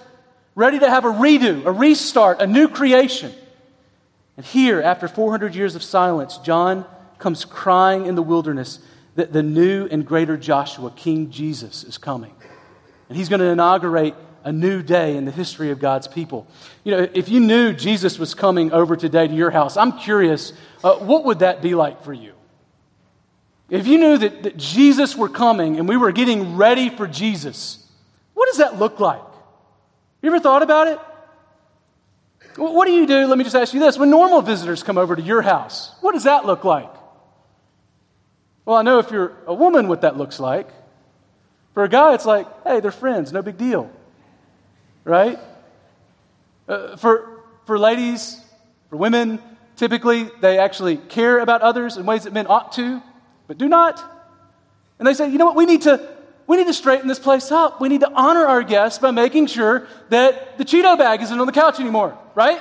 ready 0.56 0.80
to 0.80 0.90
have 0.90 1.06
a 1.06 1.12
redo, 1.12 1.66
a 1.66 1.72
restart, 1.72 2.42
a 2.42 2.48
new 2.48 2.68
creation. 2.68 3.32
And 4.38 4.46
here, 4.46 4.82
after 4.82 5.08
400 5.08 5.56
years 5.56 5.76
of 5.76 5.84
silence, 5.84 6.38
John 6.40 6.86
comes 7.20 7.46
crying 7.46 8.06
in 8.06 8.16
the 8.16 8.24
wilderness 8.24 8.80
that 9.16 9.32
the 9.32 9.44
new 9.44 9.88
and 9.90 10.06
greater 10.06 10.38
Joshua, 10.38 10.92
King 10.92 11.30
Jesus, 11.30 11.84
is 11.84 11.98
coming. 11.98 12.34
And 13.10 13.18
he's 13.18 13.30
going 13.30 13.42
to 13.42 13.48
inaugurate 13.48 14.16
a 14.44 14.52
new 14.52 14.82
day 14.82 15.16
in 15.16 15.26
the 15.26 15.32
history 15.32 15.72
of 15.72 15.80
God's 15.80 16.08
people. 16.08 16.48
You 16.84 16.92
know, 16.92 17.08
if 17.14 17.30
you 17.30 17.40
knew 17.40 17.74
Jesus 17.74 18.20
was 18.20 18.34
coming 18.34 18.72
over 18.72 18.96
today 18.96 19.28
to 19.28 19.34
your 19.34 19.52
house, 19.52 19.78
I'm 19.78 19.98
curious, 20.00 20.52
uh, 20.84 20.96
what 20.96 21.26
would 21.26 21.40
that 21.40 21.62
be 21.62 21.76
like 21.76 22.04
for 22.04 22.14
you? 22.14 22.33
If 23.74 23.88
you 23.88 23.98
knew 23.98 24.20
that, 24.20 24.44
that 24.44 24.56
Jesus 24.56 25.16
were 25.16 25.28
coming 25.28 25.80
and 25.80 25.90
we 25.90 25.98
were 25.98 26.12
getting 26.12 26.58
ready 26.58 26.92
for 26.92 27.08
Jesus, 27.08 27.84
what 28.36 28.46
does 28.46 28.58
that 28.58 28.78
look 28.78 29.00
like? 29.00 29.24
You 30.22 30.30
ever 30.30 30.40
thought 30.40 30.62
about 30.62 30.90
it? 30.90 31.00
What 32.56 32.86
do 32.86 32.92
you 32.92 33.08
do? 33.08 33.26
Let 33.26 33.36
me 33.36 33.44
just 33.44 33.56
ask 33.56 33.74
you 33.74 33.80
this. 33.80 33.98
When 33.98 34.12
normal 34.12 34.44
visitors 34.44 34.84
come 34.84 35.00
over 35.00 35.16
to 35.16 35.22
your 35.24 35.42
house, 35.42 35.92
what 36.02 36.12
does 36.12 36.26
that 36.26 36.46
look 36.46 36.64
like? 36.64 36.92
Well, 38.64 38.76
I 38.76 38.84
know 38.84 39.00
if 39.00 39.10
you're 39.10 39.36
a 39.48 39.56
woman 39.56 39.88
what 39.88 40.02
that 40.02 40.18
looks 40.18 40.40
like. 40.40 40.68
For 41.74 41.84
a 41.84 41.90
guy, 41.90 42.14
it's 42.14 42.28
like, 42.28 42.46
hey, 42.64 42.80
they're 42.80 42.92
friends, 42.92 43.34
no 43.34 43.42
big 43.42 43.58
deal. 43.58 43.90
Right? 45.04 45.40
Uh, 46.68 46.96
for, 46.98 47.42
for 47.66 47.80
ladies, 47.80 48.40
for 48.92 48.98
women, 48.98 49.40
typically 49.78 50.30
they 50.42 50.60
actually 50.60 50.98
care 50.98 51.40
about 51.40 51.64
others 51.64 51.98
in 51.98 52.06
ways 52.06 52.26
that 52.26 52.34
men 52.34 52.46
ought 52.48 52.74
to 52.74 53.02
but 53.54 53.60
do 53.60 53.70
not. 53.70 54.04
And 54.98 55.08
they 55.08 55.14
say, 55.14 55.30
you 55.30 55.38
know 55.38 55.46
what, 55.46 55.56
we 55.56 55.68
need 55.68 55.84
to 55.84 56.10
we 56.48 56.58
need 56.58 56.66
to 56.66 56.74
straighten 56.74 57.08
this 57.08 57.20
place 57.20 57.52
up. 57.52 57.80
We 57.80 57.88
need 57.88 58.02
to 58.02 58.12
honor 58.12 58.46
our 58.46 58.64
guests 58.64 58.98
by 58.98 59.12
making 59.12 59.46
sure 59.46 59.88
that 60.10 60.58
the 60.58 60.66
Cheeto 60.66 60.98
bag 60.98 61.22
isn't 61.22 61.40
on 61.40 61.46
the 61.46 61.54
couch 61.54 61.80
anymore, 61.80 62.18
right? 62.36 62.60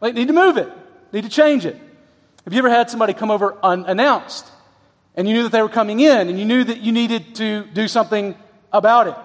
Like, 0.00 0.14
need 0.14 0.28
to 0.28 0.34
move 0.34 0.58
it, 0.58 0.68
need 1.10 1.22
to 1.22 1.30
change 1.30 1.64
it. 1.64 1.74
Have 2.44 2.52
you 2.52 2.58
ever 2.58 2.68
had 2.68 2.90
somebody 2.90 3.14
come 3.14 3.30
over 3.30 3.56
unannounced 3.62 4.46
and 5.16 5.26
you 5.26 5.32
knew 5.34 5.42
that 5.44 5.52
they 5.52 5.62
were 5.62 5.70
coming 5.70 6.00
in 6.00 6.28
and 6.28 6.38
you 6.38 6.44
knew 6.44 6.64
that 6.64 6.80
you 6.80 6.92
needed 6.92 7.34
to 7.36 7.64
do 7.72 7.88
something 7.88 8.36
about 8.72 9.06
it? 9.08 9.16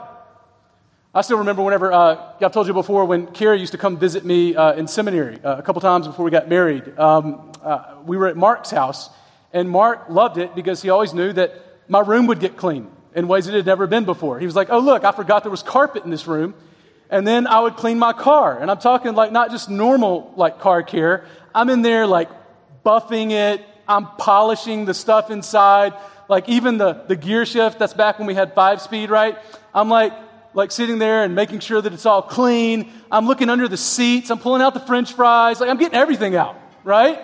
I 1.14 1.22
still 1.22 1.40
remember 1.40 1.62
whenever, 1.62 1.92
uh, 1.92 2.34
I've 2.42 2.54
told 2.54 2.68
you 2.68 2.74
before, 2.74 3.04
when 3.04 3.28
Kara 3.28 3.58
used 3.58 3.74
to 3.74 3.78
come 3.78 3.98
visit 3.98 4.24
me 4.24 4.56
uh, 4.56 4.74
in 4.74 4.88
seminary 4.88 5.44
uh, 5.44 5.58
a 5.58 5.62
couple 5.62 5.82
times 5.82 6.08
before 6.08 6.24
we 6.24 6.32
got 6.32 6.48
married. 6.48 6.98
Um, 6.98 7.52
uh, 7.62 7.96
we 8.06 8.16
were 8.16 8.28
at 8.28 8.38
Mark's 8.38 8.72
house 8.72 9.10
and 9.56 9.70
Mark 9.70 10.10
loved 10.10 10.38
it 10.38 10.54
because 10.54 10.82
he 10.82 10.90
always 10.90 11.14
knew 11.14 11.32
that 11.32 11.56
my 11.88 12.02
room 12.02 12.28
would 12.28 12.42
get 12.42 12.58
clean 12.58 12.92
in 13.16 13.30
ways 13.30 13.48
it 13.48 13.54
had 13.54 13.66
never 13.66 13.88
been 13.88 14.04
before. 14.04 14.38
He 14.38 14.46
was 14.46 14.56
like, 14.56 14.70
oh, 14.70 14.80
look, 14.80 15.06
I 15.06 15.14
forgot 15.14 15.44
there 15.44 15.50
was 15.50 15.64
carpet 15.64 16.04
in 16.04 16.12
this 16.12 16.28
room. 16.28 16.54
And 17.10 17.26
then 17.26 17.48
I 17.48 17.62
would 17.62 17.78
clean 17.78 17.98
my 17.98 18.12
car. 18.12 18.60
And 18.60 18.70
I'm 18.70 18.80
talking 18.80 19.16
like 19.16 19.32
not 19.32 19.52
just 19.52 19.70
normal 19.70 20.34
like 20.36 20.60
car 20.60 20.84
care. 20.84 21.24
I'm 21.54 21.70
in 21.70 21.84
there 21.84 22.06
like 22.06 22.30
buffing 22.84 23.32
it. 23.32 23.66
I'm 23.88 24.08
polishing 24.18 24.84
the 24.84 24.94
stuff 24.94 25.32
inside. 25.32 25.94
Like 26.28 26.50
even 26.50 26.78
the, 26.78 27.06
the 27.08 27.16
gear 27.16 27.46
shift, 27.46 27.80
that's 27.80 27.94
back 27.94 28.20
when 28.20 28.28
we 28.28 28.34
had 28.34 28.56
five 28.56 28.82
speed, 28.82 29.10
right? 29.10 29.38
I'm 29.74 29.88
like, 29.88 30.12
like 30.54 30.72
sitting 30.72 31.00
there 31.00 31.24
and 31.24 31.34
making 31.34 31.60
sure 31.60 31.82
that 31.82 31.94
it's 31.94 32.06
all 32.06 32.22
clean. 32.22 32.92
I'm 33.10 33.26
looking 33.26 33.50
under 33.50 33.70
the 33.70 33.78
seats. 33.78 34.32
I'm 34.32 34.40
pulling 34.40 34.62
out 34.62 34.74
the 34.74 34.82
french 34.82 35.14
fries. 35.14 35.62
Like 35.62 35.70
I'm 35.70 35.78
getting 35.78 35.98
everything 35.98 36.36
out, 36.36 36.60
right? 36.84 37.20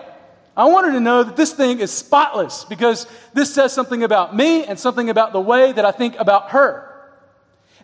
I 0.55 0.65
want 0.65 0.87
her 0.87 0.91
to 0.93 0.99
know 0.99 1.23
that 1.23 1.35
this 1.35 1.53
thing 1.53 1.79
is 1.79 1.91
spotless 1.91 2.65
because 2.65 3.07
this 3.33 3.53
says 3.53 3.71
something 3.73 4.03
about 4.03 4.35
me 4.35 4.65
and 4.65 4.77
something 4.77 5.09
about 5.09 5.31
the 5.31 5.39
way 5.39 5.71
that 5.71 5.85
I 5.85 5.91
think 5.91 6.15
about 6.19 6.51
her. 6.51 6.87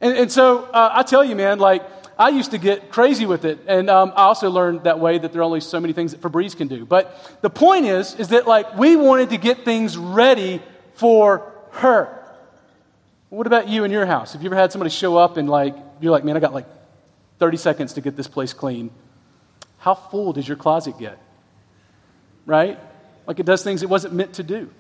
And, 0.02 0.18
and 0.18 0.32
so 0.32 0.66
uh, 0.66 0.92
I 0.94 1.04
tell 1.04 1.24
you, 1.24 1.36
man, 1.36 1.60
like, 1.60 1.84
I 2.20 2.30
used 2.30 2.52
to 2.52 2.58
get 2.58 2.92
crazy 2.92 3.26
with 3.26 3.46
it. 3.46 3.60
And 3.68 3.90
um, 3.90 4.12
I 4.16 4.24
also 4.24 4.50
learned 4.50 4.84
that 4.84 5.00
way 5.00 5.18
that 5.18 5.32
there 5.32 5.42
are 5.42 5.46
only 5.46 5.62
so 5.62 5.80
many 5.80 5.94
things 5.94 6.12
that 6.12 6.22
Febreze 6.22 6.58
can 6.58 6.68
do. 6.68 6.86
But 6.86 7.40
the 7.42 7.50
point 7.50 7.86
is, 7.86 8.16
is 8.16 8.30
that, 8.30 8.48
like, 8.48 8.78
we 8.78 8.96
wanted 8.96 9.30
to 9.30 9.38
get 9.38 9.64
things 9.64 9.98
ready 9.98 10.62
for 10.96 11.52
her. 11.72 12.14
What 13.30 13.48
about 13.48 13.68
you 13.68 13.84
in 13.84 13.92
your 13.92 14.06
house? 14.06 14.34
Have 14.34 14.42
you 14.42 14.48
ever 14.48 14.56
had 14.56 14.72
somebody 14.72 14.90
show 14.90 15.18
up 15.18 15.38
and, 15.38 15.50
like, 15.50 15.76
you're 16.00 16.12
like, 16.12 16.24
man, 16.24 16.36
I 16.38 16.40
got 16.40 16.54
like 16.54 16.66
30 17.40 17.58
seconds 17.58 17.94
to 17.94 18.02
get 18.02 18.16
this 18.16 18.28
place 18.28 18.54
clean? 18.54 18.90
How 19.80 19.94
full 19.94 20.34
does 20.34 20.48
your 20.48 20.58
closet 20.58 20.98
get? 20.98 21.20
Right? 22.48 22.80
Like 23.28 23.40
it 23.40 23.46
does 23.46 23.64
things 23.64 23.84
it 23.84 23.90
wasn't 23.90 24.16
meant 24.16 24.34
to 24.36 24.44
do. 24.44 24.72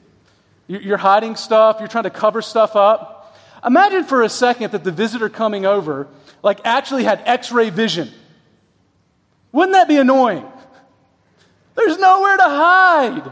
You're 0.67 0.97
hiding 0.97 1.35
stuff, 1.35 1.77
you're 1.79 1.87
trying 1.87 2.05
to 2.05 2.09
cover 2.09 2.41
stuff 2.41 2.75
up. 2.75 3.37
Imagine 3.63 4.03
for 4.03 4.23
a 4.23 4.29
second 4.29 4.71
that 4.71 4.83
the 4.83 4.91
visitor 4.91 5.29
coming 5.29 5.65
over, 5.65 6.07
like, 6.43 6.59
actually 6.63 7.03
had 7.03 7.21
x 7.25 7.51
ray 7.51 7.69
vision. 7.69 8.09
Wouldn't 9.51 9.73
that 9.73 9.87
be 9.87 9.97
annoying? 9.97 10.45
There's 11.75 11.97
nowhere 11.97 12.37
to 12.37 12.43
hide. 12.43 13.31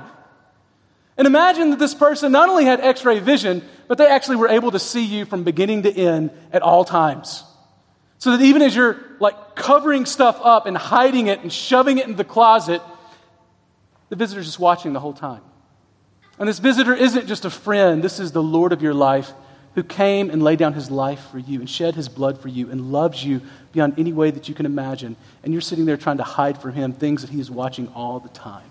And 1.18 1.28
imagine 1.28 1.72
that 1.72 1.80
this 1.80 1.94
person 1.94 2.32
not 2.32 2.50
only 2.50 2.66
had 2.66 2.80
x 2.82 3.06
ray 3.06 3.20
vision, 3.20 3.64
but 3.88 3.98
they 3.98 4.08
actually 4.08 4.38
were 4.38 4.50
able 4.50 4.72
to 4.72 4.80
see 4.80 5.06
you 5.06 5.26
from 5.26 5.44
beginning 5.44 5.84
to 5.84 5.92
end 5.92 6.32
at 6.52 6.62
all 6.62 6.86
times. 6.86 7.44
So 8.18 8.32
that 8.32 8.42
even 8.42 8.62
as 8.62 8.76
you're 8.76 8.98
like 9.20 9.56
covering 9.56 10.06
stuff 10.06 10.40
up 10.42 10.66
and 10.66 10.76
hiding 10.76 11.28
it 11.28 11.42
and 11.42 11.52
shoving 11.52 11.98
it 11.98 12.08
in 12.08 12.16
the 12.16 12.24
closet, 12.24 12.82
the 14.10 14.16
visitor's 14.16 14.46
just 14.46 14.60
watching 14.60 14.94
the 14.94 15.00
whole 15.00 15.14
time. 15.14 15.42
And 16.38 16.48
this 16.48 16.60
visitor 16.60 16.94
isn't 16.94 17.28
just 17.28 17.46
a 17.46 17.50
friend, 17.50 18.04
this 18.04 18.20
is 18.20 18.32
the 18.32 18.44
Lord 18.44 18.74
of 18.74 18.82
your 18.82 18.94
life 18.94 19.32
who 19.76 19.84
came 19.84 20.30
and 20.30 20.42
laid 20.42 20.58
down 20.58 20.74
his 20.74 20.90
life 20.90 21.20
for 21.32 21.40
you 21.40 21.60
and 21.60 21.70
shed 21.70 21.96
his 21.96 22.08
blood 22.08 22.40
for 22.40 22.48
you 22.48 22.72
and 22.72 22.92
loves 22.92 23.24
you 23.24 23.42
beyond 23.74 24.00
any 24.00 24.14
way 24.14 24.32
that 24.32 24.48
you 24.48 24.56
can 24.56 24.66
imagine. 24.66 25.16
And 25.44 25.54
you're 25.54 25.62
sitting 25.62 25.86
there 25.86 25.98
trying 25.98 26.18
to 26.18 26.24
hide 26.24 26.58
from 26.62 26.74
him 26.74 26.94
things 26.94 27.22
that 27.22 27.30
he 27.30 27.40
is 27.42 27.52
watching 27.52 27.90
all 27.90 28.20
the 28.20 28.30
time. 28.30 28.70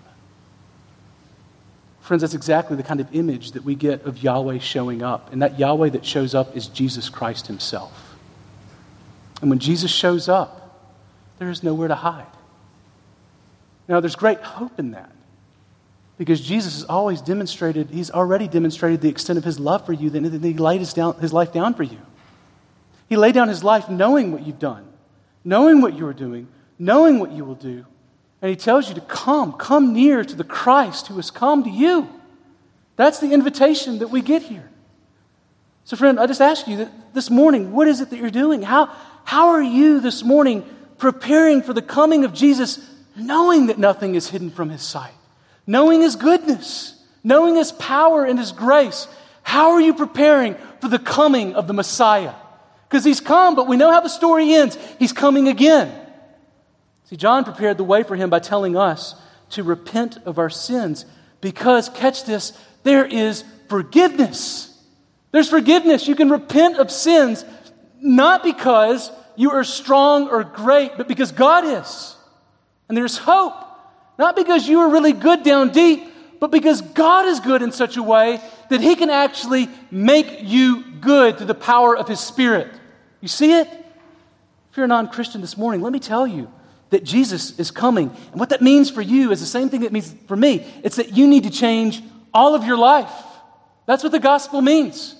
Friends, 2.01 2.21
that's 2.21 2.33
exactly 2.33 2.75
the 2.75 2.83
kind 2.83 2.99
of 2.99 3.15
image 3.15 3.51
that 3.53 3.63
we 3.63 3.75
get 3.75 4.03
of 4.05 4.21
Yahweh 4.21 4.59
showing 4.59 5.01
up. 5.01 5.31
And 5.31 5.41
that 5.41 5.59
Yahweh 5.59 5.89
that 5.89 6.05
shows 6.05 6.35
up 6.35 6.55
is 6.55 6.67
Jesus 6.67 7.09
Christ 7.09 7.47
himself. 7.47 8.15
And 9.41 9.49
when 9.49 9.59
Jesus 9.59 9.91
shows 9.91 10.27
up, 10.29 10.89
there 11.39 11.49
is 11.49 11.63
nowhere 11.63 11.87
to 11.87 11.95
hide. 11.95 12.25
Now, 13.87 13.99
there's 13.99 14.15
great 14.15 14.39
hope 14.39 14.79
in 14.79 14.91
that 14.91 15.14
because 16.17 16.39
Jesus 16.41 16.75
has 16.75 16.83
always 16.85 17.21
demonstrated, 17.21 17.89
he's 17.89 18.11
already 18.11 18.47
demonstrated 18.47 19.01
the 19.01 19.09
extent 19.09 19.37
of 19.37 19.43
his 19.43 19.59
love 19.59 19.85
for 19.85 19.93
you, 19.93 20.09
that 20.09 20.43
he 20.43 20.53
laid 20.53 20.79
his, 20.79 20.93
down, 20.93 21.19
his 21.19 21.33
life 21.33 21.51
down 21.51 21.73
for 21.73 21.83
you. 21.83 21.99
He 23.07 23.15
laid 23.15 23.33
down 23.33 23.49
his 23.49 23.63
life 23.63 23.89
knowing 23.89 24.31
what 24.31 24.45
you've 24.45 24.59
done, 24.59 24.87
knowing 25.43 25.81
what 25.81 25.93
you 25.93 26.07
are 26.07 26.13
doing, 26.13 26.47
knowing 26.79 27.19
what 27.19 27.31
you 27.31 27.43
will 27.45 27.55
do, 27.55 27.85
and 28.41 28.49
he 28.49 28.55
tells 28.55 28.89
you 28.89 28.95
to 28.95 29.01
come, 29.01 29.53
come 29.53 29.93
near 29.93 30.23
to 30.23 30.35
the 30.35 30.43
Christ 30.43 31.07
who 31.07 31.15
has 31.15 31.31
come 31.31 31.63
to 31.63 31.69
you. 31.69 32.07
That's 32.95 33.19
the 33.19 33.31
invitation 33.31 33.99
that 33.99 34.09
we 34.09 34.21
get 34.21 34.43
here. 34.43 34.69
So, 35.83 35.95
friend, 35.95 36.19
I 36.19 36.27
just 36.27 36.41
ask 36.41 36.67
you 36.67 36.89
this 37.13 37.29
morning, 37.29 37.71
what 37.71 37.87
is 37.87 38.01
it 38.01 38.09
that 38.09 38.17
you're 38.17 38.29
doing? 38.29 38.61
How, 38.61 38.87
how 39.23 39.49
are 39.49 39.63
you 39.63 39.99
this 39.99 40.23
morning 40.23 40.63
preparing 40.97 41.61
for 41.61 41.73
the 41.73 41.81
coming 41.81 42.23
of 42.23 42.33
Jesus, 42.33 42.87
knowing 43.15 43.67
that 43.67 43.77
nothing 43.77 44.15
is 44.15 44.29
hidden 44.29 44.49
from 44.49 44.69
his 44.69 44.81
sight, 44.81 45.13
knowing 45.67 46.01
his 46.01 46.15
goodness, 46.15 46.95
knowing 47.23 47.55
his 47.55 47.71
power 47.71 48.25
and 48.25 48.37
his 48.37 48.51
grace? 48.51 49.07
How 49.43 49.71
are 49.71 49.81
you 49.81 49.93
preparing 49.93 50.55
for 50.81 50.87
the 50.87 50.99
coming 50.99 51.55
of 51.55 51.67
the 51.67 51.73
Messiah? 51.73 52.33
Because 52.89 53.03
he's 53.03 53.21
come, 53.21 53.55
but 53.55 53.67
we 53.67 53.77
know 53.77 53.91
how 53.91 54.01
the 54.01 54.09
story 54.09 54.53
ends. 54.53 54.77
He's 54.99 55.13
coming 55.13 55.47
again. 55.47 55.93
See, 57.05 57.15
John 57.15 57.43
prepared 57.43 57.77
the 57.77 57.83
way 57.83 58.03
for 58.03 58.15
him 58.15 58.29
by 58.29 58.39
telling 58.39 58.75
us 58.75 59.15
to 59.51 59.63
repent 59.63 60.17
of 60.25 60.39
our 60.39 60.49
sins 60.49 61.05
because, 61.41 61.89
catch 61.89 62.25
this, 62.25 62.53
there 62.83 63.05
is 63.05 63.43
forgiveness. 63.69 64.71
There's 65.31 65.49
forgiveness. 65.49 66.07
You 66.07 66.15
can 66.15 66.29
repent 66.29 66.77
of 66.77 66.89
sins 66.91 67.45
not 68.01 68.43
because 68.43 69.11
you 69.35 69.51
are 69.51 69.63
strong 69.63 70.29
or 70.29 70.43
great, 70.43 70.91
but 70.97 71.07
because 71.07 71.31
God 71.31 71.65
is. 71.65 72.15
And 72.87 72.97
there's 72.97 73.17
hope. 73.17 73.64
Not 74.17 74.35
because 74.35 74.67
you 74.67 74.79
are 74.79 74.89
really 74.89 75.13
good 75.13 75.43
down 75.43 75.71
deep, 75.71 76.03
but 76.39 76.51
because 76.51 76.81
God 76.81 77.25
is 77.25 77.39
good 77.39 77.61
in 77.61 77.71
such 77.71 77.97
a 77.97 78.03
way 78.03 78.39
that 78.69 78.81
He 78.81 78.95
can 78.95 79.09
actually 79.09 79.69
make 79.91 80.43
you 80.43 80.83
good 80.99 81.37
through 81.37 81.47
the 81.47 81.55
power 81.55 81.95
of 81.95 82.07
His 82.07 82.19
Spirit. 82.19 82.71
You 83.21 83.27
see 83.27 83.53
it? 83.53 83.67
If 83.67 84.77
you're 84.77 84.85
a 84.85 84.87
non 84.87 85.07
Christian 85.07 85.41
this 85.41 85.57
morning, 85.57 85.81
let 85.81 85.93
me 85.93 85.99
tell 85.99 86.27
you 86.27 86.51
that 86.89 87.03
Jesus 87.03 87.57
is 87.59 87.71
coming. 87.71 88.09
And 88.31 88.39
what 88.39 88.49
that 88.49 88.61
means 88.61 88.89
for 88.89 89.01
you 89.01 89.31
is 89.31 89.39
the 89.39 89.45
same 89.45 89.69
thing 89.69 89.81
that 89.81 89.91
means 89.91 90.13
for 90.27 90.35
me. 90.35 90.65
It's 90.83 90.97
that 90.97 91.15
you 91.15 91.27
need 91.27 91.43
to 91.43 91.49
change 91.49 92.01
all 92.33 92.55
of 92.55 92.63
your 92.63 92.77
life. 92.77 93.11
That's 93.85 94.03
what 94.03 94.11
the 94.11 94.19
gospel 94.19 94.61
means. 94.61 95.15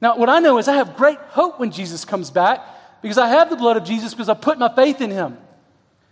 Now, 0.00 0.16
what 0.16 0.28
I 0.28 0.38
know 0.38 0.58
is 0.58 0.68
I 0.68 0.76
have 0.76 0.96
great 0.96 1.18
hope 1.18 1.60
when 1.60 1.70
Jesus 1.70 2.04
comes 2.04 2.30
back 2.30 2.60
because 3.02 3.18
I 3.18 3.28
have 3.28 3.50
the 3.50 3.56
blood 3.56 3.76
of 3.76 3.84
Jesus 3.84 4.14
because 4.14 4.28
I 4.28 4.34
put 4.34 4.58
my 4.58 4.74
faith 4.74 5.00
in 5.00 5.10
him. 5.10 5.36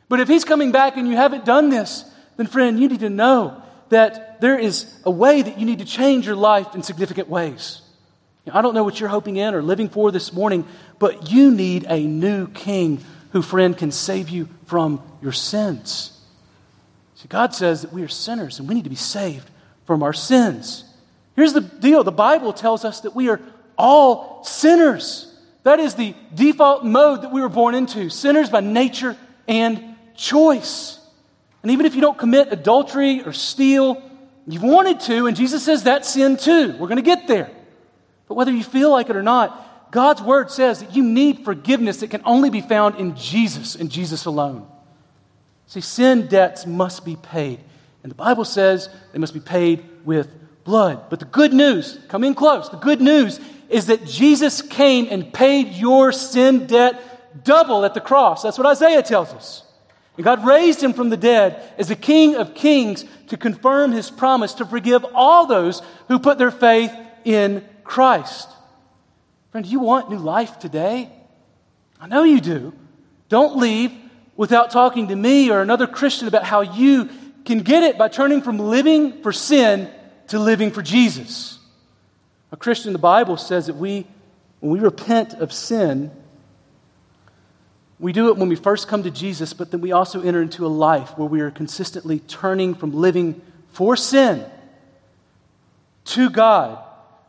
But 0.08 0.20
if 0.20 0.28
he's 0.28 0.44
coming 0.44 0.72
back 0.72 0.96
and 0.96 1.06
you 1.08 1.16
haven't 1.16 1.44
done 1.44 1.68
this, 1.68 2.04
then 2.36 2.46
friend, 2.46 2.80
you 2.80 2.88
need 2.88 3.00
to 3.00 3.10
know 3.10 3.62
that 3.90 4.40
there 4.40 4.58
is 4.58 4.86
a 5.04 5.10
way 5.10 5.42
that 5.42 5.58
you 5.58 5.66
need 5.66 5.80
to 5.80 5.84
change 5.84 6.26
your 6.26 6.36
life 6.36 6.74
in 6.74 6.82
significant 6.82 7.28
ways. 7.28 7.82
I 8.50 8.62
don't 8.62 8.74
know 8.74 8.84
what 8.84 8.98
you're 8.98 9.08
hoping 9.08 9.36
in 9.36 9.54
or 9.54 9.62
living 9.62 9.88
for 9.88 10.10
this 10.10 10.32
morning, 10.32 10.66
but 10.98 11.30
you 11.30 11.50
need 11.50 11.84
a 11.88 12.00
new 12.00 12.48
king 12.48 13.04
who, 13.32 13.42
friend, 13.42 13.76
can 13.76 13.90
save 13.90 14.30
you 14.30 14.48
from 14.66 15.02
your 15.20 15.32
sins. 15.32 16.18
See, 17.16 17.28
God 17.28 17.54
says 17.54 17.82
that 17.82 17.92
we 17.92 18.02
are 18.02 18.08
sinners 18.08 18.58
and 18.58 18.68
we 18.68 18.74
need 18.74 18.84
to 18.84 18.90
be 18.90 18.96
saved 18.96 19.50
from 19.84 20.02
our 20.02 20.12
sins. 20.12 20.84
Here's 21.36 21.52
the 21.52 21.60
deal 21.60 22.04
the 22.04 22.12
Bible 22.12 22.52
tells 22.52 22.84
us 22.84 23.00
that 23.00 23.14
we 23.14 23.28
are 23.28 23.40
all 23.76 24.42
sinners. 24.44 25.26
That 25.64 25.80
is 25.80 25.94
the 25.94 26.14
default 26.34 26.84
mode 26.84 27.22
that 27.22 27.32
we 27.32 27.40
were 27.40 27.48
born 27.48 27.74
into 27.74 28.08
sinners 28.08 28.50
by 28.50 28.60
nature 28.60 29.16
and 29.46 29.96
choice. 30.18 30.98
And 31.62 31.72
even 31.72 31.86
if 31.86 31.94
you 31.94 32.02
don't 32.02 32.18
commit 32.18 32.52
adultery 32.52 33.22
or 33.22 33.32
steal, 33.32 34.02
you've 34.46 34.62
wanted 34.62 35.00
to, 35.00 35.26
and 35.26 35.36
Jesus 35.36 35.64
says 35.64 35.84
that's 35.84 36.10
sin 36.10 36.36
too. 36.36 36.72
We're 36.72 36.88
going 36.88 36.96
to 36.96 37.02
get 37.02 37.26
there. 37.26 37.50
But 38.26 38.34
whether 38.34 38.52
you 38.52 38.62
feel 38.62 38.90
like 38.90 39.08
it 39.08 39.16
or 39.16 39.22
not, 39.22 39.90
God's 39.90 40.20
word 40.20 40.50
says 40.50 40.80
that 40.80 40.94
you 40.94 41.02
need 41.02 41.44
forgiveness 41.44 42.00
that 42.00 42.10
can 42.10 42.20
only 42.26 42.50
be 42.50 42.60
found 42.60 42.96
in 42.96 43.16
Jesus 43.16 43.74
and 43.74 43.90
Jesus 43.90 44.26
alone. 44.26 44.66
See, 45.66 45.80
sin 45.80 46.26
debts 46.26 46.66
must 46.66 47.04
be 47.04 47.16
paid. 47.16 47.60
And 48.02 48.10
the 48.10 48.16
Bible 48.16 48.44
says 48.44 48.90
they 49.12 49.18
must 49.18 49.34
be 49.34 49.40
paid 49.40 49.84
with 50.04 50.30
blood. 50.64 51.08
But 51.08 51.20
the 51.20 51.26
good 51.26 51.54
news, 51.54 51.98
come 52.08 52.24
in 52.24 52.34
close, 52.34 52.68
the 52.68 52.76
good 52.76 53.00
news 53.00 53.40
is 53.70 53.86
that 53.86 54.04
Jesus 54.04 54.62
came 54.62 55.06
and 55.10 55.32
paid 55.32 55.68
your 55.68 56.12
sin 56.12 56.66
debt 56.66 57.44
double 57.44 57.84
at 57.84 57.94
the 57.94 58.00
cross. 58.00 58.42
That's 58.42 58.58
what 58.58 58.66
Isaiah 58.66 59.02
tells 59.02 59.32
us. 59.32 59.62
And 60.18 60.24
God 60.24 60.44
raised 60.44 60.82
him 60.82 60.94
from 60.94 61.10
the 61.10 61.16
dead 61.16 61.62
as 61.78 61.86
the 61.86 61.94
King 61.94 62.34
of 62.34 62.52
kings 62.52 63.04
to 63.28 63.36
confirm 63.36 63.92
his 63.92 64.10
promise 64.10 64.54
to 64.54 64.66
forgive 64.66 65.06
all 65.14 65.46
those 65.46 65.80
who 66.08 66.18
put 66.18 66.38
their 66.38 66.50
faith 66.50 66.92
in 67.24 67.64
Christ. 67.84 68.48
Friend, 69.52 69.64
do 69.64 69.70
you 69.70 69.78
want 69.78 70.10
new 70.10 70.18
life 70.18 70.58
today? 70.58 71.08
I 72.00 72.08
know 72.08 72.24
you 72.24 72.40
do. 72.40 72.72
Don't 73.28 73.58
leave 73.58 73.92
without 74.36 74.72
talking 74.72 75.06
to 75.08 75.14
me 75.14 75.52
or 75.52 75.62
another 75.62 75.86
Christian 75.86 76.26
about 76.26 76.42
how 76.42 76.62
you 76.62 77.08
can 77.44 77.60
get 77.60 77.84
it 77.84 77.96
by 77.96 78.08
turning 78.08 78.42
from 78.42 78.58
living 78.58 79.22
for 79.22 79.32
sin 79.32 79.88
to 80.28 80.40
living 80.40 80.72
for 80.72 80.82
Jesus. 80.82 81.60
A 82.50 82.56
Christian, 82.56 82.88
in 82.88 82.92
the 82.92 82.98
Bible 82.98 83.36
says 83.36 83.66
that 83.68 83.76
we, 83.76 84.04
when 84.58 84.72
we 84.72 84.80
repent 84.80 85.34
of 85.34 85.52
sin, 85.52 86.10
we 88.00 88.12
do 88.12 88.28
it 88.28 88.36
when 88.36 88.48
we 88.48 88.56
first 88.56 88.86
come 88.86 89.02
to 89.02 89.10
Jesus, 89.10 89.52
but 89.52 89.70
then 89.70 89.80
we 89.80 89.92
also 89.92 90.22
enter 90.22 90.40
into 90.40 90.64
a 90.64 90.68
life 90.68 91.18
where 91.18 91.28
we 91.28 91.40
are 91.40 91.50
consistently 91.50 92.20
turning 92.20 92.74
from 92.74 92.92
living 92.92 93.40
for 93.72 93.96
sin 93.96 94.44
to 96.04 96.30
God 96.30 96.78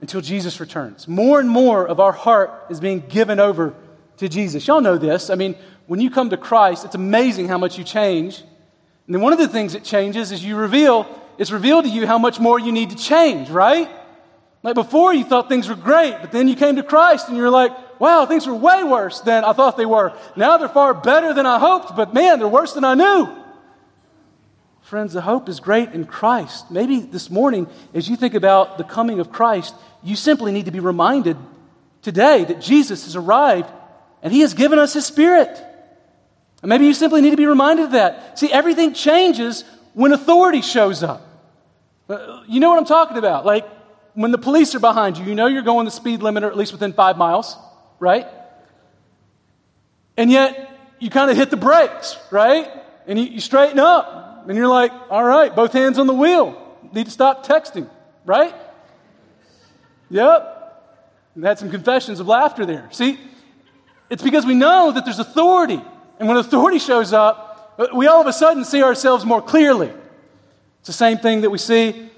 until 0.01 0.22
Jesus 0.22 0.59
returns. 0.59 1.07
More 1.07 1.39
and 1.39 1.49
more 1.49 1.88
of 1.88 1.99
our 1.99 2.11
heart 2.11 2.67
is 2.70 2.80
being 2.80 2.99
given 2.99 3.39
over 3.39 3.74
to 4.17 4.30
Jesus. 4.30 4.67
Y'all 4.67 4.82
know 4.82 4.97
this. 4.97 5.30
I 5.30 5.36
mean, 5.36 5.55
when 5.88 5.99
you 5.99 6.11
come 6.11 6.30
to 6.30 6.38
Christ, 6.38 6.86
it's 6.86 6.95
amazing 6.95 7.47
how 7.47 7.57
much 7.57 7.78
you 7.78 7.84
change. 7.84 8.39
And 8.39 9.15
then 9.15 9.22
one 9.22 9.34
of 9.34 9.39
the 9.39 9.47
things 9.47 9.74
that 9.74 9.84
changes 9.84 10.32
is 10.32 10.43
you 10.43 10.55
reveal, 10.55 11.07
it's 11.39 11.51
revealed 11.51 11.86
to 11.86 11.89
you 11.89 12.05
how 12.05 12.20
much 12.20 12.39
more 12.39 12.59
you 12.59 12.72
need 12.72 12.91
to 12.91 12.95
change, 12.95 13.49
right? 13.49 13.89
Like 14.61 14.76
before, 14.76 15.13
you 15.13 15.24
thought 15.24 15.49
things 15.49 15.67
were 15.67 15.76
great, 15.76 16.15
but 16.22 16.32
then 16.32 16.47
you 16.47 16.55
came 16.55 16.76
to 16.76 16.84
Christ 16.84 17.28
and 17.28 17.36
you're 17.36 17.49
like, 17.49 17.72
wow, 18.00 18.26
things 18.26 18.47
were 18.47 18.56
way 18.56 18.84
worse 18.84 19.20
than 19.22 19.43
I 19.43 19.54
thought 19.54 19.78
they 19.78 19.86
were. 19.86 20.14
Now 20.36 20.58
they're 20.58 20.70
far 20.70 20.93
better 20.93 21.34
than 21.34 21.45
I 21.45 21.60
hoped, 21.60 21.95
but 21.95 22.14
man, 22.14 22.39
they're 22.39 22.47
worse 22.47 22.74
than 22.74 22.84
I 22.84 22.95
knew. 22.95 23.30
Friends, 24.82 25.14
the 25.14 25.22
hope 25.22 25.50
is 25.50 25.60
great 25.60 25.89
in 25.89 26.06
Christ. 26.06 26.72
Maybe 26.72 27.00
this 27.00 27.30
morning, 27.30 27.68
as 27.93 28.10
you 28.10 28.16
think 28.16 28.34
about 28.34 28.80
the 28.80 28.84
coming 28.84 29.20
of 29.20 29.32
Christ, 29.32 29.76
you 30.02 30.16
simply 30.16 30.52
need 30.52 30.66
to 30.66 30.72
be 30.72 30.80
reminded 30.80 31.38
today 32.02 32.45
that 32.45 32.60
Jesus 32.60 33.04
has 33.04 33.16
arrived 33.16 33.70
and 34.24 34.34
he 34.34 34.41
has 34.41 34.56
given 34.56 34.80
us 34.80 34.93
his 34.93 35.06
spirit. 35.06 35.50
And 36.64 36.70
maybe 36.70 36.86
you 36.88 36.95
simply 36.95 37.22
need 37.22 37.30
to 37.32 37.38
be 37.38 37.45
reminded 37.45 37.86
of 37.86 37.91
that. 37.91 38.39
See, 38.39 38.52
everything 38.52 38.93
changes 38.93 39.64
when 39.93 40.12
authority 40.12 40.62
shows 40.62 41.04
up. 41.04 41.22
Uh, 42.10 42.41
you 42.47 42.60
know 42.60 42.70
what 42.70 42.80
I'm 42.80 42.86
talking 42.86 43.18
about? 43.18 43.45
Like 43.45 43.70
when 44.16 44.32
the 44.32 44.38
police 44.38 44.74
are 44.74 44.80
behind 44.80 45.18
you, 45.18 45.26
you 45.26 45.36
know 45.36 45.45
you're 45.45 45.62
going 45.62 45.86
the 45.86 45.91
speed 45.91 46.24
limit 46.24 46.43
or 46.43 46.47
at 46.47 46.58
least 46.58 46.72
within 46.72 46.93
five 46.93 47.18
miles, 47.18 47.56
right? 48.00 48.28
And 50.18 50.32
yet 50.32 50.70
you 51.00 51.10
kind 51.10 51.32
of 51.32 51.38
hit 51.38 51.50
the 51.50 51.58
brakes, 51.58 52.18
right? 52.32 52.70
And 53.08 53.18
you, 53.18 53.26
you 53.26 53.39
straighten 53.39 53.80
up 53.80 54.45
and 54.47 54.58
you're 54.58 54.68
like, 54.68 54.91
all 55.10 55.24
right, 55.24 55.56
both 55.56 55.74
hands 55.74 55.97
on 55.97 56.08
the 56.08 56.14
wheel. 56.14 56.78
Need 56.91 57.06
to 57.06 57.12
stop 57.12 57.45
texting, 57.45 57.89
right? 58.26 58.54
Yep. 60.10 60.56
And 61.36 61.43
had 61.43 61.60
some 61.60 61.70
confessions 61.70 62.20
of 62.20 62.28
laughter 62.28 62.66
there. 62.66 62.89
See, 62.91 63.20
it's 64.10 64.24
because 64.24 64.45
we 64.45 64.56
know 64.56 64.91
that 64.91 65.06
there's 65.06 65.20
authority. 65.20 65.82
And 66.20 66.28
when 66.28 66.38
authority 66.38 66.80
shows 66.80 67.14
up, 67.14 67.76
uh, 67.78 67.88
we 67.95 68.08
all 68.08 68.20
of 68.20 68.28
a 68.28 68.34
sudden 68.34 68.66
see 68.66 68.84
ourselves 68.84 69.24
more 69.24 69.41
clearly. 69.41 69.91
It's 70.80 70.88
the 70.88 70.93
same 70.93 71.18
thing 71.18 71.41
that 71.41 71.50
we 71.50 71.58
see 71.58 72.10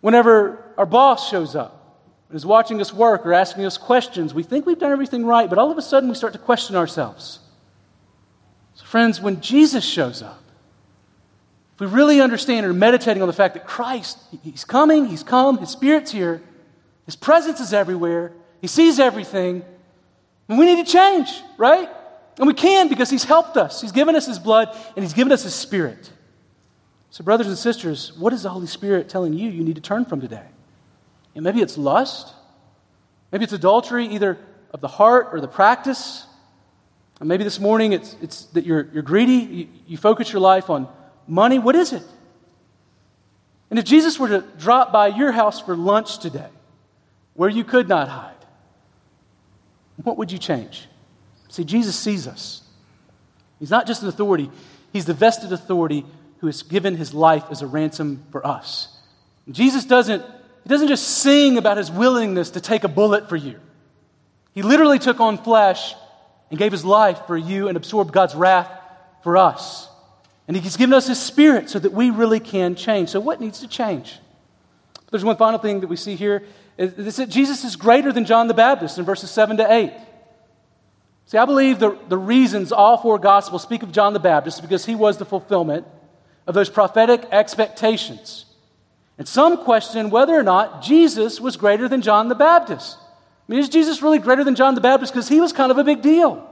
whenever 0.00 0.62
our 0.76 0.86
boss 0.86 1.28
shows 1.28 1.56
up 1.56 1.77
is 2.32 2.44
watching 2.44 2.80
us 2.80 2.92
work 2.92 3.24
or 3.24 3.32
asking 3.32 3.64
us 3.64 3.78
questions. 3.78 4.34
We 4.34 4.42
think 4.42 4.66
we've 4.66 4.78
done 4.78 4.92
everything 4.92 5.24
right, 5.24 5.48
but 5.48 5.58
all 5.58 5.70
of 5.70 5.78
a 5.78 5.82
sudden 5.82 6.08
we 6.08 6.14
start 6.14 6.34
to 6.34 6.38
question 6.38 6.76
ourselves. 6.76 7.40
So, 8.74 8.84
friends, 8.84 9.20
when 9.20 9.40
Jesus 9.40 9.84
shows 9.84 10.22
up, 10.22 10.42
if 11.74 11.80
we 11.80 11.86
really 11.86 12.20
understand 12.20 12.66
and 12.66 12.74
are 12.74 12.78
meditating 12.78 13.22
on 13.22 13.28
the 13.28 13.34
fact 13.34 13.54
that 13.54 13.66
Christ, 13.66 14.18
He's 14.42 14.64
coming, 14.64 15.06
He's 15.06 15.22
come, 15.22 15.58
His 15.58 15.70
Spirit's 15.70 16.10
here, 16.10 16.42
His 17.06 17.16
presence 17.16 17.60
is 17.60 17.72
everywhere, 17.72 18.32
He 18.60 18.66
sees 18.66 18.98
everything, 18.98 19.64
and 20.48 20.58
we 20.58 20.66
need 20.66 20.84
to 20.84 20.92
change, 20.92 21.30
right? 21.56 21.88
And 22.36 22.46
we 22.46 22.54
can 22.54 22.88
because 22.88 23.08
He's 23.10 23.24
helped 23.24 23.56
us. 23.56 23.80
He's 23.80 23.92
given 23.92 24.16
us 24.16 24.26
His 24.26 24.38
blood 24.38 24.68
and 24.96 25.04
He's 25.04 25.14
given 25.14 25.32
us 25.32 25.44
His 25.44 25.54
Spirit. 25.54 26.10
So, 27.10 27.24
brothers 27.24 27.46
and 27.46 27.56
sisters, 27.56 28.12
what 28.18 28.32
is 28.34 28.42
the 28.42 28.50
Holy 28.50 28.66
Spirit 28.66 29.08
telling 29.08 29.32
you 29.32 29.48
you 29.48 29.64
need 29.64 29.76
to 29.76 29.80
turn 29.80 30.04
from 30.04 30.20
today? 30.20 30.44
And 31.38 31.44
maybe 31.44 31.60
it's 31.60 31.78
lust, 31.78 32.34
maybe 33.30 33.44
it's 33.44 33.52
adultery, 33.52 34.06
either 34.06 34.38
of 34.72 34.80
the 34.80 34.88
heart 34.88 35.28
or 35.30 35.40
the 35.40 35.46
practice. 35.46 36.26
Or 37.20 37.26
maybe 37.28 37.44
this 37.44 37.60
morning 37.60 37.92
it's, 37.92 38.16
it's 38.20 38.46
that 38.46 38.66
you're, 38.66 38.88
you're 38.92 39.04
greedy, 39.04 39.34
you, 39.34 39.68
you 39.86 39.96
focus 39.96 40.32
your 40.32 40.40
life 40.40 40.68
on 40.68 40.88
money. 41.28 41.60
What 41.60 41.76
is 41.76 41.92
it? 41.92 42.02
And 43.70 43.78
if 43.78 43.84
Jesus 43.84 44.18
were 44.18 44.26
to 44.26 44.44
drop 44.58 44.90
by 44.90 45.06
your 45.06 45.30
house 45.30 45.60
for 45.60 45.76
lunch 45.76 46.18
today, 46.18 46.48
where 47.34 47.48
you 47.48 47.62
could 47.62 47.88
not 47.88 48.08
hide, 48.08 48.34
what 50.02 50.16
would 50.18 50.32
you 50.32 50.38
change? 50.38 50.88
See, 51.50 51.62
Jesus 51.62 51.94
sees 51.94 52.26
us. 52.26 52.62
He's 53.60 53.70
not 53.70 53.86
just 53.86 54.02
an 54.02 54.08
authority, 54.08 54.50
He's 54.92 55.04
the 55.04 55.14
vested 55.14 55.52
authority 55.52 56.04
who 56.38 56.48
has 56.48 56.64
given 56.64 56.96
His 56.96 57.14
life 57.14 57.44
as 57.48 57.62
a 57.62 57.68
ransom 57.68 58.24
for 58.32 58.44
us. 58.44 58.88
And 59.46 59.54
Jesus 59.54 59.84
doesn't, 59.84 60.24
he 60.68 60.74
doesn't 60.74 60.88
just 60.88 61.08
sing 61.22 61.56
about 61.56 61.78
His 61.78 61.90
willingness 61.90 62.50
to 62.50 62.60
take 62.60 62.84
a 62.84 62.88
bullet 62.88 63.30
for 63.30 63.36
you. 63.36 63.58
He 64.52 64.60
literally 64.60 64.98
took 64.98 65.18
on 65.18 65.38
flesh 65.38 65.94
and 66.50 66.58
gave 66.58 66.72
his 66.72 66.84
life 66.84 67.26
for 67.26 67.38
you 67.38 67.68
and 67.68 67.76
absorbed 67.78 68.12
God's 68.12 68.34
wrath 68.34 68.70
for 69.22 69.38
us. 69.38 69.88
And 70.46 70.54
he's 70.54 70.76
given 70.76 70.92
us 70.92 71.06
his 71.06 71.18
spirit 71.18 71.70
so 71.70 71.78
that 71.78 71.92
we 71.92 72.10
really 72.10 72.38
can 72.38 72.74
change. 72.74 73.08
So, 73.08 73.18
what 73.18 73.40
needs 73.40 73.60
to 73.60 73.66
change? 73.66 74.18
There's 75.10 75.24
one 75.24 75.38
final 75.38 75.58
thing 75.58 75.80
that 75.80 75.86
we 75.86 75.96
see 75.96 76.16
here 76.16 76.44
is 76.76 77.16
that 77.16 77.30
Jesus 77.30 77.64
is 77.64 77.76
greater 77.76 78.12
than 78.12 78.26
John 78.26 78.46
the 78.46 78.52
Baptist 78.52 78.98
in 78.98 79.06
verses 79.06 79.30
7 79.30 79.56
to 79.56 79.72
8. 79.72 79.90
See, 81.24 81.38
I 81.38 81.46
believe 81.46 81.78
the, 81.78 81.98
the 82.10 82.18
reasons 82.18 82.72
all 82.72 82.98
four 82.98 83.18
Gospels 83.18 83.62
speak 83.62 83.82
of 83.82 83.90
John 83.90 84.12
the 84.12 84.20
Baptist 84.20 84.58
is 84.58 84.60
because 84.60 84.84
he 84.84 84.94
was 84.94 85.16
the 85.16 85.24
fulfillment 85.24 85.86
of 86.46 86.54
those 86.54 86.68
prophetic 86.68 87.24
expectations. 87.32 88.44
And 89.18 89.26
some 89.26 89.64
question 89.64 90.10
whether 90.10 90.34
or 90.34 90.44
not 90.44 90.82
Jesus 90.82 91.40
was 91.40 91.56
greater 91.56 91.88
than 91.88 92.02
John 92.02 92.28
the 92.28 92.36
Baptist. 92.36 92.96
I 92.98 93.52
mean, 93.52 93.60
is 93.60 93.68
Jesus 93.68 94.00
really 94.00 94.20
greater 94.20 94.44
than 94.44 94.54
John 94.54 94.74
the 94.74 94.80
Baptist? 94.80 95.12
Because 95.12 95.28
he 95.28 95.40
was 95.40 95.52
kind 95.52 95.72
of 95.72 95.78
a 95.78 95.84
big 95.84 96.02
deal. 96.02 96.48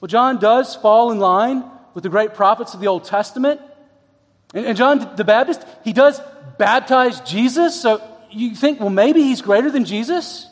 Well, 0.00 0.08
John 0.08 0.38
does 0.38 0.76
fall 0.76 1.10
in 1.10 1.18
line 1.18 1.64
with 1.94 2.02
the 2.02 2.10
great 2.10 2.34
prophets 2.34 2.74
of 2.74 2.80
the 2.80 2.88
Old 2.88 3.04
Testament. 3.04 3.60
And, 4.52 4.66
and 4.66 4.76
John 4.76 5.16
the 5.16 5.24
Baptist, 5.24 5.64
he 5.82 5.92
does 5.92 6.20
baptize 6.58 7.20
Jesus. 7.20 7.80
So 7.80 8.02
you 8.30 8.54
think, 8.54 8.80
well, 8.80 8.90
maybe 8.90 9.22
he's 9.22 9.40
greater 9.40 9.70
than 9.70 9.84
Jesus? 9.84 10.46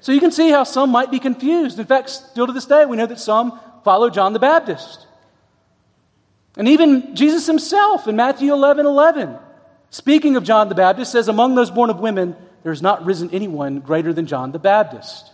So 0.00 0.12
you 0.12 0.20
can 0.20 0.32
see 0.32 0.50
how 0.50 0.64
some 0.64 0.90
might 0.90 1.10
be 1.10 1.18
confused. 1.18 1.78
In 1.78 1.86
fact, 1.86 2.10
still 2.10 2.46
to 2.46 2.52
this 2.52 2.66
day, 2.66 2.84
we 2.84 2.96
know 2.96 3.06
that 3.06 3.20
some 3.20 3.58
follow 3.84 4.10
John 4.10 4.32
the 4.32 4.38
Baptist. 4.38 5.06
And 6.56 6.68
even 6.68 7.14
Jesus 7.14 7.46
himself 7.46 8.08
in 8.08 8.16
Matthew 8.16 8.52
11 8.52 8.84
11, 8.86 9.38
speaking 9.90 10.36
of 10.36 10.44
John 10.44 10.68
the 10.68 10.74
Baptist, 10.74 11.12
says, 11.12 11.28
Among 11.28 11.54
those 11.54 11.70
born 11.70 11.90
of 11.90 12.00
women, 12.00 12.36
there 12.62 12.72
has 12.72 12.82
not 12.82 13.04
risen 13.04 13.30
anyone 13.30 13.80
greater 13.80 14.12
than 14.12 14.26
John 14.26 14.52
the 14.52 14.58
Baptist. 14.58 15.30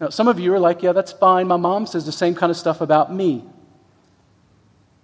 Now, 0.00 0.10
some 0.10 0.28
of 0.28 0.38
you 0.38 0.52
are 0.54 0.60
like, 0.60 0.82
yeah, 0.82 0.92
that's 0.92 1.12
fine. 1.12 1.48
My 1.48 1.56
mom 1.56 1.86
says 1.86 2.04
the 2.06 2.12
same 2.12 2.34
kind 2.34 2.50
of 2.50 2.56
stuff 2.56 2.80
about 2.80 3.12
me. 3.12 3.44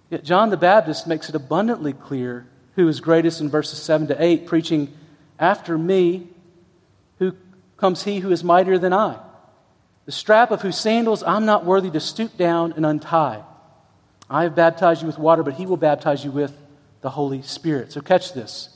Yet 0.09 0.23
John 0.23 0.49
the 0.49 0.57
Baptist 0.57 1.07
makes 1.07 1.29
it 1.29 1.35
abundantly 1.35 1.93
clear 1.93 2.45
who 2.75 2.87
is 2.87 2.99
greatest 2.99 3.41
in 3.41 3.49
verses 3.49 3.81
7 3.81 4.07
to 4.07 4.23
8, 4.23 4.45
preaching, 4.45 4.93
After 5.39 5.77
me, 5.77 6.27
who 7.19 7.35
comes 7.77 8.03
he 8.03 8.19
who 8.19 8.31
is 8.31 8.43
mightier 8.43 8.77
than 8.77 8.93
I, 8.93 9.17
the 10.05 10.11
strap 10.11 10.51
of 10.51 10.61
whose 10.61 10.77
sandals 10.77 11.23
I'm 11.23 11.45
not 11.45 11.65
worthy 11.65 11.89
to 11.91 11.99
stoop 11.99 12.37
down 12.37 12.73
and 12.73 12.85
untie. 12.85 13.43
I 14.29 14.43
have 14.43 14.55
baptized 14.55 15.01
you 15.01 15.07
with 15.07 15.19
water, 15.19 15.43
but 15.43 15.55
he 15.55 15.65
will 15.65 15.77
baptize 15.77 16.23
you 16.23 16.31
with 16.31 16.55
the 17.01 17.09
Holy 17.09 17.41
Spirit. 17.41 17.91
So 17.91 18.01
catch 18.01 18.33
this. 18.33 18.69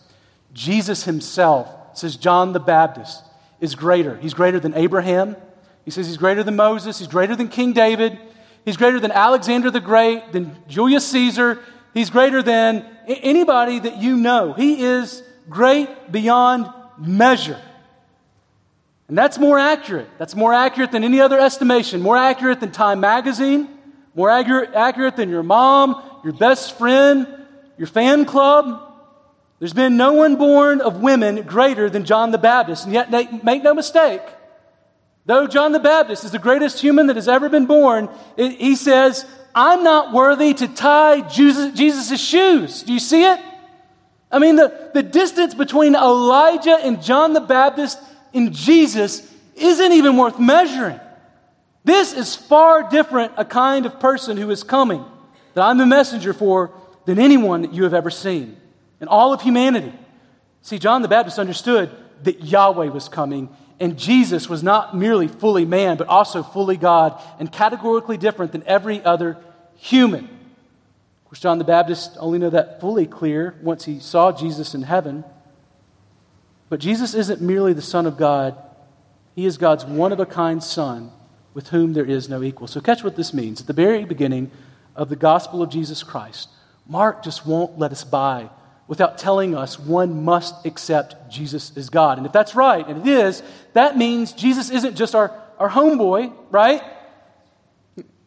Jesus 0.53 1.03
himself 1.03 1.69
says 1.97 2.15
John 2.17 2.53
the 2.53 2.59
Baptist 2.59 3.23
is 3.59 3.75
greater. 3.75 4.17
He's 4.17 4.33
greater 4.33 4.59
than 4.59 4.73
Abraham. 4.73 5.35
He 5.83 5.91
says 5.91 6.07
he's 6.07 6.17
greater 6.17 6.43
than 6.43 6.55
Moses. 6.55 6.99
He's 6.99 7.07
greater 7.07 7.35
than 7.35 7.47
King 7.47 7.73
David. 7.73 8.17
He's 8.65 8.77
greater 8.77 8.99
than 8.99 9.11
Alexander 9.11 9.69
the 9.69 9.79
Great, 9.79 10.31
than 10.31 10.57
Julius 10.67 11.07
Caesar. 11.07 11.59
He's 11.93 12.09
greater 12.09 12.41
than 12.41 12.85
anybody 13.07 13.79
that 13.79 13.97
you 13.97 14.17
know. 14.17 14.53
He 14.53 14.83
is 14.83 15.23
great 15.47 16.11
beyond 16.11 16.67
measure. 16.97 17.61
And 19.07 19.17
that's 19.17 19.37
more 19.37 19.59
accurate. 19.59 20.09
That's 20.17 20.35
more 20.35 20.53
accurate 20.53 20.91
than 20.91 21.03
any 21.03 21.21
other 21.21 21.39
estimation, 21.39 22.01
more 22.01 22.17
accurate 22.17 22.59
than 22.59 22.71
Time 22.71 22.99
Magazine, 22.99 23.69
more 24.15 24.31
accurate, 24.31 24.73
accurate 24.73 25.15
than 25.15 25.29
your 25.29 25.43
mom, 25.43 26.01
your 26.23 26.33
best 26.33 26.77
friend, 26.77 27.27
your 27.77 27.87
fan 27.87 28.25
club, 28.25 28.93
there's 29.59 29.73
been 29.73 29.97
no 29.97 30.13
one 30.13 30.35
born 30.35 30.81
of 30.81 31.01
women 31.01 31.43
greater 31.43 31.89
than 31.89 32.05
John 32.05 32.31
the 32.31 32.37
Baptist. 32.37 32.85
And 32.85 32.93
yet, 32.93 33.11
make 33.43 33.63
no 33.63 33.73
mistake, 33.73 34.21
though 35.25 35.47
John 35.47 35.71
the 35.71 35.79
Baptist 35.79 36.23
is 36.23 36.31
the 36.31 36.39
greatest 36.39 36.79
human 36.79 37.07
that 37.07 37.15
has 37.15 37.27
ever 37.27 37.49
been 37.49 37.65
born, 37.65 38.09
he 38.37 38.75
says, 38.75 39.25
I'm 39.53 39.83
not 39.83 40.13
worthy 40.13 40.53
to 40.53 40.67
tie 40.67 41.21
Jesus' 41.21 42.19
shoes. 42.19 42.83
Do 42.83 42.93
you 42.93 42.99
see 42.99 43.23
it? 43.23 43.39
I 44.31 44.39
mean, 44.39 44.57
the, 44.57 44.91
the 44.93 45.03
distance 45.03 45.53
between 45.53 45.95
Elijah 45.95 46.77
and 46.83 47.01
John 47.01 47.31
the 47.31 47.39
Baptist 47.39 47.97
and 48.33 48.53
Jesus 48.53 49.31
isn't 49.55 49.93
even 49.93 50.17
worth 50.17 50.39
measuring. 50.39 50.99
This 51.85 52.13
is 52.13 52.35
far 52.35 52.89
different 52.89 53.31
a 53.37 53.45
kind 53.45 53.85
of 53.85 53.99
person 53.99 54.35
who 54.35 54.49
is 54.49 54.63
coming 54.63 55.05
that 55.53 55.63
I'm 55.63 55.77
the 55.77 55.85
messenger 55.85 56.33
for 56.33 56.71
than 57.05 57.19
anyone 57.19 57.61
that 57.61 57.73
you 57.73 57.83
have 57.83 57.93
ever 57.93 58.09
seen 58.09 58.57
in 58.99 59.07
all 59.07 59.33
of 59.33 59.41
humanity. 59.41 59.93
See, 60.61 60.79
John 60.79 61.01
the 61.01 61.07
Baptist 61.07 61.39
understood 61.39 61.91
that 62.23 62.43
Yahweh 62.43 62.87
was 62.87 63.07
coming, 63.07 63.49
and 63.79 63.97
Jesus 63.97 64.49
was 64.49 64.63
not 64.63 64.95
merely 64.97 65.27
fully 65.27 65.65
man, 65.65 65.97
but 65.97 66.07
also 66.07 66.41
fully 66.43 66.77
God, 66.77 67.21
and 67.39 67.51
categorically 67.51 68.17
different 68.17 68.51
than 68.51 68.63
every 68.65 69.03
other 69.03 69.37
human. 69.77 70.25
Of 70.25 71.25
course, 71.25 71.39
John 71.39 71.57
the 71.59 71.63
Baptist 71.63 72.17
only 72.19 72.39
knew 72.39 72.49
that 72.49 72.79
fully 72.79 73.05
clear 73.05 73.55
once 73.61 73.85
he 73.85 73.99
saw 73.99 74.31
Jesus 74.31 74.73
in 74.73 74.83
heaven. 74.83 75.23
But 76.69 76.79
Jesus 76.79 77.13
isn't 77.13 77.41
merely 77.41 77.73
the 77.73 77.81
Son 77.81 78.05
of 78.05 78.17
God, 78.17 78.57
he 79.35 79.45
is 79.45 79.57
God's 79.57 79.85
one 79.85 80.13
of 80.13 80.19
a 80.19 80.25
kind 80.25 80.63
Son 80.63 81.11
with 81.53 81.69
whom 81.69 81.93
there 81.93 82.05
is 82.05 82.29
no 82.29 82.41
equal. 82.41 82.67
So, 82.67 82.81
catch 82.81 83.03
what 83.03 83.15
this 83.15 83.33
means. 83.33 83.61
At 83.61 83.67
the 83.67 83.73
very 83.73 84.05
beginning 84.05 84.49
of 84.95 85.09
the 85.09 85.15
gospel 85.15 85.61
of 85.61 85.69
Jesus 85.69 86.03
Christ, 86.03 86.49
Mark 86.87 87.23
just 87.23 87.45
won't 87.45 87.79
let 87.79 87.91
us 87.91 88.03
by 88.03 88.49
without 88.87 89.17
telling 89.17 89.55
us 89.55 89.79
one 89.79 90.23
must 90.23 90.65
accept 90.65 91.29
Jesus 91.29 91.75
as 91.75 91.89
God. 91.89 92.17
And 92.17 92.27
if 92.27 92.33
that's 92.33 92.55
right, 92.55 92.87
and 92.87 93.07
it 93.07 93.07
is, 93.07 93.41
that 93.73 93.97
means 93.97 94.31
Jesus 94.31 94.69
isn't 94.69 94.95
just 94.95 95.15
our, 95.15 95.31
our 95.57 95.69
homeboy, 95.69 96.31
right? 96.51 96.83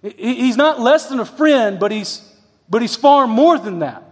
He's 0.03 0.57
not 0.57 0.81
less 0.81 1.09
than 1.09 1.21
a 1.21 1.25
friend, 1.25 1.79
but 1.79 1.93
he's, 1.93 2.23
but 2.69 2.83
he's 2.83 2.97
far 2.97 3.27
more 3.27 3.59
than 3.59 3.81
that. 3.81 4.03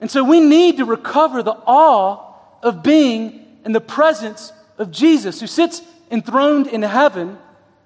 And 0.00 0.10
so 0.10 0.22
we 0.22 0.40
need 0.40 0.76
to 0.76 0.84
recover 0.84 1.42
the 1.42 1.56
awe 1.66 2.34
of 2.62 2.82
being 2.82 3.46
in 3.64 3.72
the 3.72 3.80
presence 3.80 4.52
of 4.76 4.90
Jesus, 4.90 5.40
who 5.40 5.46
sits 5.46 5.82
enthroned 6.10 6.66
in 6.66 6.82
heaven, 6.82 7.38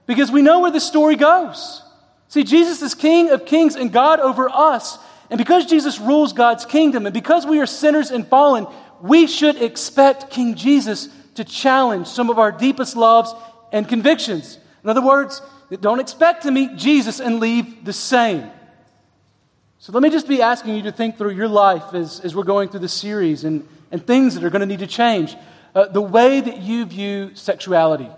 because 0.07 0.31
we 0.31 0.43
know 0.43 0.61
where 0.61 0.71
the 0.71 0.81
story 0.81 1.17
goes. 1.17 1.83
See, 2.29 2.45
Jesus 2.45 2.83
is 2.83 2.95
King 2.95 3.31
of 3.31 3.47
kings 3.47 3.77
and 3.77 3.93
God 3.93 4.21
over 4.21 4.49
us. 4.49 4.99
And 5.33 5.39
because 5.39 5.65
Jesus 5.65 5.99
rules 5.99 6.35
God's 6.35 6.67
kingdom, 6.67 7.07
and 7.07 7.15
because 7.15 7.47
we 7.47 7.59
are 7.61 7.65
sinners 7.67 8.11
and 8.11 8.29
fallen, 8.29 8.67
we 9.01 9.27
should 9.27 9.57
expect 9.63 10.29
King 10.29 10.57
Jesus 10.57 11.09
to 11.37 11.43
challenge 11.43 12.07
some 12.07 12.29
of 12.29 12.39
our 12.39 12.53
deepest 12.53 12.97
loves 12.97 13.33
and 13.73 13.89
convictions. 13.89 14.59
In 14.85 14.91
other 14.91 15.01
words, 15.01 15.41
don't 15.81 16.01
expect 16.01 16.43
to 16.43 16.51
meet 16.51 16.77
Jesus 16.77 17.19
and 17.19 17.41
leave 17.41 17.83
the 17.83 17.95
same. 17.95 18.51
So 19.79 19.93
let 19.93 20.03
me 20.03 20.11
just 20.11 20.29
be 20.29 20.43
asking 20.43 20.77
you 20.77 20.83
to 20.83 20.93
think 20.93 21.17
through 21.17 21.31
your 21.31 21.49
life 21.49 21.95
as, 21.95 22.21
as 22.21 22.37
we're 22.37 22.43
going 22.43 22.69
through 22.69 22.81
this 22.81 22.93
series 22.93 23.45
and, 23.45 23.67
and 23.91 24.07
things 24.07 24.35
that 24.35 24.45
are 24.45 24.51
going 24.51 24.61
to 24.61 24.67
need 24.67 24.81
to 24.81 24.87
change. 24.87 25.35
Uh, 25.75 25.87
the 25.87 26.03
way 26.03 26.43
that 26.43 26.59
you 26.59 26.85
view 26.85 27.31
sexuality, 27.37 28.11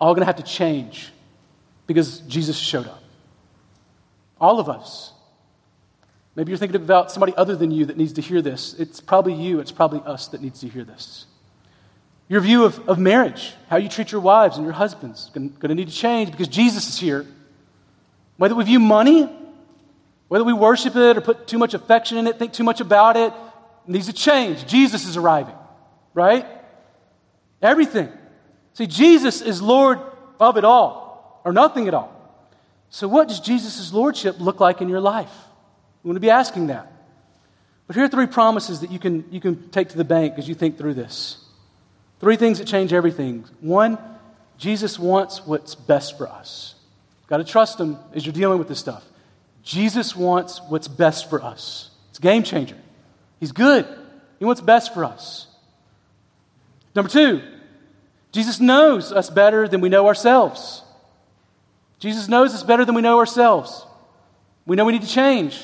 all 0.00 0.12
going 0.12 0.22
to 0.22 0.26
have 0.26 0.38
to 0.38 0.42
change 0.42 1.12
because 1.86 2.18
Jesus 2.22 2.58
showed 2.58 2.88
up. 2.88 3.00
All 4.40 4.58
of 4.58 4.68
us. 4.68 5.12
Maybe 6.38 6.52
you're 6.52 6.58
thinking 6.58 6.80
about 6.80 7.10
somebody 7.10 7.34
other 7.36 7.56
than 7.56 7.72
you 7.72 7.86
that 7.86 7.96
needs 7.96 8.12
to 8.12 8.20
hear 8.20 8.40
this. 8.40 8.74
It's 8.78 9.00
probably 9.00 9.34
you, 9.34 9.58
it's 9.58 9.72
probably 9.72 10.00
us 10.06 10.28
that 10.28 10.40
needs 10.40 10.60
to 10.60 10.68
hear 10.68 10.84
this. 10.84 11.26
Your 12.28 12.40
view 12.40 12.64
of, 12.64 12.88
of 12.88 12.96
marriage, 12.96 13.54
how 13.68 13.76
you 13.76 13.88
treat 13.88 14.12
your 14.12 14.20
wives 14.20 14.56
and 14.56 14.64
your 14.64 14.72
husbands, 14.72 15.30
going 15.34 15.50
to 15.58 15.74
need 15.74 15.88
to 15.88 15.94
change 15.94 16.30
because 16.30 16.46
Jesus 16.46 16.88
is 16.88 16.96
here. 16.96 17.26
Whether 18.36 18.54
we 18.54 18.62
view 18.62 18.78
money, 18.78 19.28
Whether 20.28 20.44
we 20.44 20.52
worship 20.52 20.94
it 20.94 21.16
or 21.16 21.20
put 21.22 21.48
too 21.48 21.58
much 21.58 21.74
affection 21.74 22.18
in 22.18 22.28
it, 22.28 22.38
think 22.38 22.52
too 22.52 22.62
much 22.62 22.80
about 22.80 23.16
it, 23.16 23.32
needs 23.88 24.06
to 24.06 24.12
change. 24.12 24.64
Jesus 24.66 25.06
is 25.06 25.16
arriving, 25.16 25.56
right? 26.14 26.46
Everything. 27.60 28.12
See, 28.74 28.86
Jesus 28.86 29.40
is 29.40 29.60
Lord 29.60 29.98
of 30.38 30.56
it 30.56 30.64
all, 30.64 31.40
or 31.44 31.52
nothing 31.52 31.88
at 31.88 31.94
all. 31.94 32.14
So, 32.90 33.08
what 33.08 33.26
does 33.26 33.40
Jesus' 33.40 33.92
Lordship 33.92 34.38
look 34.38 34.60
like 34.60 34.80
in 34.80 34.88
your 34.88 35.00
life? 35.00 35.32
We 36.02 36.08
want 36.08 36.16
to 36.16 36.20
be 36.20 36.30
asking 36.30 36.68
that. 36.68 36.92
But 37.86 37.96
here 37.96 38.04
are 38.04 38.08
three 38.08 38.26
promises 38.26 38.80
that 38.80 38.90
you 38.90 38.98
can, 38.98 39.24
you 39.30 39.40
can 39.40 39.70
take 39.70 39.88
to 39.90 39.96
the 39.96 40.04
bank 40.04 40.34
as 40.36 40.48
you 40.48 40.54
think 40.54 40.76
through 40.78 40.94
this. 40.94 41.42
Three 42.20 42.36
things 42.36 42.58
that 42.58 42.66
change 42.66 42.92
everything. 42.92 43.44
One, 43.60 43.98
Jesus 44.58 44.98
wants 44.98 45.46
what's 45.46 45.74
best 45.74 46.18
for 46.18 46.28
us. 46.28 46.74
You've 47.20 47.28
got 47.28 47.38
to 47.38 47.44
trust 47.44 47.80
Him 47.80 47.96
as 48.14 48.26
you're 48.26 48.32
dealing 48.32 48.58
with 48.58 48.68
this 48.68 48.78
stuff. 48.78 49.04
Jesus 49.62 50.14
wants 50.14 50.60
what's 50.68 50.88
best 50.88 51.30
for 51.30 51.42
us. 51.42 51.90
It's 52.10 52.18
a 52.18 52.22
game 52.22 52.42
changer. 52.42 52.76
He's 53.40 53.52
good. 53.52 53.86
He 54.38 54.44
wants 54.44 54.60
best 54.60 54.94
for 54.94 55.04
us. 55.04 55.46
Number 56.94 57.10
two, 57.10 57.42
Jesus 58.32 58.60
knows 58.60 59.12
us 59.12 59.30
better 59.30 59.68
than 59.68 59.80
we 59.80 59.88
know 59.88 60.06
ourselves. 60.06 60.82
Jesus 61.98 62.28
knows 62.28 62.54
us 62.54 62.62
better 62.62 62.84
than 62.84 62.94
we 62.94 63.02
know 63.02 63.18
ourselves. 63.18 63.84
We 64.66 64.76
know 64.76 64.84
we 64.84 64.92
need 64.92 65.02
to 65.02 65.08
change. 65.08 65.60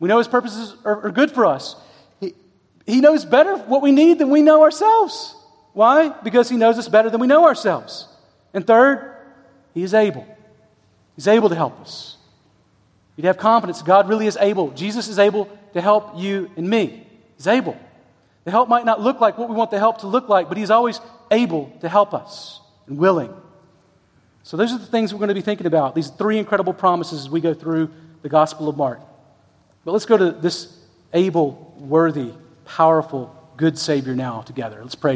We 0.00 0.08
know 0.08 0.18
His 0.18 0.26
purposes 0.26 0.74
are, 0.84 1.06
are 1.06 1.10
good 1.10 1.30
for 1.30 1.46
us. 1.46 1.76
He, 2.18 2.34
he 2.86 3.00
knows 3.00 3.24
better 3.24 3.56
what 3.56 3.82
we 3.82 3.92
need 3.92 4.18
than 4.18 4.30
we 4.30 4.42
know 4.42 4.62
ourselves. 4.62 5.36
Why? 5.74 6.08
Because 6.08 6.48
He 6.48 6.56
knows 6.56 6.78
us 6.78 6.88
better 6.88 7.10
than 7.10 7.20
we 7.20 7.28
know 7.28 7.44
ourselves. 7.44 8.08
And 8.52 8.66
third, 8.66 9.14
He 9.74 9.84
is 9.84 9.94
able. 9.94 10.26
He's 11.14 11.28
able 11.28 11.50
to 11.50 11.54
help 11.54 11.78
us. 11.80 12.16
You'd 13.16 13.26
have 13.26 13.36
confidence 13.36 13.82
God 13.82 14.08
really 14.08 14.26
is 14.26 14.38
able. 14.40 14.70
Jesus 14.70 15.06
is 15.06 15.18
able 15.18 15.48
to 15.74 15.80
help 15.80 16.12
you 16.16 16.50
and 16.56 16.68
me. 16.68 17.06
He's 17.36 17.46
able. 17.46 17.78
The 18.44 18.50
help 18.50 18.68
might 18.70 18.86
not 18.86 19.00
look 19.00 19.20
like 19.20 19.36
what 19.36 19.50
we 19.50 19.54
want 19.54 19.70
the 19.70 19.78
help 19.78 19.98
to 19.98 20.06
look 20.06 20.28
like, 20.28 20.48
but 20.48 20.56
He's 20.56 20.70
always 20.70 21.00
able 21.30 21.70
to 21.82 21.88
help 21.88 22.14
us 22.14 22.60
and 22.86 22.96
willing. 22.98 23.32
So, 24.42 24.56
those 24.56 24.72
are 24.72 24.78
the 24.78 24.86
things 24.86 25.12
we're 25.12 25.18
going 25.18 25.28
to 25.28 25.34
be 25.34 25.42
thinking 25.42 25.66
about, 25.66 25.94
these 25.94 26.08
three 26.08 26.38
incredible 26.38 26.72
promises 26.72 27.20
as 27.20 27.30
we 27.30 27.42
go 27.42 27.52
through 27.52 27.90
the 28.22 28.30
Gospel 28.30 28.68
of 28.68 28.76
Mark. 28.78 29.00
But 29.90 29.94
let's 29.94 30.06
go 30.06 30.16
to 30.16 30.30
this 30.30 30.72
able, 31.12 31.74
worthy, 31.76 32.30
powerful, 32.64 33.34
good 33.56 33.76
Savior 33.76 34.14
now 34.14 34.42
together. 34.42 34.78
Let's 34.80 34.94
pray. 34.94 35.08